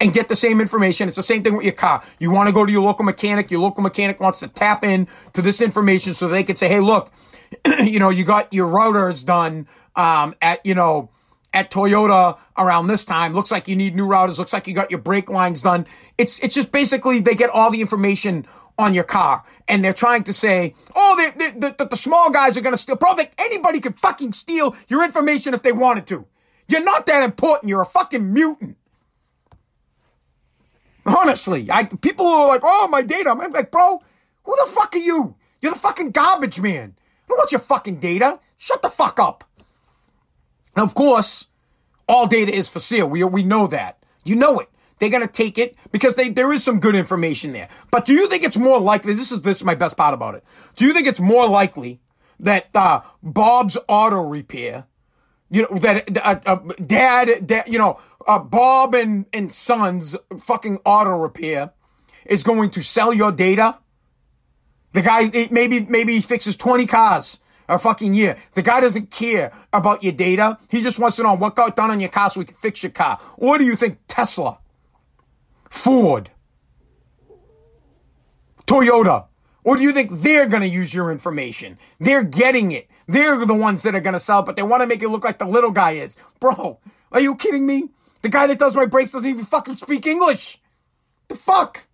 and 0.00 0.12
get 0.12 0.28
the 0.28 0.36
same 0.36 0.60
information. 0.60 1.08
It's 1.08 1.16
the 1.16 1.22
same 1.22 1.42
thing 1.42 1.56
with 1.56 1.64
your 1.64 1.74
car. 1.74 2.02
You 2.18 2.30
want 2.30 2.48
to 2.48 2.52
go 2.52 2.64
to 2.64 2.70
your 2.70 2.82
local 2.82 3.04
mechanic. 3.04 3.50
Your 3.50 3.60
local 3.60 3.82
mechanic 3.82 4.20
wants 4.20 4.40
to 4.40 4.48
tap 4.48 4.84
in 4.84 5.08
to 5.32 5.42
this 5.42 5.60
information 5.60 6.14
so 6.14 6.28
they 6.28 6.44
can 6.44 6.56
say, 6.56 6.68
"Hey, 6.68 6.80
look, 6.80 7.12
you 7.82 7.98
know, 7.98 8.10
you 8.10 8.24
got 8.24 8.52
your 8.52 8.66
rotors 8.66 9.22
done 9.22 9.66
um, 9.96 10.34
at, 10.40 10.64
you 10.64 10.74
know, 10.74 11.10
at 11.52 11.70
Toyota 11.70 12.38
around 12.56 12.86
this 12.86 13.04
time. 13.04 13.32
Looks 13.32 13.50
like 13.50 13.68
you 13.68 13.76
need 13.76 13.94
new 13.94 14.06
routers. 14.06 14.38
Looks 14.38 14.52
like 14.52 14.66
you 14.66 14.74
got 14.74 14.90
your 14.90 15.00
brake 15.00 15.30
lines 15.30 15.62
done. 15.62 15.86
It's 16.16 16.38
it's 16.40 16.54
just 16.54 16.70
basically 16.70 17.20
they 17.20 17.34
get 17.34 17.50
all 17.50 17.70
the 17.70 17.80
information 17.80 18.46
on 18.78 18.94
your 18.94 19.04
car, 19.04 19.42
and 19.66 19.84
they're 19.84 19.92
trying 19.92 20.22
to 20.24 20.32
say, 20.32 20.74
oh, 20.94 21.16
they, 21.36 21.50
the, 21.50 21.88
the 21.90 21.96
small 21.96 22.30
guys 22.30 22.56
are 22.56 22.60
going 22.60 22.74
to 22.74 22.78
steal. 22.78 22.96
They, 23.16 23.28
anybody 23.36 23.80
could 23.80 23.98
fucking 23.98 24.32
steal 24.32 24.76
your 24.86 25.02
information 25.04 25.52
if 25.52 25.62
they 25.62 25.72
wanted 25.72 26.06
to. 26.08 26.24
You're 26.68 26.84
not 26.84 27.06
that 27.06 27.24
important. 27.24 27.70
You're 27.70 27.82
a 27.82 27.86
fucking 27.86 28.32
mutant. 28.32 28.76
Honestly, 31.16 31.70
I 31.70 31.84
people 31.84 32.26
are 32.26 32.46
like, 32.46 32.60
oh, 32.64 32.88
my 32.88 33.02
data. 33.02 33.30
I'm 33.30 33.52
like, 33.52 33.70
bro, 33.70 34.02
who 34.44 34.54
the 34.64 34.70
fuck 34.70 34.94
are 34.94 34.98
you? 34.98 35.34
You're 35.60 35.72
the 35.72 35.78
fucking 35.78 36.10
garbage 36.10 36.60
man. 36.60 36.94
I 36.96 37.28
don't 37.28 37.38
want 37.38 37.52
your 37.52 37.60
fucking 37.60 38.00
data. 38.00 38.38
Shut 38.58 38.82
the 38.82 38.90
fuck 38.90 39.18
up. 39.18 39.44
And 40.76 40.84
of 40.84 40.94
course, 40.94 41.46
all 42.08 42.26
data 42.26 42.52
is 42.52 42.68
for 42.68 42.78
sale. 42.78 43.08
We, 43.08 43.24
we 43.24 43.42
know 43.42 43.66
that. 43.68 43.98
You 44.24 44.36
know 44.36 44.60
it. 44.60 44.68
They're 44.98 45.10
to 45.10 45.26
take 45.26 45.58
it 45.58 45.76
because 45.92 46.16
they, 46.16 46.28
there 46.28 46.52
is 46.52 46.64
some 46.64 46.80
good 46.80 46.96
information 46.96 47.52
there. 47.52 47.68
But 47.90 48.04
do 48.04 48.12
you 48.12 48.28
think 48.28 48.42
it's 48.42 48.56
more 48.56 48.80
likely? 48.80 49.14
This 49.14 49.30
is, 49.30 49.42
this 49.42 49.58
is 49.58 49.64
my 49.64 49.74
best 49.74 49.96
part 49.96 50.14
about 50.14 50.34
it. 50.34 50.44
Do 50.76 50.86
you 50.86 50.92
think 50.92 51.06
it's 51.06 51.20
more 51.20 51.46
likely 51.48 52.00
that, 52.40 52.68
uh, 52.74 53.02
Bob's 53.22 53.76
Auto 53.88 54.20
Repair, 54.20 54.86
you 55.50 55.62
know, 55.62 55.78
that, 55.78 56.16
uh, 56.18 56.40
uh, 56.46 56.56
dad, 56.84 57.46
dad, 57.46 57.68
you 57.68 57.78
know, 57.78 58.00
uh, 58.28 58.38
Bob 58.38 58.94
and, 58.94 59.26
and 59.32 59.50
Sons 59.50 60.14
fucking 60.38 60.78
auto 60.84 61.16
repair 61.16 61.72
is 62.26 62.42
going 62.42 62.70
to 62.70 62.82
sell 62.82 63.12
your 63.12 63.32
data 63.32 63.78
the 64.92 65.02
guy, 65.02 65.30
maybe, 65.50 65.84
maybe 65.84 66.14
he 66.14 66.20
fixes 66.20 66.56
20 66.56 66.86
cars 66.86 67.40
a 67.68 67.78
fucking 67.78 68.14
year. 68.14 68.36
The 68.54 68.62
guy 68.62 68.80
doesn't 68.80 69.10
care 69.10 69.52
about 69.72 70.02
your 70.02 70.12
data. 70.12 70.58
He 70.70 70.80
just 70.80 70.98
wants 70.98 71.16
to 71.16 71.22
know 71.22 71.34
what 71.34 71.54
got 71.54 71.76
done 71.76 71.90
on 71.90 72.00
your 72.00 72.08
car 72.08 72.30
so 72.30 72.40
we 72.40 72.46
can 72.46 72.56
fix 72.56 72.82
your 72.82 72.92
car. 72.92 73.20
Or 73.36 73.58
do 73.58 73.64
you 73.64 73.76
think 73.76 73.98
Tesla, 74.08 74.58
Ford, 75.68 76.30
Toyota, 78.66 79.26
or 79.64 79.76
do 79.76 79.82
you 79.82 79.92
think 79.92 80.10
they're 80.22 80.46
going 80.46 80.62
to 80.62 80.68
use 80.68 80.94
your 80.94 81.12
information? 81.12 81.78
They're 82.00 82.24
getting 82.24 82.72
it. 82.72 82.88
They're 83.06 83.44
the 83.44 83.54
ones 83.54 83.82
that 83.82 83.94
are 83.94 84.00
going 84.00 84.14
to 84.14 84.20
sell, 84.20 84.42
but 84.42 84.56
they 84.56 84.62
want 84.62 84.80
to 84.80 84.86
make 84.86 85.02
it 85.02 85.08
look 85.08 85.24
like 85.24 85.38
the 85.38 85.46
little 85.46 85.70
guy 85.70 85.92
is. 85.92 86.16
Bro, 86.40 86.78
are 87.12 87.20
you 87.20 87.34
kidding 87.34 87.66
me? 87.66 87.90
The 88.22 88.28
guy 88.28 88.46
that 88.46 88.58
does 88.58 88.74
my 88.74 88.86
brakes 88.86 89.12
doesn't 89.12 89.28
even 89.28 89.44
fucking 89.44 89.76
speak 89.76 90.06
English. 90.06 90.60
The 91.28 91.36
fuck? 91.36 91.84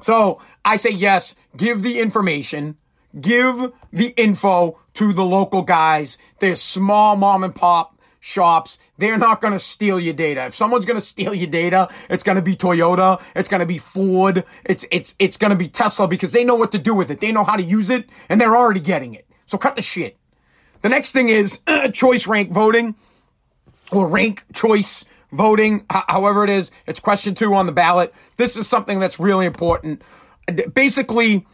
So 0.00 0.40
I 0.64 0.76
say 0.76 0.90
yes, 0.90 1.34
give 1.56 1.82
the 1.82 2.00
information, 2.00 2.76
give 3.20 3.72
the 3.92 4.08
info 4.16 4.78
to 4.94 5.12
the 5.12 5.24
local 5.24 5.62
guys. 5.62 6.18
They're 6.38 6.56
small 6.56 7.16
mom 7.16 7.44
and 7.44 7.54
pop 7.54 7.98
shops. 8.20 8.78
They're 8.98 9.18
not 9.18 9.40
going 9.40 9.52
to 9.52 9.58
steal 9.58 9.98
your 9.98 10.14
data. 10.14 10.46
If 10.46 10.54
someone's 10.54 10.84
going 10.84 10.96
to 10.96 11.04
steal 11.04 11.34
your 11.34 11.48
data, 11.48 11.88
it's 12.10 12.22
going 12.22 12.36
to 12.36 12.42
be 12.42 12.54
Toyota. 12.54 13.20
It's 13.34 13.48
going 13.48 13.60
to 13.60 13.66
be 13.66 13.78
Ford. 13.78 14.44
It's, 14.64 14.84
it's, 14.90 15.14
it's 15.18 15.36
going 15.36 15.50
to 15.50 15.56
be 15.56 15.68
Tesla 15.68 16.06
because 16.06 16.32
they 16.32 16.44
know 16.44 16.54
what 16.56 16.72
to 16.72 16.78
do 16.78 16.94
with 16.94 17.10
it. 17.10 17.20
They 17.20 17.32
know 17.32 17.44
how 17.44 17.56
to 17.56 17.62
use 17.62 17.90
it 17.90 18.08
and 18.28 18.40
they're 18.40 18.56
already 18.56 18.80
getting 18.80 19.14
it. 19.14 19.26
So 19.46 19.58
cut 19.58 19.76
the 19.76 19.82
shit. 19.82 20.16
The 20.82 20.88
next 20.88 21.12
thing 21.12 21.28
is 21.28 21.58
choice 21.92 22.26
rank 22.26 22.50
voting 22.50 22.94
or 23.92 24.06
rank 24.06 24.44
choice 24.52 25.04
voting, 25.32 25.84
however 25.90 26.44
it 26.44 26.50
is. 26.50 26.70
It's 26.86 27.00
question 27.00 27.34
two 27.34 27.54
on 27.54 27.66
the 27.66 27.72
ballot. 27.72 28.14
This 28.36 28.56
is 28.56 28.66
something 28.66 28.98
that's 28.98 29.20
really 29.20 29.46
important. 29.46 30.02
Basically, 30.74 31.46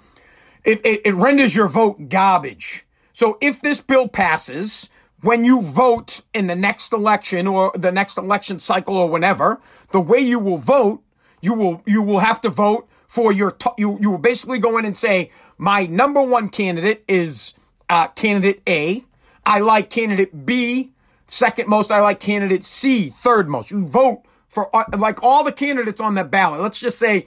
it, 0.65 0.85
it, 0.85 1.03
it 1.05 1.15
renders 1.15 1.55
your 1.55 1.69
vote 1.69 2.09
garbage. 2.09 2.85
So 3.13 3.39
if 3.41 3.61
this 3.61 3.81
bill 3.81 4.09
passes, 4.09 4.89
when 5.23 5.45
you 5.45 5.63
vote 5.63 6.21
in 6.35 6.47
the 6.47 6.55
next 6.55 6.93
election 6.93 7.47
or 7.47 7.73
the 7.75 7.93
next 7.93 8.19
election 8.19 8.59
cycle 8.59 8.97
or 8.97 9.09
whenever, 9.09 9.61
the 9.91 10.01
way 10.01 10.19
you 10.19 10.39
will 10.39 10.59
vote, 10.59 11.03
you 11.41 11.55
will 11.55 11.83
you 11.87 12.03
will 12.03 12.19
have 12.19 12.41
to 12.41 12.49
vote 12.49 12.89
for 13.07 13.33
your 13.33 13.53
t- 13.53 13.71
you 13.79 13.99
you 14.01 14.11
will 14.11 14.19
basically 14.19 14.59
go 14.59 14.79
in 14.79 14.85
and 14.85 14.97
say 14.97 15.31
my 15.59 15.87
number 15.87 16.23
one 16.23 16.49
candidate 16.49 17.05
is 17.07 17.55
uh, 17.91 18.09
candidate 18.09 18.63
A. 18.69 19.05
I 19.47 19.61
like 19.61 19.91
candidate 19.91 20.47
B 20.47 20.91
second 21.27 21.69
most. 21.69 21.91
I 21.91 22.01
like 22.01 22.21
candidate 22.21 22.65
C 22.65 23.11
third 23.11 23.49
most. 23.49 23.71
You 23.71 23.87
vote 23.87 24.23
for 24.49 24.75
uh, 24.75 24.85
like 24.99 25.23
all 25.23 25.45
the 25.45 25.53
candidates 25.53 26.01
on 26.01 26.15
that 26.15 26.31
ballot. 26.31 26.61
Let's 26.61 26.79
just 26.79 26.99
say 26.99 27.27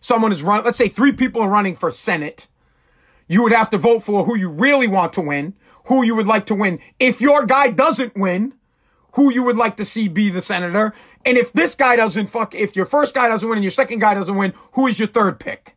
someone 0.00 0.32
is 0.32 0.42
running. 0.42 0.64
Let's 0.64 0.78
say 0.78 0.88
three 0.88 1.12
people 1.12 1.42
are 1.42 1.48
running 1.48 1.74
for 1.74 1.90
Senate. 1.90 2.46
You 3.28 3.42
would 3.42 3.52
have 3.52 3.70
to 3.70 3.78
vote 3.78 4.00
for 4.00 4.24
who 4.24 4.36
you 4.36 4.48
really 4.48 4.86
want 4.86 5.12
to 5.14 5.20
win, 5.20 5.54
who 5.86 6.04
you 6.04 6.14
would 6.14 6.26
like 6.26 6.46
to 6.46 6.54
win. 6.54 6.78
If 7.00 7.20
your 7.20 7.44
guy 7.44 7.70
doesn't 7.70 8.14
win, 8.14 8.52
who 9.14 9.32
you 9.32 9.42
would 9.42 9.56
like 9.56 9.76
to 9.78 9.84
see 9.84 10.08
be 10.08 10.28
the 10.28 10.42
senator. 10.42 10.92
And 11.24 11.38
if 11.38 11.52
this 11.54 11.74
guy 11.74 11.96
doesn't 11.96 12.26
fuck, 12.26 12.54
if 12.54 12.76
your 12.76 12.84
first 12.84 13.14
guy 13.14 13.28
doesn't 13.28 13.48
win 13.48 13.56
and 13.56 13.64
your 13.64 13.70
second 13.70 13.98
guy 14.00 14.14
doesn't 14.14 14.36
win, 14.36 14.52
who 14.72 14.86
is 14.86 14.98
your 14.98 15.08
third 15.08 15.40
pick? 15.40 15.74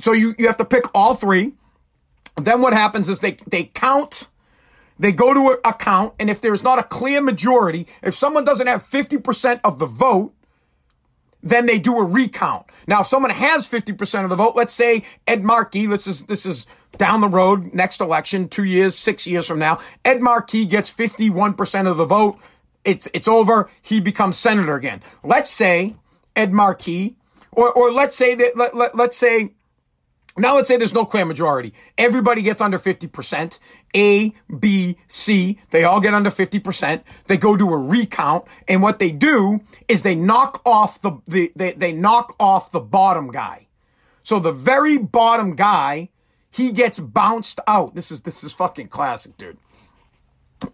So 0.00 0.12
you, 0.12 0.34
you 0.38 0.46
have 0.46 0.56
to 0.56 0.64
pick 0.64 0.84
all 0.94 1.14
three. 1.14 1.52
Then 2.36 2.62
what 2.62 2.72
happens 2.72 3.08
is 3.08 3.20
they, 3.20 3.36
they 3.46 3.64
count, 3.64 4.28
they 4.98 5.12
go 5.12 5.34
to 5.34 5.58
a, 5.64 5.72
count, 5.72 6.14
and 6.20 6.30
if 6.30 6.40
there's 6.40 6.62
not 6.62 6.78
a 6.78 6.82
clear 6.82 7.20
majority, 7.20 7.86
if 8.02 8.14
someone 8.14 8.44
doesn't 8.44 8.66
have 8.66 8.84
50% 8.84 9.60
of 9.64 9.78
the 9.78 9.86
vote, 9.86 10.32
then 11.42 11.66
they 11.66 11.78
do 11.78 11.98
a 11.98 12.04
recount. 12.04 12.66
Now, 12.86 13.00
if 13.00 13.06
someone 13.06 13.30
has 13.30 13.68
50% 13.68 14.24
of 14.24 14.30
the 14.30 14.36
vote, 14.36 14.56
let's 14.56 14.72
say 14.72 15.02
Ed 15.26 15.42
Markey, 15.42 15.86
this 15.86 16.06
is, 16.06 16.22
this 16.24 16.46
is 16.46 16.66
down 16.96 17.20
the 17.20 17.28
road, 17.28 17.74
next 17.74 18.00
election, 18.00 18.48
two 18.48 18.64
years, 18.64 18.96
six 18.96 19.26
years 19.26 19.46
from 19.46 19.58
now, 19.58 19.80
Ed 20.04 20.20
Markey 20.20 20.64
gets 20.64 20.90
51% 20.92 21.86
of 21.86 21.96
the 21.96 22.06
vote 22.06 22.38
it's 22.84 23.08
it's 23.14 23.28
over. 23.28 23.68
He 23.82 24.00
becomes 24.00 24.36
senator 24.36 24.74
again. 24.74 25.02
Let's 25.22 25.50
say 25.50 25.96
Ed 26.36 26.52
Markey, 26.52 27.16
or 27.52 27.72
or 27.72 27.90
let's 27.90 28.14
say 28.14 28.34
that 28.34 28.56
let, 28.56 28.76
let, 28.76 28.94
let's 28.94 29.16
say 29.16 29.52
now 30.36 30.56
let's 30.56 30.66
say 30.66 30.76
there's 30.76 30.92
no 30.92 31.04
clear 31.04 31.24
majority. 31.24 31.72
Everybody 31.96 32.42
gets 32.42 32.60
under 32.60 32.78
50%. 32.78 33.58
A, 33.94 34.32
B, 34.58 34.96
C, 35.06 35.58
they 35.70 35.84
all 35.84 36.00
get 36.00 36.12
under 36.12 36.30
50%. 36.30 37.02
They 37.28 37.36
go 37.36 37.56
to 37.56 37.72
a 37.72 37.78
recount. 37.78 38.44
And 38.66 38.82
what 38.82 38.98
they 38.98 39.12
do 39.12 39.60
is 39.86 40.02
they 40.02 40.16
knock 40.16 40.60
off 40.66 41.00
the, 41.02 41.12
the 41.28 41.52
they, 41.54 41.72
they 41.72 41.92
knock 41.92 42.34
off 42.40 42.72
the 42.72 42.80
bottom 42.80 43.30
guy. 43.30 43.66
So 44.24 44.40
the 44.40 44.52
very 44.52 44.98
bottom 44.98 45.54
guy, 45.54 46.08
he 46.50 46.72
gets 46.72 46.98
bounced 46.98 47.60
out. 47.68 47.94
This 47.94 48.10
is, 48.10 48.22
this 48.22 48.42
is 48.42 48.52
fucking 48.52 48.88
classic, 48.88 49.36
dude. 49.36 49.58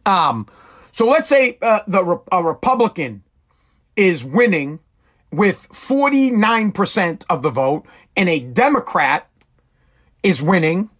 Um, 0.06 0.46
so 0.92 1.06
let's 1.06 1.28
say 1.28 1.58
uh, 1.60 1.80
the 1.86 2.20
a 2.32 2.42
Republican 2.42 3.22
is 3.96 4.24
winning 4.24 4.78
with 5.32 5.68
49% 5.68 7.24
of 7.28 7.42
the 7.42 7.50
vote 7.50 7.86
and 8.16 8.28
a 8.28 8.40
Democrat 8.40 9.29
is 10.22 10.42
winning 10.42 10.90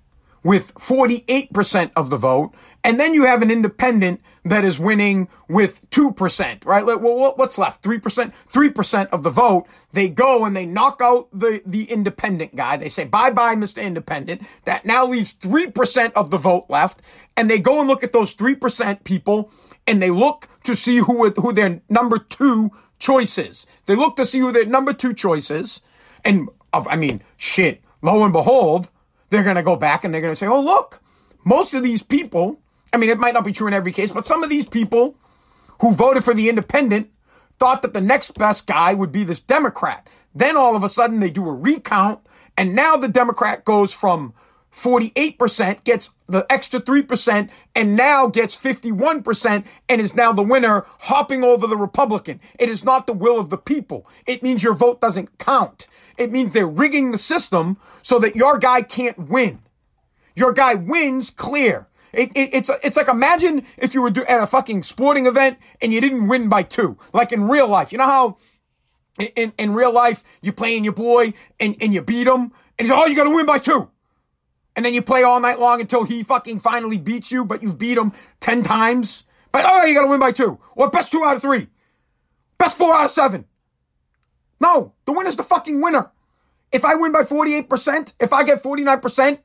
with 0.43 0.75
48% 0.75 1.91
of 1.97 2.11
the 2.11 2.17
vote. 2.17 2.53
And 2.83 2.99
then 2.99 3.13
you 3.13 3.27
have 3.27 3.43
an 3.43 3.51
independent 3.51 4.23
that 4.47 4.65
is 4.65 4.79
winning 4.79 5.29
with 5.49 5.89
2%, 5.91 6.65
right? 6.65 6.85
Well, 6.85 7.35
what's 7.37 7.59
left? 7.59 7.83
3%? 7.83 8.33
3% 8.51 9.09
of 9.09 9.23
the 9.23 9.31
vote. 9.31 9.67
They 9.93 10.09
go 10.09 10.47
and 10.47 10.57
they 10.57 10.65
knock 10.65 11.01
out 11.03 11.29
the, 11.33 11.63
the 11.67 11.85
independent 11.85 12.57
guy. 12.57 12.79
They 12.79 12.89
say, 12.89 13.05
bye 13.05 13.31
bye, 13.31 13.55
Mr. 13.55 13.83
Independent. 13.83 14.43
That 14.65 14.87
now 14.87 15.07
leaves 15.07 15.35
3% 15.35 16.13
of 16.15 16.31
the 16.31 16.39
vote 16.39 16.67
left. 16.71 17.03
And 17.37 17.51
they 17.51 17.59
go 17.59 17.81
and 17.81 17.89
look 17.89 18.03
at 18.03 18.13
those 18.13 18.35
3% 18.35 19.05
people 19.05 19.51
and 19.87 20.03
they 20.03 20.11
look 20.11 20.49
to 20.65 20.75
see 20.75 20.99
who, 20.99 21.29
who 21.31 21.53
their 21.53 21.81
number 21.91 22.19
two 22.19 22.71
choice 22.99 23.37
is. 23.37 23.67
They 23.87 23.97
look 23.97 24.17
to 24.17 24.25
see 24.25 24.39
who 24.39 24.53
their 24.53 24.65
number 24.65 24.93
two 24.93 25.13
choice 25.13 25.51
is. 25.51 25.83
And, 26.25 26.49
I 26.73 26.97
mean, 26.97 27.23
shit, 27.37 27.83
lo 28.03 28.23
and 28.25 28.33
behold, 28.33 28.89
they're 29.31 29.45
going 29.45 29.57
to 29.57 29.63
go 29.63 29.77
back 29.77 30.05
and 30.05 30.13
they're 30.13 30.21
going 30.21 30.33
to 30.33 30.37
say, 30.37 30.47
oh, 30.47 30.61
look, 30.61 31.01
most 31.45 31.75
of 31.75 31.83
these 31.83 32.03
people, 32.03 32.61
I 32.93 32.97
mean, 32.97 33.11
it 33.11 33.19
might 33.19 33.35
not 33.35 33.45
be 33.45 33.53
true 33.53 33.67
in 33.67 33.75
every 33.75 33.93
case, 33.93 34.11
but 34.11 34.27
some 34.27 34.43
of 34.43 34.51
these 34.51 34.67
people 34.67 35.17
who 35.81 35.95
voted 35.95 36.25
for 36.25 36.35
the 36.35 36.49
independent 36.49 37.11
thought 37.59 37.83
that 37.83 37.95
the 37.95 38.01
next 38.01 38.35
best 38.35 38.67
guy 38.67 38.93
would 38.93 39.13
be 39.13 39.25
this 39.25 39.41
Democrat. 39.41 40.09
Then 40.35 40.57
all 40.57 40.77
of 40.77 40.85
a 40.85 40.89
sudden 40.89 41.21
they 41.21 41.31
do 41.31 41.49
a 41.49 41.53
recount, 41.53 42.21
and 42.57 42.75
now 42.75 42.97
the 42.97 43.09
Democrat 43.09 43.65
goes 43.65 43.93
from 43.93 44.35
48%, 44.73 45.85
gets 45.85 46.11
the 46.29 46.47
extra 46.51 46.81
3%, 46.81 47.49
and 47.75 47.97
now 47.97 48.27
gets 48.27 48.57
51% 48.57 49.65
and 49.89 50.01
is 50.01 50.15
now 50.15 50.33
the 50.33 50.43
winner, 50.43 50.85
hopping 50.99 51.43
over 51.43 51.67
the 51.67 51.77
Republican. 51.77 52.41
It 52.59 52.69
is 52.69 52.85
not 52.85 53.07
the 53.07 53.13
will 53.13 53.39
of 53.39 53.51
the 53.51 53.59
people. 53.59 54.07
It 54.27 54.43
means 54.43 54.63
your 54.63 54.75
vote 54.75 55.01
doesn't 55.01 55.39
count. 55.39 55.89
It 56.19 56.31
means 56.33 56.53
they're 56.53 56.67
rigging 56.67 57.11
the 57.11 57.19
system 57.19 57.79
so 58.03 58.19
that 58.21 58.37
your 58.37 58.59
guy 58.59 58.83
can't 58.83 59.19
win. 59.29 59.61
Your 60.37 60.53
guy 60.53 60.75
wins 60.75 61.31
clear. 61.31 61.89
It, 62.13 62.31
it, 62.35 62.55
it's 62.55 62.71
it's 62.83 62.97
like 62.97 63.09
imagine 63.09 63.65
if 63.77 63.95
you 63.95 64.03
were 64.03 64.09
at 64.09 64.43
a 64.43 64.47
fucking 64.47 64.83
sporting 64.83 65.27
event 65.27 65.59
and 65.81 65.93
you 65.93 66.01
didn't 66.01 66.27
win 66.27 66.49
by 66.49 66.65
two, 66.65 66.99
like 67.13 67.31
in 67.31 67.45
real 67.45 67.69
life. 67.69 67.93
You 67.93 67.99
know 67.99 68.05
how 68.05 68.37
in, 69.19 69.53
in 69.59 69.75
real 69.75 69.93
life 69.93 70.25
you 70.41 70.53
playing 70.53 70.85
your 70.85 70.93
boy 70.93 71.33
and, 71.59 71.77
and 71.81 71.93
you 71.95 72.03
beat 72.03 72.27
him 72.27 72.53
and 72.79 72.89
he's 72.89 72.91
oh 72.91 73.07
you 73.07 73.15
got 73.15 73.25
to 73.25 73.31
win 73.31 73.47
by 73.47 73.59
two 73.59 73.89
and 74.77 74.85
then 74.85 74.95
you 74.95 75.03
play 75.03 75.23
all 75.23 75.41
night 75.41 75.59
long 75.59 75.81
until 75.81 76.05
he 76.05 76.23
fucking 76.23 76.61
finally 76.61 76.99
beats 76.99 77.31
you, 77.31 77.45
but 77.45 77.63
you've 77.63 77.79
beat 77.79 77.99
him 77.99 78.13
10 78.41 78.63
times. 78.63 79.25
But 79.53 79.65
oh, 79.67 79.85
you 79.85 79.95
gotta 79.95 80.07
win 80.07 80.21
by 80.21 80.33
two. 80.33 80.59
Or 80.77 80.91
best 80.91 81.11
two 81.11 81.25
out 81.25 81.37
of 81.37 81.43
three. 81.43 81.69
Best 82.59 82.77
four 82.77 82.95
out 82.95 83.07
of 83.07 83.11
seven. 83.11 83.45
No, 84.61 84.93
the 85.07 85.13
winner's 85.13 85.37
the 85.37 85.43
fucking 85.43 85.81
winner. 85.81 86.11
If 86.73 86.85
I 86.85 86.95
win 86.95 87.11
by 87.11 87.23
48%, 87.23 88.13
if 88.21 88.33
I 88.33 88.45
get 88.45 88.63
49%, 88.63 89.39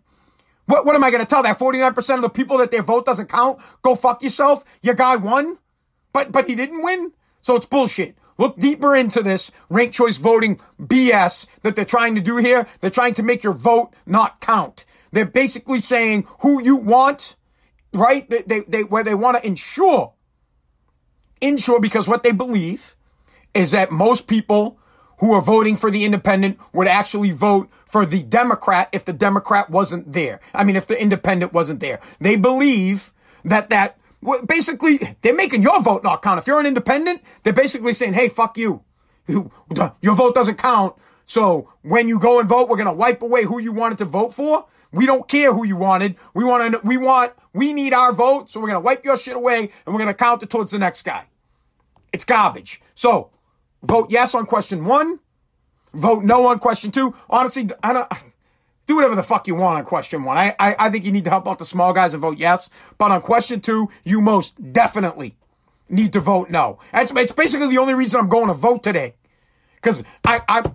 what, 0.68 0.86
what 0.86 0.96
am 0.96 1.04
I 1.04 1.12
gonna 1.12 1.26
tell 1.26 1.44
that 1.44 1.58
49% 1.58 2.16
of 2.16 2.22
the 2.22 2.30
people 2.30 2.58
that 2.60 2.72
their 2.72 2.84
vote 2.84 3.06
doesn't 3.06 3.30
count? 3.30 3.60
Go 3.82 3.96
fuck 3.96 4.22
yourself. 4.22 4.64
Your 4.82 4.96
guy 4.96 5.16
won, 5.16 5.58
but, 6.14 6.32
but 6.32 6.48
he 6.48 6.56
didn't 6.56 6.84
win. 6.84 7.12
So 7.42 7.56
it's 7.56 7.66
bullshit. 7.66 8.16
Look 8.38 8.58
deeper 8.58 8.96
into 8.96 9.24
this 9.24 9.52
ranked 9.70 9.94
choice 9.94 10.18
voting 10.18 10.60
BS 10.82 11.46
that 11.62 11.76
they're 11.76 11.86
trying 11.86 12.16
to 12.16 12.22
do 12.22 12.38
here. 12.38 12.68
They're 12.82 12.90
trying 12.90 13.14
to 13.16 13.24
make 13.24 13.44
your 13.44 13.54
vote 13.54 13.94
not 14.06 14.42
count. 14.42 14.86
They're 15.16 15.26
basically 15.26 15.80
saying 15.80 16.28
who 16.42 16.62
you 16.62 16.76
want, 16.76 17.38
right? 17.94 18.30
They, 18.30 18.42
they, 18.42 18.60
they 18.68 18.84
where 18.84 19.02
they 19.02 19.16
want 19.16 19.38
to 19.38 19.48
ensure, 19.48 20.12
ensure 21.40 21.80
because 21.80 22.06
what 22.06 22.24
they 22.24 22.34
believe 22.34 22.98
is 23.54 23.72
that 23.72 23.94
most 23.94 24.28
people 24.28 24.78
who 25.20 25.32
are 25.32 25.42
voting 25.42 25.78
for 25.78 25.90
the 25.90 26.04
independent 26.04 26.60
would 26.74 26.90
actually 26.90 27.32
vote 27.32 27.70
for 27.86 28.06
the 28.06 28.24
Democrat 28.24 28.90
if 28.92 29.06
the 29.06 29.14
Democrat 29.14 29.70
wasn't 29.70 30.12
there. 30.12 30.42
I 30.54 30.66
mean, 30.66 30.76
if 30.76 30.88
the 30.88 31.02
independent 31.02 31.54
wasn't 31.54 31.80
there. 31.80 32.02
They 32.20 32.36
believe 32.36 33.14
that 33.46 33.70
that 33.70 33.98
basically 34.46 35.00
they're 35.22 35.34
making 35.34 35.64
your 35.64 35.82
vote 35.82 36.04
not 36.04 36.24
count. 36.24 36.40
If 36.40 36.48
you're 36.48 36.60
an 36.60 36.66
independent, 36.66 37.22
they're 37.44 37.54
basically 37.54 37.94
saying, 37.94 38.12
"Hey, 38.12 38.28
fuck 38.28 38.58
you. 38.58 38.84
Your 39.30 40.14
vote 40.14 40.36
doesn't 40.36 40.58
count. 40.58 40.96
So 41.26 41.70
when 41.82 42.08
you 42.08 42.20
go 42.20 42.40
and 42.40 42.48
vote, 42.48 42.70
we're 42.70 42.78
going 42.78 42.88
to 42.88 42.94
wipe 42.94 43.22
away 43.22 43.44
who 43.44 43.60
you 43.60 43.72
wanted 43.72 43.98
to 44.00 44.06
vote 44.06 44.34
for. 44.34 44.66
We 44.92 45.06
don't 45.06 45.28
care 45.28 45.54
who 45.54 45.66
you 45.66 45.76
wanted. 45.76 46.16
We 46.34 46.44
want 46.44 46.74
to, 46.74 46.80
we 46.84 46.98
want, 46.98 47.34
we 47.54 47.74
need 47.74 47.94
our 47.94 48.14
vote. 48.14 48.50
So 48.50 48.60
we're 48.60 48.68
going 48.68 48.82
to 48.82 48.86
wipe 48.86 49.04
your 49.04 49.18
shit 49.18 49.36
away 49.36 49.60
and 49.60 49.94
we're 49.94 50.00
going 50.00 50.08
to 50.08 50.14
count 50.14 50.44
it 50.44 50.50
towards 50.50 50.72
the 50.72 50.80
next 50.80 51.04
guy. 51.04 51.26
It's 52.14 52.24
garbage. 52.24 52.82
So 52.94 53.30
vote 53.84 54.12
yes 54.12 54.36
on 54.36 54.46
question 54.46 54.86
one. 54.86 55.20
Vote 55.94 56.24
no 56.24 56.48
on 56.48 56.60
question 56.60 56.92
two. 56.92 57.16
Honestly, 57.30 57.70
I 57.84 57.94
don't, 57.94 58.12
do 58.88 58.96
whatever 58.96 59.16
the 59.16 59.24
fuck 59.24 59.48
you 59.48 59.56
want 59.56 59.80
on 59.80 59.86
question 59.86 60.24
one. 60.24 60.38
I, 60.38 60.56
I, 60.60 60.76
I 60.78 60.90
think 60.90 61.06
you 61.06 61.12
need 61.12 61.24
to 61.24 61.30
help 61.30 61.48
out 61.48 61.58
the 61.58 61.66
small 61.66 61.92
guys 61.92 62.14
and 62.14 62.22
vote 62.22 62.38
yes. 62.38 62.70
But 62.98 63.12
on 63.12 63.22
question 63.22 63.60
two, 63.60 63.90
you 64.04 64.22
most 64.22 64.56
definitely 64.74 65.36
need 65.90 66.14
to 66.14 66.20
vote 66.20 66.50
no. 66.50 66.80
It's, 66.94 67.12
it's 67.16 67.32
basically 67.32 67.68
the 67.68 67.80
only 67.80 67.96
reason 67.96 68.20
I'm 68.20 68.30
going 68.30 68.48
to 68.48 68.54
vote 68.54 68.84
today. 68.84 69.16
Because 69.76 70.04
I, 70.24 70.42
I, 70.48 70.72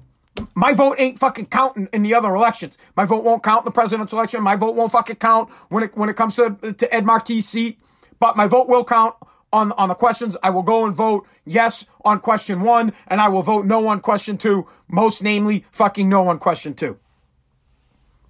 my 0.55 0.73
vote 0.73 0.97
ain't 0.99 1.19
fucking 1.19 1.47
counting 1.47 1.88
in 1.93 2.03
the 2.03 2.14
other 2.14 2.35
elections. 2.35 2.79
My 2.97 3.05
vote 3.05 3.25
won't 3.25 3.43
count 3.43 3.62
in 3.62 3.64
the 3.64 3.71
presidential 3.71 4.19
election. 4.19 4.43
My 4.43 4.57
vote 4.57 4.75
won't 4.75 4.93
fucking 4.93 5.16
count 5.16 5.51
when 5.69 5.85
it 5.85 5.97
when 5.97 6.09
it 6.09 6.16
comes 6.16 6.37
to 6.37 6.57
to 6.79 6.95
Ed 6.95 7.05
Markey's 7.05 7.49
seat. 7.49 7.79
But 8.19 8.37
my 8.37 8.47
vote 8.47 8.69
will 8.69 8.85
count 8.85 9.14
on 9.53 9.73
on 9.73 9.88
the 9.88 9.95
questions. 9.95 10.37
I 10.43 10.51
will 10.51 10.62
go 10.62 10.85
and 10.85 10.95
vote 10.95 11.27
yes 11.47 11.87
on 12.05 12.21
question 12.21 12.62
one, 12.62 12.93
and 13.09 13.21
I 13.21 13.29
will 13.29 13.43
vote 13.43 13.66
no 13.66 13.87
on 13.88 14.01
question 14.01 14.38
two. 14.38 14.66
Most 14.88 15.23
namely, 15.23 15.64
fucking 15.73 16.09
no 16.09 16.29
on 16.29 16.38
question 16.38 16.75
two. 16.75 16.99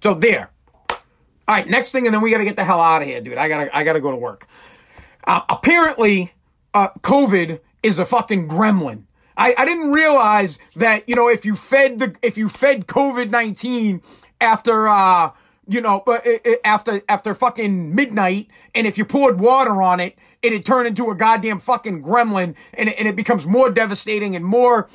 So 0.01 0.13
there. 0.13 0.49
All 0.89 1.57
right, 1.57 1.67
next 1.67 1.91
thing, 1.91 2.05
and 2.05 2.13
then 2.13 2.21
we 2.21 2.31
got 2.31 2.37
to 2.37 2.45
get 2.45 2.55
the 2.55 2.63
hell 2.63 2.79
out 2.79 3.01
of 3.01 3.07
here, 3.07 3.19
dude. 3.19 3.37
I 3.37 3.47
gotta 3.47 3.75
I 3.75 3.83
gotta 3.83 3.99
go 3.99 4.11
to 4.11 4.17
work. 4.17 4.47
Uh, 5.25 5.41
apparently, 5.49 6.33
uh, 6.73 6.89
COVID 7.01 7.59
is 7.83 7.99
a 7.99 8.05
fucking 8.05 8.47
gremlin. 8.47 9.03
I, 9.41 9.55
I 9.57 9.65
didn't 9.65 9.91
realize 9.91 10.59
that, 10.75 11.09
you 11.09 11.15
know, 11.15 11.27
if 11.27 11.45
you 11.45 11.55
fed 11.55 11.97
the, 11.97 12.15
if 12.21 12.37
you 12.37 12.47
fed 12.47 12.85
COVID-19 12.85 14.03
after, 14.39 14.87
uh, 14.87 15.31
you 15.67 15.81
know, 15.81 16.03
uh, 16.05 16.19
after, 16.63 17.01
after 17.09 17.33
fucking 17.33 17.95
midnight, 17.95 18.49
and 18.75 18.85
if 18.85 18.99
you 18.99 19.05
poured 19.05 19.39
water 19.39 19.81
on 19.81 19.99
it, 19.99 20.15
it'd 20.43 20.63
turn 20.63 20.85
into 20.85 21.09
a 21.09 21.15
goddamn 21.15 21.59
fucking 21.59 22.03
gremlin, 22.03 22.53
and 22.75 22.89
it, 22.89 22.95
and 22.99 23.07
it 23.07 23.15
becomes 23.15 23.47
more 23.47 23.71
devastating 23.71 24.35
and 24.35 24.45
more, 24.45 24.87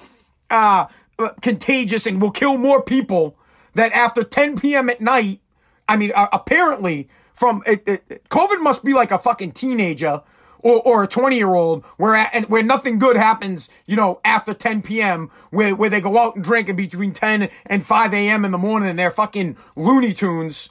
uh, 0.51 0.87
uh, 1.19 1.31
contagious 1.43 2.07
and 2.07 2.23
will 2.23 2.31
kill 2.31 2.57
more 2.57 2.81
people 2.81 3.37
that 3.75 3.91
after 3.93 4.23
10 4.23 4.61
p.m. 4.61 4.89
at 4.89 5.01
night, 5.01 5.41
I 5.89 5.97
mean, 5.97 6.13
uh, 6.15 6.29
apparently 6.33 7.09
from 7.35 7.63
it, 7.67 7.83
it, 7.87 8.29
COVID 8.29 8.61
must 8.61 8.85
be 8.85 8.93
like 8.93 9.11
a 9.11 9.19
fucking 9.19 9.53
teenager 9.53 10.23
or, 10.61 10.81
or 10.83 11.03
a 11.05 11.07
20 11.07 11.37
year 11.37 11.55
old 11.55 11.85
where 11.97 12.15
and 12.33 12.47
where 12.47 12.63
nothing 12.63 12.99
good 12.99 13.17
happens, 13.17 13.69
you 13.87 13.97
know, 13.97 14.21
after 14.25 14.55
10 14.55 14.83
p.m. 14.83 15.31
where 15.51 15.75
where 15.75 15.91
they 15.91 16.01
go 16.01 16.19
out 16.19 16.37
and 16.37 16.45
drink 16.45 16.69
and 16.69 16.77
between 16.77 17.13
10 17.13 17.49
and 17.67 17.85
5 17.85 18.15
a.m. 18.15 18.45
in 18.45 18.51
the 18.51 18.59
morning 18.59 18.89
and 18.89 18.99
they're 18.99 19.11
fucking 19.11 19.57
Looney 19.77 20.13
Tunes. 20.13 20.71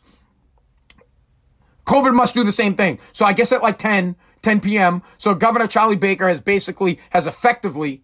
COVID 1.86 2.16
must 2.16 2.34
do 2.34 2.44
the 2.44 2.52
same 2.52 2.76
thing. 2.76 3.00
So 3.14 3.26
I 3.26 3.34
guess 3.34 3.52
at 3.52 3.62
like 3.62 3.78
10, 3.78 4.16
10 4.42 4.60
p.m. 4.60 5.04
So 5.18 5.36
Governor 5.36 5.68
Charlie 5.68 5.96
Baker 5.96 6.28
has 6.28 6.42
basically 6.42 7.00
has 7.12 7.28
effectively 7.28 8.02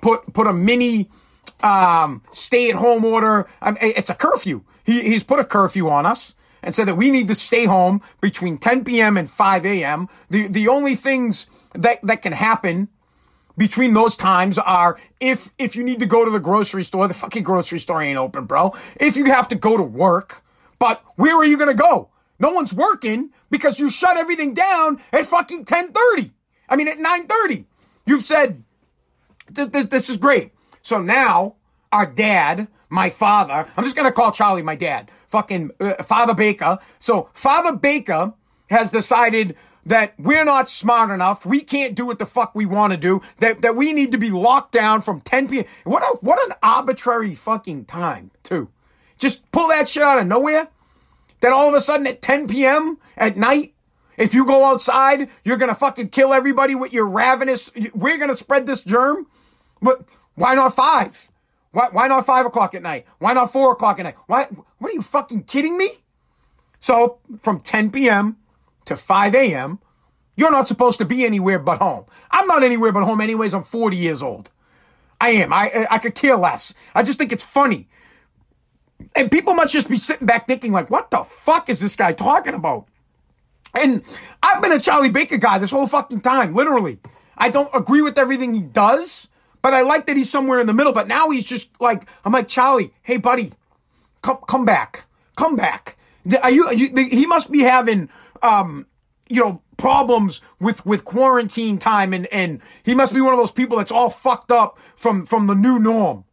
put 0.00 0.32
put 0.32 0.46
a 0.46 0.52
mini 0.52 1.08
um, 1.62 2.22
stay 2.32 2.68
at 2.70 2.76
home 2.76 3.04
order. 3.04 3.46
I 3.60 3.70
mean, 3.70 3.78
it's 3.80 4.10
a 4.10 4.14
curfew. 4.14 4.62
He, 4.84 5.02
he's 5.02 5.22
put 5.22 5.38
a 5.38 5.44
curfew 5.44 5.88
on 5.88 6.06
us 6.06 6.34
and 6.62 6.74
said 6.74 6.88
that 6.88 6.96
we 6.96 7.10
need 7.10 7.28
to 7.28 7.34
stay 7.34 7.64
home 7.64 8.00
between 8.20 8.58
10 8.58 8.84
p.m. 8.84 9.16
and 9.16 9.30
5 9.30 9.66
a.m. 9.66 10.08
The, 10.30 10.48
the 10.48 10.68
only 10.68 10.94
things 10.94 11.46
that, 11.74 12.00
that 12.02 12.22
can 12.22 12.32
happen 12.32 12.88
between 13.58 13.92
those 13.92 14.16
times 14.16 14.58
are 14.58 14.98
if, 15.20 15.50
if 15.58 15.76
you 15.76 15.82
need 15.82 15.98
to 16.00 16.06
go 16.06 16.24
to 16.24 16.30
the 16.30 16.40
grocery 16.40 16.84
store, 16.84 17.08
the 17.08 17.14
fucking 17.14 17.42
grocery 17.42 17.80
store 17.80 18.02
ain't 18.02 18.18
open, 18.18 18.44
bro. 18.44 18.74
If 18.96 19.16
you 19.16 19.26
have 19.26 19.48
to 19.48 19.54
go 19.54 19.76
to 19.76 19.82
work, 19.82 20.42
but 20.78 21.02
where 21.16 21.36
are 21.36 21.44
you 21.44 21.56
going 21.56 21.74
to 21.74 21.82
go? 21.82 22.08
No 22.38 22.52
one's 22.52 22.72
working 22.72 23.30
because 23.50 23.78
you 23.78 23.90
shut 23.90 24.16
everything 24.16 24.54
down 24.54 25.00
at 25.12 25.26
fucking 25.26 25.58
1030. 25.58 26.32
I 26.68 26.76
mean, 26.76 26.88
at 26.88 26.98
930. 26.98 27.66
You've 28.06 28.22
said, 28.22 28.64
this 29.48 30.08
is 30.08 30.16
great. 30.16 30.52
So 30.82 31.00
now 31.00 31.54
our 31.92 32.06
dad, 32.06 32.68
my 32.88 33.10
father, 33.10 33.66
I'm 33.76 33.84
just 33.84 33.96
going 33.96 34.06
to 34.06 34.12
call 34.12 34.32
Charlie 34.32 34.62
my 34.62 34.76
dad, 34.76 35.10
fucking 35.28 35.70
uh, 35.80 36.02
Father 36.02 36.34
Baker. 36.34 36.78
So 36.98 37.28
Father 37.34 37.76
Baker 37.76 38.32
has 38.70 38.90
decided 38.90 39.56
that 39.86 40.14
we're 40.18 40.44
not 40.44 40.68
smart 40.68 41.10
enough. 41.10 41.44
We 41.44 41.60
can't 41.60 41.94
do 41.94 42.06
what 42.06 42.18
the 42.18 42.26
fuck 42.26 42.54
we 42.54 42.66
want 42.66 42.92
to 42.92 42.96
do. 42.96 43.20
That 43.38 43.62
that 43.62 43.76
we 43.76 43.92
need 43.92 44.12
to 44.12 44.18
be 44.18 44.30
locked 44.30 44.72
down 44.72 45.02
from 45.02 45.20
10 45.22 45.48
p.m. 45.48 45.64
What 45.84 46.02
a 46.02 46.16
what 46.20 46.42
an 46.48 46.56
arbitrary 46.62 47.34
fucking 47.34 47.86
time, 47.86 48.30
too. 48.42 48.68
Just 49.18 49.50
pull 49.52 49.68
that 49.68 49.88
shit 49.88 50.02
out 50.02 50.18
of 50.18 50.26
nowhere. 50.26 50.68
Then 51.40 51.52
all 51.52 51.68
of 51.68 51.74
a 51.74 51.80
sudden 51.80 52.06
at 52.06 52.22
10 52.22 52.46
p.m. 52.46 52.98
at 53.16 53.36
night, 53.36 53.74
if 54.16 54.32
you 54.34 54.46
go 54.46 54.64
outside, 54.64 55.28
you're 55.44 55.56
gonna 55.56 55.74
fucking 55.74 56.10
kill 56.10 56.32
everybody 56.32 56.74
with 56.74 56.92
your 56.92 57.06
ravenous. 57.06 57.70
We're 57.94 58.18
gonna 58.18 58.36
spread 58.36 58.66
this 58.66 58.80
germ. 58.82 59.26
But 59.80 60.04
why 60.36 60.54
not 60.54 60.76
five? 60.76 61.28
Why, 61.72 61.88
why 61.90 62.08
not 62.08 62.26
five 62.26 62.46
o'clock 62.46 62.74
at 62.74 62.82
night? 62.82 63.06
Why 63.18 63.32
not 63.32 63.52
four 63.52 63.72
o'clock 63.72 63.98
at 63.98 64.04
night? 64.04 64.16
Why? 64.26 64.46
What 64.78 64.92
are 64.92 64.94
you 64.94 65.02
fucking 65.02 65.44
kidding 65.44 65.76
me? 65.76 65.88
So 66.78 67.18
from 67.40 67.60
10 67.60 67.90
p.m. 67.90 68.36
to 68.86 68.96
5 68.96 69.34
a.m., 69.34 69.78
you're 70.36 70.50
not 70.50 70.68
supposed 70.68 70.98
to 70.98 71.04
be 71.04 71.24
anywhere 71.24 71.58
but 71.58 71.78
home. 71.78 72.06
I'm 72.30 72.46
not 72.46 72.62
anywhere 72.62 72.92
but 72.92 73.04
home 73.04 73.20
anyways. 73.20 73.54
I'm 73.54 73.62
40 73.62 73.96
years 73.96 74.22
old. 74.22 74.50
I 75.20 75.30
am. 75.30 75.52
I 75.52 75.86
I 75.90 75.98
could 75.98 76.14
care 76.14 76.36
less. 76.36 76.74
I 76.94 77.02
just 77.02 77.18
think 77.18 77.32
it's 77.32 77.44
funny. 77.44 77.88
And 79.14 79.30
people 79.30 79.54
must 79.54 79.72
just 79.72 79.88
be 79.88 79.96
sitting 79.96 80.26
back 80.26 80.46
thinking 80.46 80.72
like, 80.72 80.90
what 80.90 81.10
the 81.10 81.24
fuck 81.24 81.68
is 81.68 81.80
this 81.80 81.96
guy 81.96 82.12
talking 82.12 82.54
about? 82.54 82.86
And 83.74 84.02
I've 84.42 84.60
been 84.62 84.72
a 84.72 84.80
Charlie 84.80 85.10
Baker 85.10 85.36
guy 85.38 85.58
this 85.58 85.70
whole 85.70 85.86
fucking 85.86 86.20
time, 86.20 86.54
literally. 86.54 86.98
I 87.38 87.48
don't 87.48 87.70
agree 87.74 88.02
with 88.02 88.18
everything 88.18 88.54
he 88.54 88.62
does. 88.62 89.28
But 89.62 89.74
I 89.74 89.82
like 89.82 90.06
that 90.06 90.16
he's 90.16 90.28
somewhere 90.28 90.58
in 90.58 90.66
the 90.66 90.72
middle. 90.72 90.92
But 90.92 91.06
now 91.08 91.30
he's 91.30 91.44
just 91.44 91.70
like, 91.80 92.06
I'm 92.24 92.32
like, 92.32 92.48
Charlie, 92.48 92.92
hey, 93.02 93.16
buddy, 93.16 93.52
come, 94.20 94.38
come 94.48 94.64
back. 94.64 95.06
Come 95.36 95.56
back. 95.56 95.96
Are 96.42 96.50
you, 96.50 96.66
are 96.66 96.74
you 96.74 96.92
he 96.94 97.26
must 97.26 97.50
be 97.50 97.60
having, 97.60 98.10
um, 98.42 98.86
you 99.28 99.42
know, 99.42 99.62
problems 99.76 100.40
with, 100.60 100.84
with 100.84 101.04
quarantine 101.04 101.78
time 101.78 102.12
and, 102.12 102.26
and 102.26 102.60
he 102.82 102.94
must 102.94 103.14
be 103.14 103.20
one 103.20 103.32
of 103.32 103.38
those 103.38 103.50
people 103.50 103.78
that's 103.78 103.90
all 103.90 104.10
fucked 104.10 104.52
up 104.52 104.78
from, 104.96 105.24
from 105.26 105.46
the 105.46 105.54
new 105.54 105.78
norm. 105.78 106.24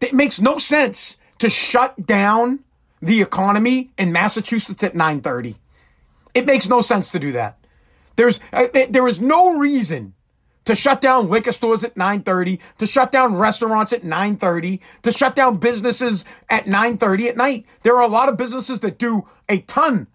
It 0.00 0.12
makes 0.12 0.40
no 0.40 0.58
sense 0.58 1.16
to 1.38 1.48
shut 1.48 2.04
down 2.04 2.60
the 3.00 3.22
economy 3.22 3.90
in 3.96 4.12
Massachusetts 4.12 4.82
at 4.82 4.94
930. 4.94 5.56
It 6.34 6.46
makes 6.46 6.68
no 6.68 6.80
sense 6.80 7.12
to 7.12 7.18
do 7.18 7.32
that. 7.32 7.58
There's, 8.16 8.40
uh, 8.52 8.66
there 8.90 9.08
is 9.08 9.20
no 9.20 9.56
reason 9.58 10.14
to 10.64 10.74
shut 10.74 11.00
down 11.00 11.28
liquor 11.28 11.52
stores 11.52 11.84
at 11.84 11.96
9:30, 11.96 12.60
to 12.78 12.86
shut 12.86 13.12
down 13.12 13.36
restaurants 13.36 13.92
at 13.92 14.04
9:30, 14.04 14.80
to 15.02 15.10
shut 15.10 15.34
down 15.34 15.58
businesses 15.58 16.24
at 16.48 16.66
9:30 16.66 17.28
at 17.28 17.36
night. 17.36 17.66
There 17.82 17.96
are 17.96 18.02
a 18.02 18.08
lot 18.08 18.28
of 18.28 18.36
businesses 18.36 18.80
that 18.80 18.98
do 18.98 19.26
a 19.48 19.58
ton. 19.58 20.06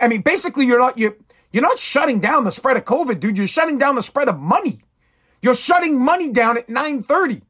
I 0.00 0.08
mean, 0.08 0.22
basically 0.22 0.66
you're 0.66 0.78
not 0.78 0.98
you 0.98 1.14
you're 1.52 1.62
not 1.62 1.78
shutting 1.78 2.20
down 2.20 2.44
the 2.44 2.52
spread 2.52 2.76
of 2.76 2.84
COVID, 2.84 3.20
dude. 3.20 3.38
You're 3.38 3.46
shutting 3.46 3.78
down 3.78 3.94
the 3.94 4.02
spread 4.02 4.28
of 4.28 4.38
money. 4.40 4.80
You're 5.42 5.54
shutting 5.54 6.02
money 6.02 6.30
down 6.30 6.56
at 6.56 6.68
9:30. 6.68 7.42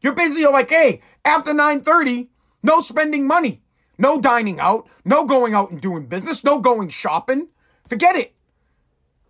You're 0.00 0.14
basically 0.14 0.42
you're 0.42 0.52
like, 0.52 0.70
"Hey, 0.70 1.00
after 1.24 1.52
9:30, 1.54 2.28
no 2.62 2.80
spending 2.80 3.26
money. 3.26 3.62
No 3.98 4.20
dining 4.20 4.58
out, 4.58 4.88
no 5.04 5.24
going 5.24 5.54
out 5.54 5.70
and 5.70 5.80
doing 5.80 6.06
business, 6.06 6.42
no 6.42 6.58
going 6.58 6.88
shopping. 6.88 7.48
Forget 7.88 8.16
it. 8.16 8.34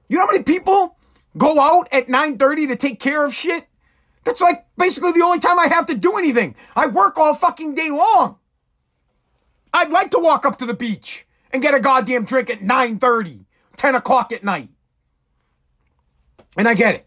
You 0.08 0.16
know 0.16 0.26
how 0.26 0.32
many 0.32 0.44
people 0.44 0.96
go 1.36 1.58
out 1.60 1.88
at 1.92 2.08
9:30 2.08 2.68
to 2.68 2.76
take 2.76 3.00
care 3.00 3.24
of 3.24 3.34
shit? 3.34 3.66
That's 4.24 4.40
like 4.40 4.64
basically 4.76 5.12
the 5.12 5.24
only 5.24 5.40
time 5.40 5.58
I 5.58 5.66
have 5.66 5.86
to 5.86 5.94
do 5.94 6.16
anything. 6.16 6.54
I 6.76 6.86
work 6.86 7.18
all 7.18 7.34
fucking 7.34 7.74
day 7.74 7.90
long. 7.90 8.36
I'd 9.74 9.90
like 9.90 10.10
to 10.12 10.18
walk 10.18 10.44
up 10.46 10.58
to 10.58 10.66
the 10.66 10.74
beach 10.74 11.26
and 11.52 11.62
get 11.62 11.74
a 11.74 11.80
goddamn 11.80 12.24
drink 12.24 12.50
at 12.50 12.60
9:30, 12.60 13.44
10 13.76 13.94
o'clock 13.94 14.32
at 14.32 14.44
night. 14.44 14.68
And 16.56 16.68
I 16.68 16.74
get 16.74 16.94
it. 16.94 17.06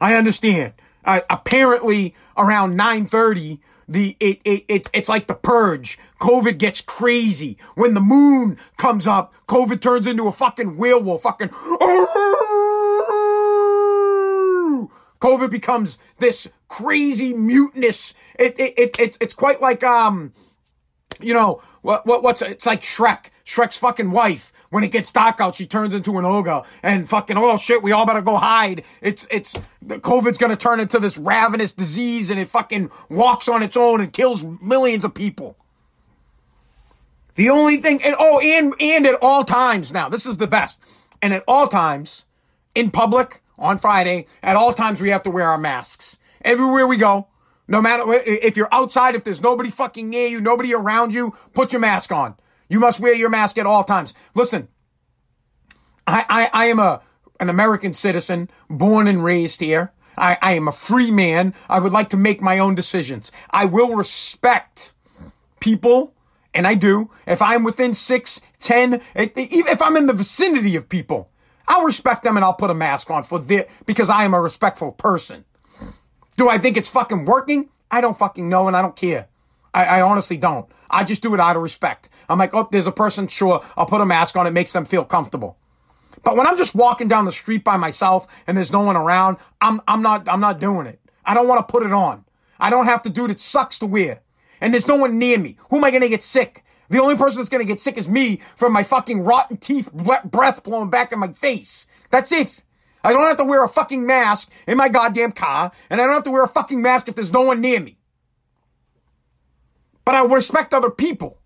I 0.00 0.14
understand. 0.14 0.74
Uh, 1.04 1.20
apparently 1.30 2.14
around 2.36 2.78
9:30 2.78 3.60
the 3.88 4.16
it, 4.20 4.40
it, 4.44 4.64
it 4.68 4.90
it's 4.92 5.08
like 5.08 5.26
the 5.26 5.34
purge 5.34 5.98
covid 6.20 6.58
gets 6.58 6.82
crazy 6.82 7.56
when 7.74 7.94
the 7.94 8.00
moon 8.00 8.58
comes 8.76 9.06
up 9.06 9.32
covid 9.48 9.80
turns 9.80 10.06
into 10.06 10.28
a 10.28 10.32
fucking 10.32 10.76
werewolf 10.76 11.22
fucking 11.22 11.48
COVID 15.20 15.50
becomes 15.50 15.98
this 16.18 16.48
crazy 16.68 17.34
mutinous. 17.34 18.14
It, 18.38 18.58
it, 18.58 18.78
it, 18.78 18.96
it's, 18.98 19.18
it's 19.20 19.34
quite 19.34 19.60
like, 19.60 19.82
um, 19.82 20.32
you 21.20 21.34
know, 21.34 21.62
what, 21.82 22.06
what, 22.06 22.22
what's, 22.22 22.42
it's 22.42 22.66
like 22.66 22.82
Shrek, 22.82 23.26
Shrek's 23.44 23.78
fucking 23.78 24.10
wife. 24.10 24.52
When 24.70 24.84
it 24.84 24.92
gets 24.92 25.10
dark 25.10 25.40
out, 25.40 25.54
she 25.54 25.64
turns 25.64 25.94
into 25.94 26.18
an 26.18 26.26
ogre 26.26 26.60
and 26.82 27.08
fucking, 27.08 27.38
oh 27.38 27.56
shit, 27.56 27.82
we 27.82 27.92
all 27.92 28.04
better 28.04 28.20
go 28.20 28.36
hide. 28.36 28.84
It's, 29.00 29.26
it's, 29.30 29.56
COVID's 29.86 30.36
gonna 30.36 30.56
turn 30.56 30.78
into 30.78 30.98
this 30.98 31.16
ravenous 31.16 31.72
disease 31.72 32.30
and 32.30 32.38
it 32.38 32.48
fucking 32.48 32.90
walks 33.08 33.48
on 33.48 33.62
its 33.62 33.78
own 33.78 34.02
and 34.02 34.12
kills 34.12 34.44
millions 34.60 35.06
of 35.06 35.14
people. 35.14 35.56
The 37.36 37.48
only 37.50 37.78
thing, 37.78 38.02
and 38.02 38.14
oh, 38.18 38.40
and, 38.40 38.74
and 38.78 39.06
at 39.06 39.14
all 39.22 39.44
times 39.44 39.92
now, 39.92 40.08
this 40.08 40.26
is 40.26 40.36
the 40.36 40.48
best. 40.48 40.80
And 41.22 41.32
at 41.32 41.44
all 41.48 41.68
times, 41.68 42.24
in 42.74 42.90
public, 42.90 43.40
on 43.58 43.78
Friday. 43.78 44.26
At 44.42 44.56
all 44.56 44.72
times, 44.72 45.00
we 45.00 45.10
have 45.10 45.22
to 45.24 45.30
wear 45.30 45.48
our 45.48 45.58
masks. 45.58 46.18
Everywhere 46.44 46.86
we 46.86 46.96
go, 46.96 47.26
no 47.66 47.82
matter 47.82 48.04
if 48.08 48.56
you're 48.56 48.72
outside, 48.72 49.14
if 49.14 49.24
there's 49.24 49.40
nobody 49.42 49.70
fucking 49.70 50.08
near 50.08 50.28
you, 50.28 50.40
nobody 50.40 50.74
around 50.74 51.12
you, 51.12 51.34
put 51.52 51.72
your 51.72 51.80
mask 51.80 52.12
on. 52.12 52.34
You 52.68 52.80
must 52.80 53.00
wear 53.00 53.14
your 53.14 53.28
mask 53.28 53.58
at 53.58 53.66
all 53.66 53.84
times. 53.84 54.14
Listen, 54.34 54.68
I, 56.06 56.24
I, 56.28 56.50
I 56.52 56.64
am 56.66 56.78
a 56.78 57.02
an 57.40 57.48
American 57.48 57.94
citizen, 57.94 58.50
born 58.68 59.06
and 59.06 59.22
raised 59.22 59.60
here. 59.60 59.92
I, 60.16 60.36
I 60.42 60.52
am 60.54 60.66
a 60.66 60.72
free 60.72 61.12
man. 61.12 61.54
I 61.68 61.78
would 61.78 61.92
like 61.92 62.08
to 62.10 62.16
make 62.16 62.40
my 62.40 62.58
own 62.58 62.74
decisions. 62.74 63.30
I 63.50 63.64
will 63.64 63.94
respect 63.94 64.92
people, 65.60 66.14
and 66.54 66.66
I 66.66 66.74
do. 66.74 67.10
If 67.28 67.40
I'm 67.40 67.62
within 67.62 67.94
six, 67.94 68.40
ten, 68.58 69.00
if 69.14 69.80
I'm 69.80 69.96
in 69.96 70.06
the 70.06 70.12
vicinity 70.12 70.74
of 70.74 70.88
people, 70.88 71.30
I'll 71.68 71.84
respect 71.84 72.22
them 72.22 72.36
and 72.36 72.44
I'll 72.44 72.54
put 72.54 72.70
a 72.70 72.74
mask 72.74 73.10
on 73.10 73.22
for 73.22 73.38
the 73.38 73.66
because 73.86 74.10
I 74.10 74.24
am 74.24 74.34
a 74.34 74.40
respectful 74.40 74.92
person. 74.92 75.44
Do 76.36 76.48
I 76.48 76.58
think 76.58 76.76
it's 76.76 76.88
fucking 76.88 77.26
working? 77.26 77.68
I 77.90 78.00
don't 78.00 78.16
fucking 78.16 78.48
know 78.48 78.68
and 78.68 78.76
I 78.76 78.82
don't 78.82 78.96
care. 78.96 79.26
I, 79.74 79.84
I, 79.84 80.00
honestly 80.00 80.38
don't. 80.38 80.66
I 80.90 81.04
just 81.04 81.20
do 81.20 81.34
it 81.34 81.40
out 81.40 81.56
of 81.56 81.62
respect. 81.62 82.08
I'm 82.28 82.38
like, 82.38 82.54
oh, 82.54 82.68
there's 82.72 82.86
a 82.86 82.92
person, 82.92 83.28
sure, 83.28 83.62
I'll 83.76 83.86
put 83.86 84.00
a 84.00 84.06
mask 84.06 84.36
on. 84.36 84.46
It 84.46 84.52
makes 84.52 84.72
them 84.72 84.86
feel 84.86 85.04
comfortable. 85.04 85.58
But 86.24 86.36
when 86.36 86.46
I'm 86.46 86.56
just 86.56 86.74
walking 86.74 87.06
down 87.06 87.26
the 87.26 87.32
street 87.32 87.64
by 87.64 87.76
myself 87.76 88.26
and 88.46 88.56
there's 88.56 88.72
no 88.72 88.80
one 88.80 88.96
around, 88.96 89.36
I'm 89.60 89.80
I'm 89.86 90.02
not 90.02 90.28
I'm 90.28 90.40
not 90.40 90.58
doing 90.58 90.86
it. 90.86 90.98
I 91.24 91.34
don't 91.34 91.46
want 91.46 91.66
to 91.66 91.70
put 91.70 91.84
it 91.84 91.92
on. 91.92 92.24
I 92.58 92.70
don't 92.70 92.86
have 92.86 93.02
to 93.02 93.10
do 93.10 93.24
it. 93.26 93.30
It 93.30 93.40
sucks 93.40 93.78
to 93.78 93.86
wear. 93.86 94.20
And 94.60 94.72
there's 94.72 94.88
no 94.88 94.96
one 94.96 95.18
near 95.18 95.38
me. 95.38 95.56
Who 95.70 95.76
am 95.76 95.84
I 95.84 95.90
gonna 95.90 96.08
get 96.08 96.22
sick? 96.22 96.64
The 96.90 97.02
only 97.02 97.16
person 97.16 97.38
that's 97.38 97.48
going 97.48 97.64
to 97.64 97.70
get 97.70 97.80
sick 97.80 97.98
is 97.98 98.08
me 98.08 98.40
from 98.56 98.72
my 98.72 98.82
fucking 98.82 99.22
rotten 99.22 99.56
teeth 99.58 99.92
wet 99.92 100.30
breath 100.30 100.62
blowing 100.62 100.90
back 100.90 101.12
in 101.12 101.18
my 101.18 101.32
face. 101.32 101.86
That's 102.10 102.32
it. 102.32 102.62
I 103.04 103.12
don't 103.12 103.26
have 103.26 103.36
to 103.36 103.44
wear 103.44 103.62
a 103.62 103.68
fucking 103.68 104.04
mask 104.04 104.50
in 104.66 104.76
my 104.76 104.88
goddamn 104.88 105.32
car, 105.32 105.70
and 105.90 106.00
I 106.00 106.04
don't 106.04 106.14
have 106.14 106.24
to 106.24 106.30
wear 106.30 106.42
a 106.42 106.48
fucking 106.48 106.82
mask 106.82 107.08
if 107.08 107.14
there's 107.14 107.32
no 107.32 107.42
one 107.42 107.60
near 107.60 107.80
me. 107.80 107.96
But 110.04 110.14
I 110.14 110.24
respect 110.24 110.72
other 110.72 110.90
people. 110.90 111.38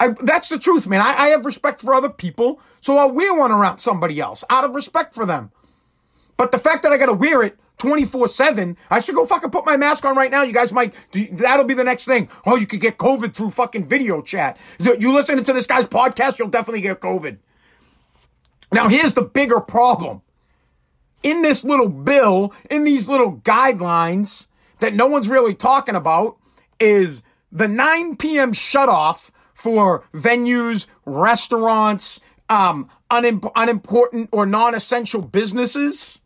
I, 0.00 0.08
that's 0.20 0.48
the 0.48 0.58
truth, 0.58 0.86
man. 0.86 1.00
I, 1.00 1.14
I 1.14 1.28
have 1.28 1.46
respect 1.46 1.80
for 1.80 1.94
other 1.94 2.10
people, 2.10 2.60
so 2.80 2.98
I'll 2.98 3.12
wear 3.12 3.32
one 3.32 3.52
around 3.52 3.78
somebody 3.78 4.20
else 4.20 4.42
out 4.50 4.64
of 4.64 4.74
respect 4.74 5.14
for 5.14 5.24
them. 5.24 5.50
But 6.36 6.50
the 6.50 6.58
fact 6.58 6.82
that 6.82 6.92
I 6.92 6.96
gotta 6.96 7.12
wear 7.12 7.42
it 7.42 7.56
24 7.78 8.28
7, 8.28 8.76
I 8.90 9.00
should 9.00 9.14
go 9.14 9.26
fucking 9.26 9.50
put 9.50 9.66
my 9.66 9.76
mask 9.76 10.04
on 10.04 10.16
right 10.16 10.30
now. 10.30 10.42
You 10.42 10.52
guys 10.52 10.72
might, 10.72 10.94
that'll 11.32 11.64
be 11.64 11.74
the 11.74 11.84
next 11.84 12.04
thing. 12.04 12.28
Oh, 12.46 12.56
you 12.56 12.66
could 12.66 12.80
get 12.80 12.98
COVID 12.98 13.34
through 13.34 13.50
fucking 13.50 13.86
video 13.86 14.22
chat. 14.22 14.56
You 14.78 15.12
listening 15.12 15.44
to 15.44 15.52
this 15.52 15.66
guy's 15.66 15.86
podcast, 15.86 16.38
you'll 16.38 16.48
definitely 16.48 16.82
get 16.82 17.00
COVID. 17.00 17.36
Now, 18.72 18.88
here's 18.88 19.14
the 19.14 19.22
bigger 19.22 19.60
problem. 19.60 20.22
In 21.22 21.42
this 21.42 21.64
little 21.64 21.88
bill, 21.88 22.52
in 22.70 22.84
these 22.84 23.08
little 23.08 23.36
guidelines 23.38 24.46
that 24.80 24.94
no 24.94 25.06
one's 25.06 25.28
really 25.28 25.54
talking 25.54 25.94
about, 25.94 26.36
is 26.80 27.22
the 27.50 27.68
9 27.68 28.16
p.m. 28.16 28.52
shutoff 28.52 29.30
for 29.54 30.04
venues, 30.12 30.86
restaurants, 31.06 32.20
um, 32.48 32.90
unim- 33.10 33.50
unimportant 33.56 34.28
or 34.32 34.44
non 34.44 34.74
essential 34.74 35.22
businesses. 35.22 36.20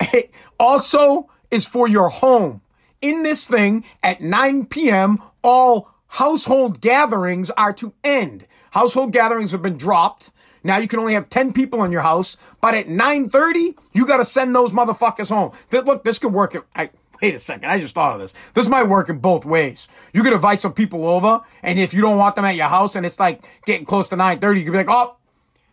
Also 0.58 1.28
is 1.50 1.66
for 1.66 1.88
your 1.88 2.08
home. 2.08 2.60
In 3.00 3.22
this 3.22 3.46
thing, 3.46 3.84
at 4.02 4.20
9 4.20 4.66
p.m., 4.66 5.20
all 5.42 5.90
household 6.06 6.80
gatherings 6.80 7.50
are 7.50 7.72
to 7.74 7.92
end. 8.02 8.46
Household 8.70 9.12
gatherings 9.12 9.50
have 9.50 9.62
been 9.62 9.76
dropped. 9.76 10.32
Now 10.62 10.78
you 10.78 10.88
can 10.88 10.98
only 10.98 11.12
have 11.14 11.28
10 11.28 11.52
people 11.52 11.84
in 11.84 11.92
your 11.92 12.00
house, 12.00 12.36
but 12.60 12.74
at 12.74 12.86
9:30, 12.86 13.76
you 13.92 14.06
got 14.06 14.16
to 14.16 14.24
send 14.24 14.56
those 14.56 14.72
motherfuckers 14.72 15.28
home. 15.28 15.52
Look, 15.70 16.04
this 16.04 16.18
could 16.18 16.32
work. 16.32 16.56
I, 16.74 16.88
wait 17.20 17.34
a 17.34 17.38
second, 17.38 17.68
I 17.68 17.78
just 17.78 17.94
thought 17.94 18.14
of 18.14 18.20
this. 18.20 18.32
This 18.54 18.66
might 18.68 18.88
work 18.88 19.10
in 19.10 19.18
both 19.18 19.44
ways. 19.44 19.88
You 20.14 20.22
could 20.22 20.32
invite 20.32 20.60
some 20.60 20.72
people 20.72 21.06
over, 21.06 21.42
and 21.62 21.78
if 21.78 21.92
you 21.92 22.00
don't 22.00 22.16
want 22.16 22.36
them 22.36 22.46
at 22.46 22.56
your 22.56 22.68
house 22.68 22.96
and 22.96 23.04
it's 23.04 23.20
like 23.20 23.44
getting 23.66 23.84
close 23.84 24.08
to 24.08 24.16
9:30, 24.16 24.58
you 24.58 24.64
could 24.64 24.72
be 24.72 24.78
like, 24.78 24.88
"Oh, 24.88 25.16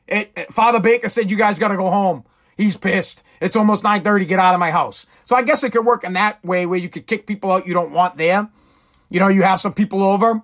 it, 0.07 0.31
it, 0.35 0.53
Father 0.53 0.79
Baker 0.81 1.07
said 1.07 1.31
you 1.31 1.37
guys 1.37 1.57
got 1.57 1.69
to 1.69 1.77
go 1.77 1.89
home. 1.89 2.25
He's 2.61 2.77
pissed. 2.77 3.23
It's 3.39 3.55
almost 3.55 3.83
9:30. 3.83 4.27
Get 4.27 4.39
out 4.39 4.53
of 4.53 4.59
my 4.59 4.71
house." 4.71 5.05
So 5.25 5.35
I 5.35 5.41
guess 5.41 5.63
it 5.63 5.71
could 5.71 5.85
work 5.85 6.03
in 6.03 6.13
that 6.13 6.43
way 6.45 6.65
where 6.65 6.79
you 6.79 6.89
could 6.89 7.07
kick 7.07 7.25
people 7.25 7.51
out 7.51 7.67
you 7.67 7.73
don't 7.73 7.91
want 7.91 8.17
there. 8.17 8.47
You 9.09 9.19
know, 9.19 9.27
you 9.27 9.41
have 9.41 9.59
some 9.59 9.73
people 9.73 10.03
over. 10.03 10.41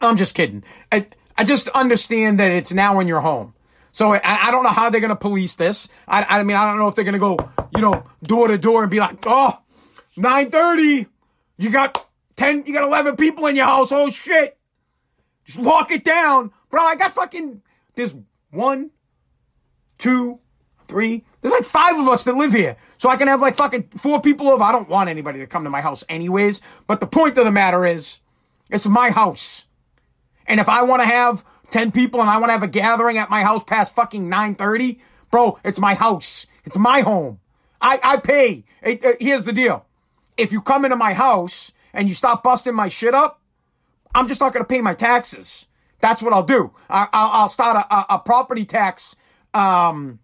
I'm 0.00 0.16
just 0.16 0.34
kidding. 0.34 0.62
I, 0.92 1.06
I 1.36 1.44
just 1.44 1.68
understand 1.68 2.40
that 2.40 2.50
it's 2.50 2.72
now 2.72 3.00
in 3.00 3.08
your 3.08 3.20
home. 3.20 3.54
So 3.92 4.12
I, 4.12 4.20
I 4.24 4.50
don't 4.50 4.62
know 4.62 4.70
how 4.70 4.90
they're 4.90 5.00
going 5.00 5.08
to 5.08 5.16
police 5.16 5.54
this. 5.54 5.88
I, 6.06 6.24
I 6.28 6.42
mean, 6.42 6.56
I 6.56 6.68
don't 6.68 6.78
know 6.78 6.88
if 6.88 6.94
they're 6.94 7.04
going 7.04 7.14
to 7.14 7.18
go, 7.18 7.38
you 7.74 7.82
know, 7.82 8.04
door 8.22 8.48
to 8.48 8.58
door 8.58 8.82
and 8.82 8.90
be 8.90 9.00
like, 9.00 9.18
oh, 9.24 9.58
930, 10.16 11.06
you 11.58 11.70
got 11.70 12.06
10, 12.36 12.64
you 12.66 12.74
got 12.74 12.84
11 12.84 13.16
people 13.16 13.46
in 13.46 13.56
your 13.56 13.64
house. 13.66 13.92
Oh 13.92 14.10
shit. 14.10 14.58
Just 15.44 15.58
lock 15.58 15.90
it 15.90 16.04
down. 16.04 16.52
Bro, 16.70 16.82
I 16.82 16.96
got 16.96 17.12
fucking, 17.12 17.62
there's 17.94 18.14
one, 18.50 18.90
two, 19.98 20.40
three. 20.86 21.24
There's 21.40 21.52
like 21.52 21.64
five 21.64 21.98
of 21.98 22.08
us 22.08 22.24
that 22.24 22.36
live 22.36 22.52
here. 22.52 22.76
So 22.98 23.08
I 23.08 23.16
can 23.16 23.28
have 23.28 23.40
like 23.40 23.56
fucking 23.56 23.88
four 23.96 24.20
people 24.20 24.48
over. 24.48 24.62
I 24.62 24.72
don't 24.72 24.88
want 24.88 25.08
anybody 25.08 25.38
to 25.40 25.46
come 25.46 25.64
to 25.64 25.70
my 25.70 25.80
house 25.80 26.04
anyways. 26.08 26.60
But 26.86 27.00
the 27.00 27.06
point 27.06 27.36
of 27.38 27.44
the 27.44 27.50
matter 27.50 27.84
is, 27.84 28.18
it's 28.70 28.86
my 28.86 29.10
house. 29.10 29.64
And 30.46 30.60
if 30.60 30.68
I 30.68 30.82
want 30.82 31.02
to 31.02 31.06
have 31.06 31.44
10 31.70 31.92
people 31.92 32.20
and 32.20 32.30
I 32.30 32.38
want 32.38 32.48
to 32.48 32.52
have 32.52 32.62
a 32.62 32.68
gathering 32.68 33.18
at 33.18 33.30
my 33.30 33.42
house 33.42 33.62
past 33.64 33.94
fucking 33.94 34.28
9:30, 34.28 34.98
bro, 35.30 35.58
it's 35.64 35.78
my 35.78 35.94
house. 35.94 36.46
It's 36.64 36.76
my 36.76 37.00
home. 37.00 37.38
I, 37.80 38.00
I 38.02 38.16
pay. 38.16 38.64
It, 38.82 39.04
uh, 39.04 39.12
here's 39.20 39.44
the 39.44 39.52
deal. 39.52 39.84
If 40.36 40.52
you 40.52 40.60
come 40.60 40.84
into 40.84 40.96
my 40.96 41.12
house 41.12 41.72
and 41.92 42.08
you 42.08 42.14
stop 42.14 42.42
busting 42.42 42.74
my 42.74 42.88
shit 42.88 43.14
up, 43.14 43.40
I'm 44.14 44.28
just 44.28 44.40
not 44.40 44.52
going 44.52 44.64
to 44.64 44.68
pay 44.68 44.80
my 44.80 44.94
taxes. 44.94 45.66
That's 46.00 46.22
what 46.22 46.32
I'll 46.32 46.42
do. 46.42 46.72
I, 46.88 47.40
will 47.42 47.48
start 47.48 47.76
a, 47.90 48.14
a, 48.14 48.18
property 48.18 48.64
tax 48.64 49.16
um, 49.54 50.18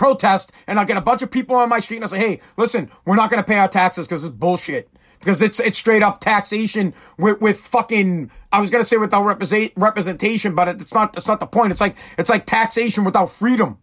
protest 0.00 0.52
and 0.66 0.80
I'll 0.80 0.86
get 0.86 0.96
a 0.96 1.02
bunch 1.02 1.20
of 1.20 1.30
people 1.30 1.54
on 1.56 1.68
my 1.68 1.78
street 1.78 1.98
and 1.98 2.04
I'll 2.04 2.08
say, 2.08 2.18
hey, 2.18 2.40
listen, 2.56 2.90
we're 3.04 3.16
not 3.16 3.30
going 3.30 3.42
to 3.42 3.46
pay 3.46 3.58
our 3.58 3.68
taxes 3.68 4.06
because 4.08 4.24
it's 4.24 4.34
bullshit 4.34 4.88
because 5.18 5.42
it's 5.42 5.60
it's 5.60 5.76
straight 5.76 6.02
up 6.02 6.20
taxation 6.20 6.94
with 7.18 7.38
with 7.42 7.60
fucking 7.60 8.30
I 8.50 8.60
was 8.60 8.70
gonna 8.70 8.86
say 8.86 8.96
without 8.96 9.26
represent, 9.26 9.72
representation, 9.76 10.54
but 10.54 10.68
it's 10.68 10.94
not 10.94 11.12
that's 11.12 11.28
not 11.28 11.38
the 11.38 11.46
point. 11.46 11.70
It's 11.70 11.82
like 11.82 11.96
it's 12.16 12.30
like 12.30 12.46
taxation 12.46 13.04
without 13.04 13.30
freedom. 13.30 13.76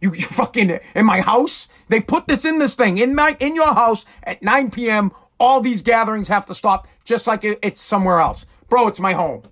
You, 0.00 0.12
you 0.12 0.22
fucking 0.22 0.80
in 0.96 1.06
my 1.06 1.20
house. 1.20 1.68
They 1.88 2.00
put 2.00 2.26
this 2.26 2.44
in 2.44 2.58
this 2.58 2.74
thing 2.74 2.98
in 2.98 3.14
my 3.14 3.36
in 3.38 3.54
your 3.54 3.72
house 3.72 4.04
at 4.24 4.42
9 4.42 4.72
p.m. 4.72 5.12
All 5.38 5.60
these 5.60 5.82
gatherings 5.82 6.26
have 6.26 6.46
to 6.46 6.54
stop, 6.54 6.88
just 7.04 7.28
like 7.28 7.44
it, 7.44 7.60
it's 7.62 7.80
somewhere 7.80 8.18
else, 8.18 8.44
bro. 8.68 8.88
It's 8.88 8.98
my 8.98 9.12
home. 9.12 9.44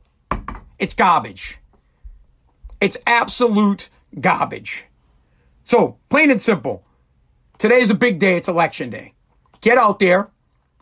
It's 0.81 0.95
garbage. 0.95 1.61
It's 2.81 2.97
absolute 3.07 3.89
garbage. 4.21 4.88
So 5.69 5.99
plain 6.09 6.31
and 6.31 6.41
simple. 6.41 6.83
Today's 7.59 7.91
a 7.91 7.95
big 7.95 8.19
day. 8.19 8.39
It's 8.39 8.49
election 8.49 8.89
day. 8.89 9.13
Get 9.61 9.77
out 9.77 9.99
there 9.99 10.31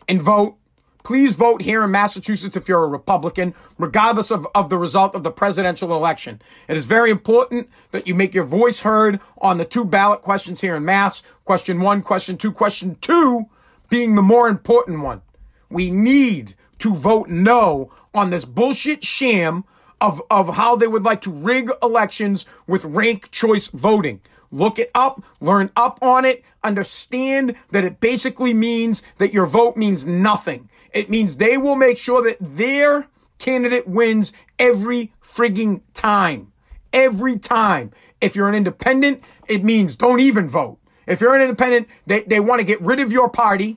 and 0.09 0.23
vote. 0.23 0.59
Please 1.03 1.35
vote 1.35 1.61
here 1.61 1.83
in 1.83 1.91
Massachusetts 1.91 2.57
if 2.57 2.69
you're 2.69 2.85
a 2.85 2.87
Republican, 2.87 3.53
regardless 3.79 4.31
of, 4.31 4.47
of 4.55 4.69
the 4.69 4.79
result 4.79 5.17
of 5.17 5.25
the 5.25 5.31
presidential 5.33 5.93
election. 5.93 6.41
It 6.69 6.77
is 6.77 6.85
very 6.85 7.11
important 7.11 7.69
that 7.91 8.07
you 8.07 8.15
make 8.15 8.33
your 8.33 8.45
voice 8.45 8.79
heard 8.79 9.19
on 9.39 9.59
the 9.59 9.65
two 9.65 9.85
ballot 9.85 10.23
questions 10.23 10.61
here 10.61 10.77
in 10.77 10.85
Mass. 10.85 11.25
Question 11.45 11.81
one, 11.81 12.01
question 12.01 12.39
two, 12.39 12.53
question 12.53 12.97
two 13.01 13.45
being 13.89 14.15
the 14.15 14.23
more 14.23 14.49
important 14.49 15.01
one. 15.01 15.21
We 15.69 15.91
need 15.91 16.55
to 16.79 16.95
vote 16.95 17.29
no 17.29 17.91
on 18.15 18.31
this 18.31 18.45
bullshit 18.45 19.05
sham 19.05 19.65
of, 20.01 20.23
of 20.31 20.55
how 20.55 20.77
they 20.77 20.87
would 20.87 21.05
like 21.05 21.23
to 21.23 21.31
rig 21.31 21.71
elections 21.83 22.47
with 22.67 22.85
rank 22.85 23.31
choice 23.31 23.69
voting. 23.69 24.21
Look 24.51 24.79
it 24.79 24.91
up, 24.95 25.23
learn 25.41 25.71
up 25.77 25.99
on 26.03 26.25
it, 26.25 26.45
understand 26.63 27.55
that 27.71 27.85
it 27.85 28.01
basically 28.01 28.55
means 28.55 29.03
that 29.19 29.33
your 29.33 29.47
vote 29.47 29.77
means 29.77 30.07
nothing. 30.07 30.69
It 30.93 31.11
means 31.11 31.37
they 31.37 31.59
will 31.59 31.77
make 31.77 31.99
sure 31.99 32.23
that 32.23 32.37
their 32.41 33.07
candidate 33.39 33.87
wins 33.87 34.33
every 34.59 35.13
frigging 35.23 35.83
time. 35.95 36.53
Every 36.93 37.39
time. 37.39 37.93
If 38.21 38.35
you're 38.35 38.49
an 38.49 38.55
independent, 38.55 39.23
it 39.49 39.65
means 39.65 39.97
don't 39.97 40.21
even 40.21 40.47
vote. 40.47 40.79
If 41.07 41.21
you're 41.21 41.35
an 41.35 41.43
independent, 41.43 41.89
they, 42.07 42.23
they 42.23 42.41
want 42.41 42.61
to 42.61 42.67
get 42.67 42.81
rid 42.81 43.01
of 43.01 43.13
your 43.13 43.29
party 43.29 43.77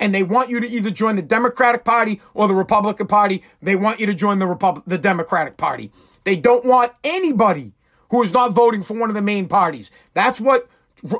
and 0.00 0.14
they 0.14 0.22
want 0.22 0.48
you 0.48 0.58
to 0.58 0.68
either 0.68 0.90
join 0.90 1.14
the 1.14 1.22
Democratic 1.22 1.84
Party 1.84 2.20
or 2.34 2.48
the 2.48 2.54
Republican 2.54 3.06
Party. 3.06 3.44
They 3.62 3.76
want 3.76 4.00
you 4.00 4.06
to 4.06 4.14
join 4.14 4.38
the 4.38 4.46
Republic, 4.46 4.82
the 4.86 4.98
Democratic 4.98 5.58
Party. 5.58 5.92
They 6.24 6.36
don't 6.36 6.64
want 6.64 6.92
anybody 7.04 7.72
who 8.08 8.22
is 8.22 8.32
not 8.32 8.52
voting 8.52 8.82
for 8.82 8.94
one 8.94 9.10
of 9.10 9.14
the 9.14 9.22
main 9.22 9.46
parties. 9.46 9.90
That's 10.14 10.40
what 10.40 10.68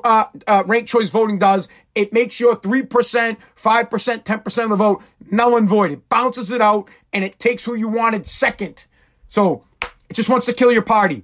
uh, 0.04 0.24
uh, 0.46 0.64
ranked 0.66 0.88
choice 0.88 1.10
voting 1.10 1.38
does. 1.38 1.68
It 1.94 2.12
makes 2.12 2.40
your 2.40 2.56
3%, 2.56 2.88
5%, 2.88 3.36
10% 4.24 4.64
of 4.64 4.70
the 4.70 4.76
vote 4.76 5.02
null 5.30 5.56
and 5.56 5.68
void. 5.68 5.92
It 5.92 6.08
bounces 6.08 6.50
it 6.50 6.60
out 6.60 6.90
and 7.12 7.22
it 7.22 7.38
takes 7.38 7.64
who 7.64 7.74
you 7.74 7.88
wanted 7.88 8.26
second. 8.26 8.84
So 9.26 9.64
it 10.08 10.14
just 10.14 10.28
wants 10.28 10.46
to 10.46 10.52
kill 10.52 10.72
your 10.72 10.82
party. 10.82 11.22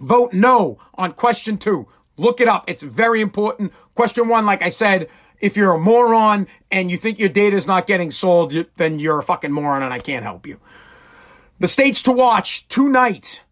Vote 0.00 0.32
no 0.32 0.78
on 0.94 1.12
question 1.12 1.58
two. 1.58 1.86
Look 2.16 2.40
it 2.40 2.48
up. 2.48 2.64
It's 2.68 2.82
very 2.82 3.20
important. 3.20 3.72
Question 3.94 4.28
one, 4.28 4.46
like 4.46 4.62
I 4.62 4.70
said, 4.70 5.08
if 5.40 5.56
you're 5.56 5.72
a 5.72 5.78
moron 5.78 6.46
and 6.70 6.90
you 6.90 6.96
think 6.96 7.18
your 7.18 7.28
data 7.28 7.56
is 7.56 7.66
not 7.66 7.86
getting 7.86 8.10
sold, 8.10 8.54
then 8.76 8.98
you're 8.98 9.18
a 9.18 9.22
fucking 9.22 9.52
moron 9.52 9.82
and 9.82 9.92
I 9.92 9.98
can't 9.98 10.22
help 10.22 10.46
you. 10.46 10.60
The 11.58 11.68
states 11.68 12.02
to 12.02 12.12
watch 12.12 12.66
tonight 12.68 13.42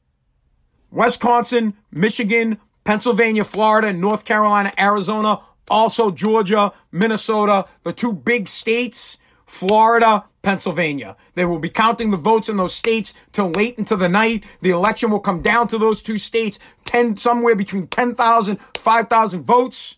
Wisconsin, 0.91 1.75
Michigan, 1.91 2.59
Pennsylvania, 2.85 3.45
Florida, 3.45 3.93
North 3.93 4.25
Carolina, 4.25 4.73
Arizona, 4.79 5.41
also 5.69 6.11
Georgia, 6.11 6.73
Minnesota, 6.93 7.67
the 7.83 7.93
two 7.93 8.13
big 8.13 8.49
states, 8.49 9.19
Florida, 9.45 10.25
Pennsylvania. 10.41 11.15
They 11.35 11.45
will 11.45 11.59
be 11.59 11.69
counting 11.69 12.11
the 12.11 12.17
votes 12.17 12.49
in 12.49 12.57
those 12.57 12.75
states 12.75 13.13
till 13.33 13.51
late 13.51 13.77
into 13.79 13.97
the 13.97 14.09
night. 14.09 14.45
The 14.63 14.71
election 14.71 15.11
will 15.11 15.21
come 15.21 15.43
down 15.43 15.69
to 15.69 15.77
those 15.77 16.01
two 16.01 16.17
states, 16.17 16.59
10, 16.85 17.19
somewhere 17.19 17.55
between 17.55 17.87
10,000, 17.89 18.59
5,000 18.75 19.43
votes. 19.43 19.98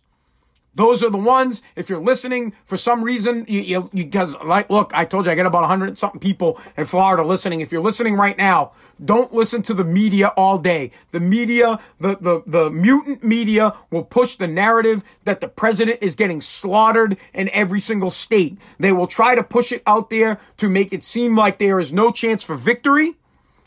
Those 0.80 1.04
are 1.04 1.10
the 1.10 1.18
ones. 1.18 1.60
If 1.76 1.90
you're 1.90 2.00
listening 2.00 2.54
for 2.64 2.78
some 2.78 3.04
reason, 3.04 3.44
you, 3.46 3.60
you, 3.60 3.90
you 3.92 4.04
guys 4.04 4.34
like, 4.36 4.70
look, 4.70 4.92
I 4.94 5.04
told 5.04 5.26
you 5.26 5.32
I 5.32 5.34
get 5.34 5.44
about 5.44 5.60
100 5.60 5.98
something 5.98 6.18
people 6.18 6.58
in 6.78 6.86
Florida 6.86 7.22
listening. 7.22 7.60
If 7.60 7.70
you're 7.70 7.82
listening 7.82 8.14
right 8.14 8.38
now, 8.38 8.72
don't 9.04 9.30
listen 9.30 9.60
to 9.64 9.74
the 9.74 9.84
media 9.84 10.28
all 10.38 10.56
day. 10.56 10.90
The 11.10 11.20
media, 11.20 11.78
the, 11.98 12.16
the, 12.22 12.42
the 12.46 12.70
mutant 12.70 13.22
media 13.22 13.74
will 13.90 14.04
push 14.04 14.36
the 14.36 14.48
narrative 14.48 15.04
that 15.24 15.42
the 15.42 15.48
president 15.48 15.98
is 16.00 16.14
getting 16.14 16.40
slaughtered 16.40 17.18
in 17.34 17.50
every 17.50 17.80
single 17.80 18.08
state. 18.08 18.56
They 18.78 18.94
will 18.94 19.06
try 19.06 19.34
to 19.34 19.42
push 19.42 19.72
it 19.72 19.82
out 19.86 20.08
there 20.08 20.40
to 20.56 20.70
make 20.70 20.94
it 20.94 21.04
seem 21.04 21.36
like 21.36 21.58
there 21.58 21.78
is 21.78 21.92
no 21.92 22.10
chance 22.10 22.42
for 22.42 22.56
victory. 22.56 23.16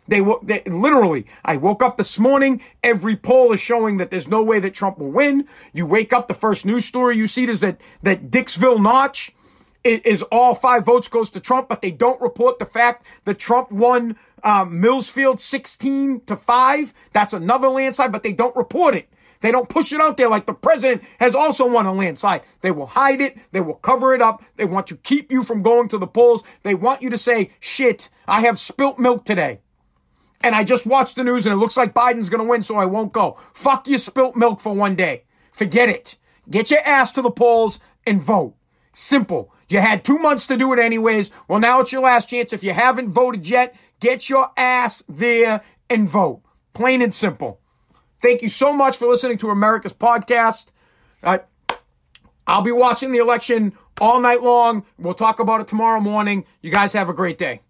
They, 0.07 0.21
they 0.43 0.61
literally, 0.65 1.25
I 1.45 1.57
woke 1.57 1.81
up 1.81 1.97
this 1.97 2.19
morning. 2.19 2.61
Every 2.83 3.15
poll 3.15 3.53
is 3.53 3.61
showing 3.61 3.97
that 3.97 4.11
there's 4.11 4.27
no 4.27 4.43
way 4.43 4.59
that 4.59 4.73
Trump 4.73 4.97
will 4.97 5.11
win. 5.11 5.47
You 5.73 5.85
wake 5.85 6.11
up, 6.13 6.27
the 6.27 6.33
first 6.33 6.65
news 6.65 6.85
story 6.85 7.15
you 7.15 7.27
see 7.27 7.47
is 7.47 7.61
that, 7.61 7.81
that 8.03 8.29
Dixville 8.29 8.81
Notch 8.81 9.31
is 9.83 10.21
all 10.23 10.55
five 10.55 10.85
votes 10.85 11.07
goes 11.07 11.29
to 11.31 11.39
Trump, 11.39 11.67
but 11.67 11.81
they 11.81 11.91
don't 11.91 12.21
report 12.21 12.59
the 12.59 12.65
fact 12.65 13.05
that 13.25 13.37
Trump 13.37 13.71
won 13.71 14.17
um, 14.43 14.81
Millsfield 14.81 15.39
16 15.39 16.21
to 16.21 16.35
5. 16.35 16.93
That's 17.11 17.33
another 17.33 17.67
landslide, 17.67 18.11
but 18.11 18.23
they 18.23 18.33
don't 18.33 18.55
report 18.55 18.95
it. 18.95 19.09
They 19.41 19.51
don't 19.51 19.67
push 19.67 19.91
it 19.91 19.99
out 19.99 20.15
there 20.15 20.29
like 20.29 20.45
the 20.45 20.53
president 20.53 21.03
has 21.19 21.35
also 21.35 21.67
won 21.67 21.85
a 21.85 21.93
landslide. 21.93 22.43
They 22.61 22.71
will 22.71 22.85
hide 22.85 23.19
it. 23.19 23.37
They 23.51 23.59
will 23.59 23.73
cover 23.75 24.13
it 24.13 24.21
up. 24.21 24.41
They 24.55 24.63
want 24.63 24.87
to 24.87 24.95
keep 24.95 25.33
you 25.33 25.43
from 25.43 25.61
going 25.63 25.89
to 25.89 25.97
the 25.97 26.07
polls. 26.07 26.45
They 26.63 26.75
want 26.75 27.01
you 27.01 27.09
to 27.09 27.17
say, 27.17 27.51
shit, 27.59 28.09
I 28.25 28.39
have 28.41 28.57
spilt 28.57 28.99
milk 28.99 29.25
today. 29.25 29.59
And 30.43 30.53
I 30.53 30.63
just 30.63 30.85
watched 30.85 31.15
the 31.15 31.23
news 31.23 31.45
and 31.45 31.53
it 31.53 31.57
looks 31.57 31.77
like 31.77 31.93
Biden's 31.93 32.29
going 32.29 32.43
to 32.43 32.49
win, 32.49 32.63
so 32.63 32.75
I 32.75 32.85
won't 32.85 33.13
go. 33.13 33.37
Fuck 33.53 33.87
you, 33.87 33.97
spilt 33.97 34.35
milk 34.35 34.59
for 34.59 34.73
one 34.73 34.95
day. 34.95 35.23
Forget 35.53 35.89
it. 35.89 36.17
Get 36.49 36.69
your 36.69 36.81
ass 36.81 37.13
to 37.13 37.21
the 37.21 37.31
polls 37.31 37.79
and 38.05 38.21
vote. 38.21 38.53
Simple. 38.91 39.53
You 39.69 39.79
had 39.79 40.03
two 40.03 40.19
months 40.19 40.45
to 40.47 40.57
do 40.57 40.73
it 40.73 40.79
anyways. 40.79 41.31
Well, 41.47 41.59
now 41.59 41.79
it's 41.79 41.91
your 41.91 42.01
last 42.01 42.29
chance. 42.29 42.51
If 42.53 42.63
you 42.63 42.73
haven't 42.73 43.09
voted 43.09 43.47
yet, 43.47 43.75
get 44.01 44.29
your 44.29 44.49
ass 44.57 45.01
there 45.07 45.61
and 45.89 46.07
vote. 46.07 46.41
Plain 46.73 47.01
and 47.01 47.13
simple. 47.13 47.59
Thank 48.21 48.41
you 48.41 48.49
so 48.49 48.73
much 48.73 48.97
for 48.97 49.07
listening 49.07 49.37
to 49.39 49.49
America's 49.49 49.93
podcast. 49.93 50.67
Uh, 51.23 51.39
I'll 52.45 52.61
be 52.61 52.71
watching 52.71 53.11
the 53.11 53.19
election 53.19 53.73
all 54.01 54.19
night 54.19 54.41
long. 54.41 54.85
We'll 54.97 55.13
talk 55.13 55.39
about 55.39 55.61
it 55.61 55.67
tomorrow 55.67 55.99
morning. 55.99 56.45
You 56.61 56.71
guys 56.71 56.93
have 56.93 57.09
a 57.09 57.13
great 57.13 57.37
day. 57.37 57.61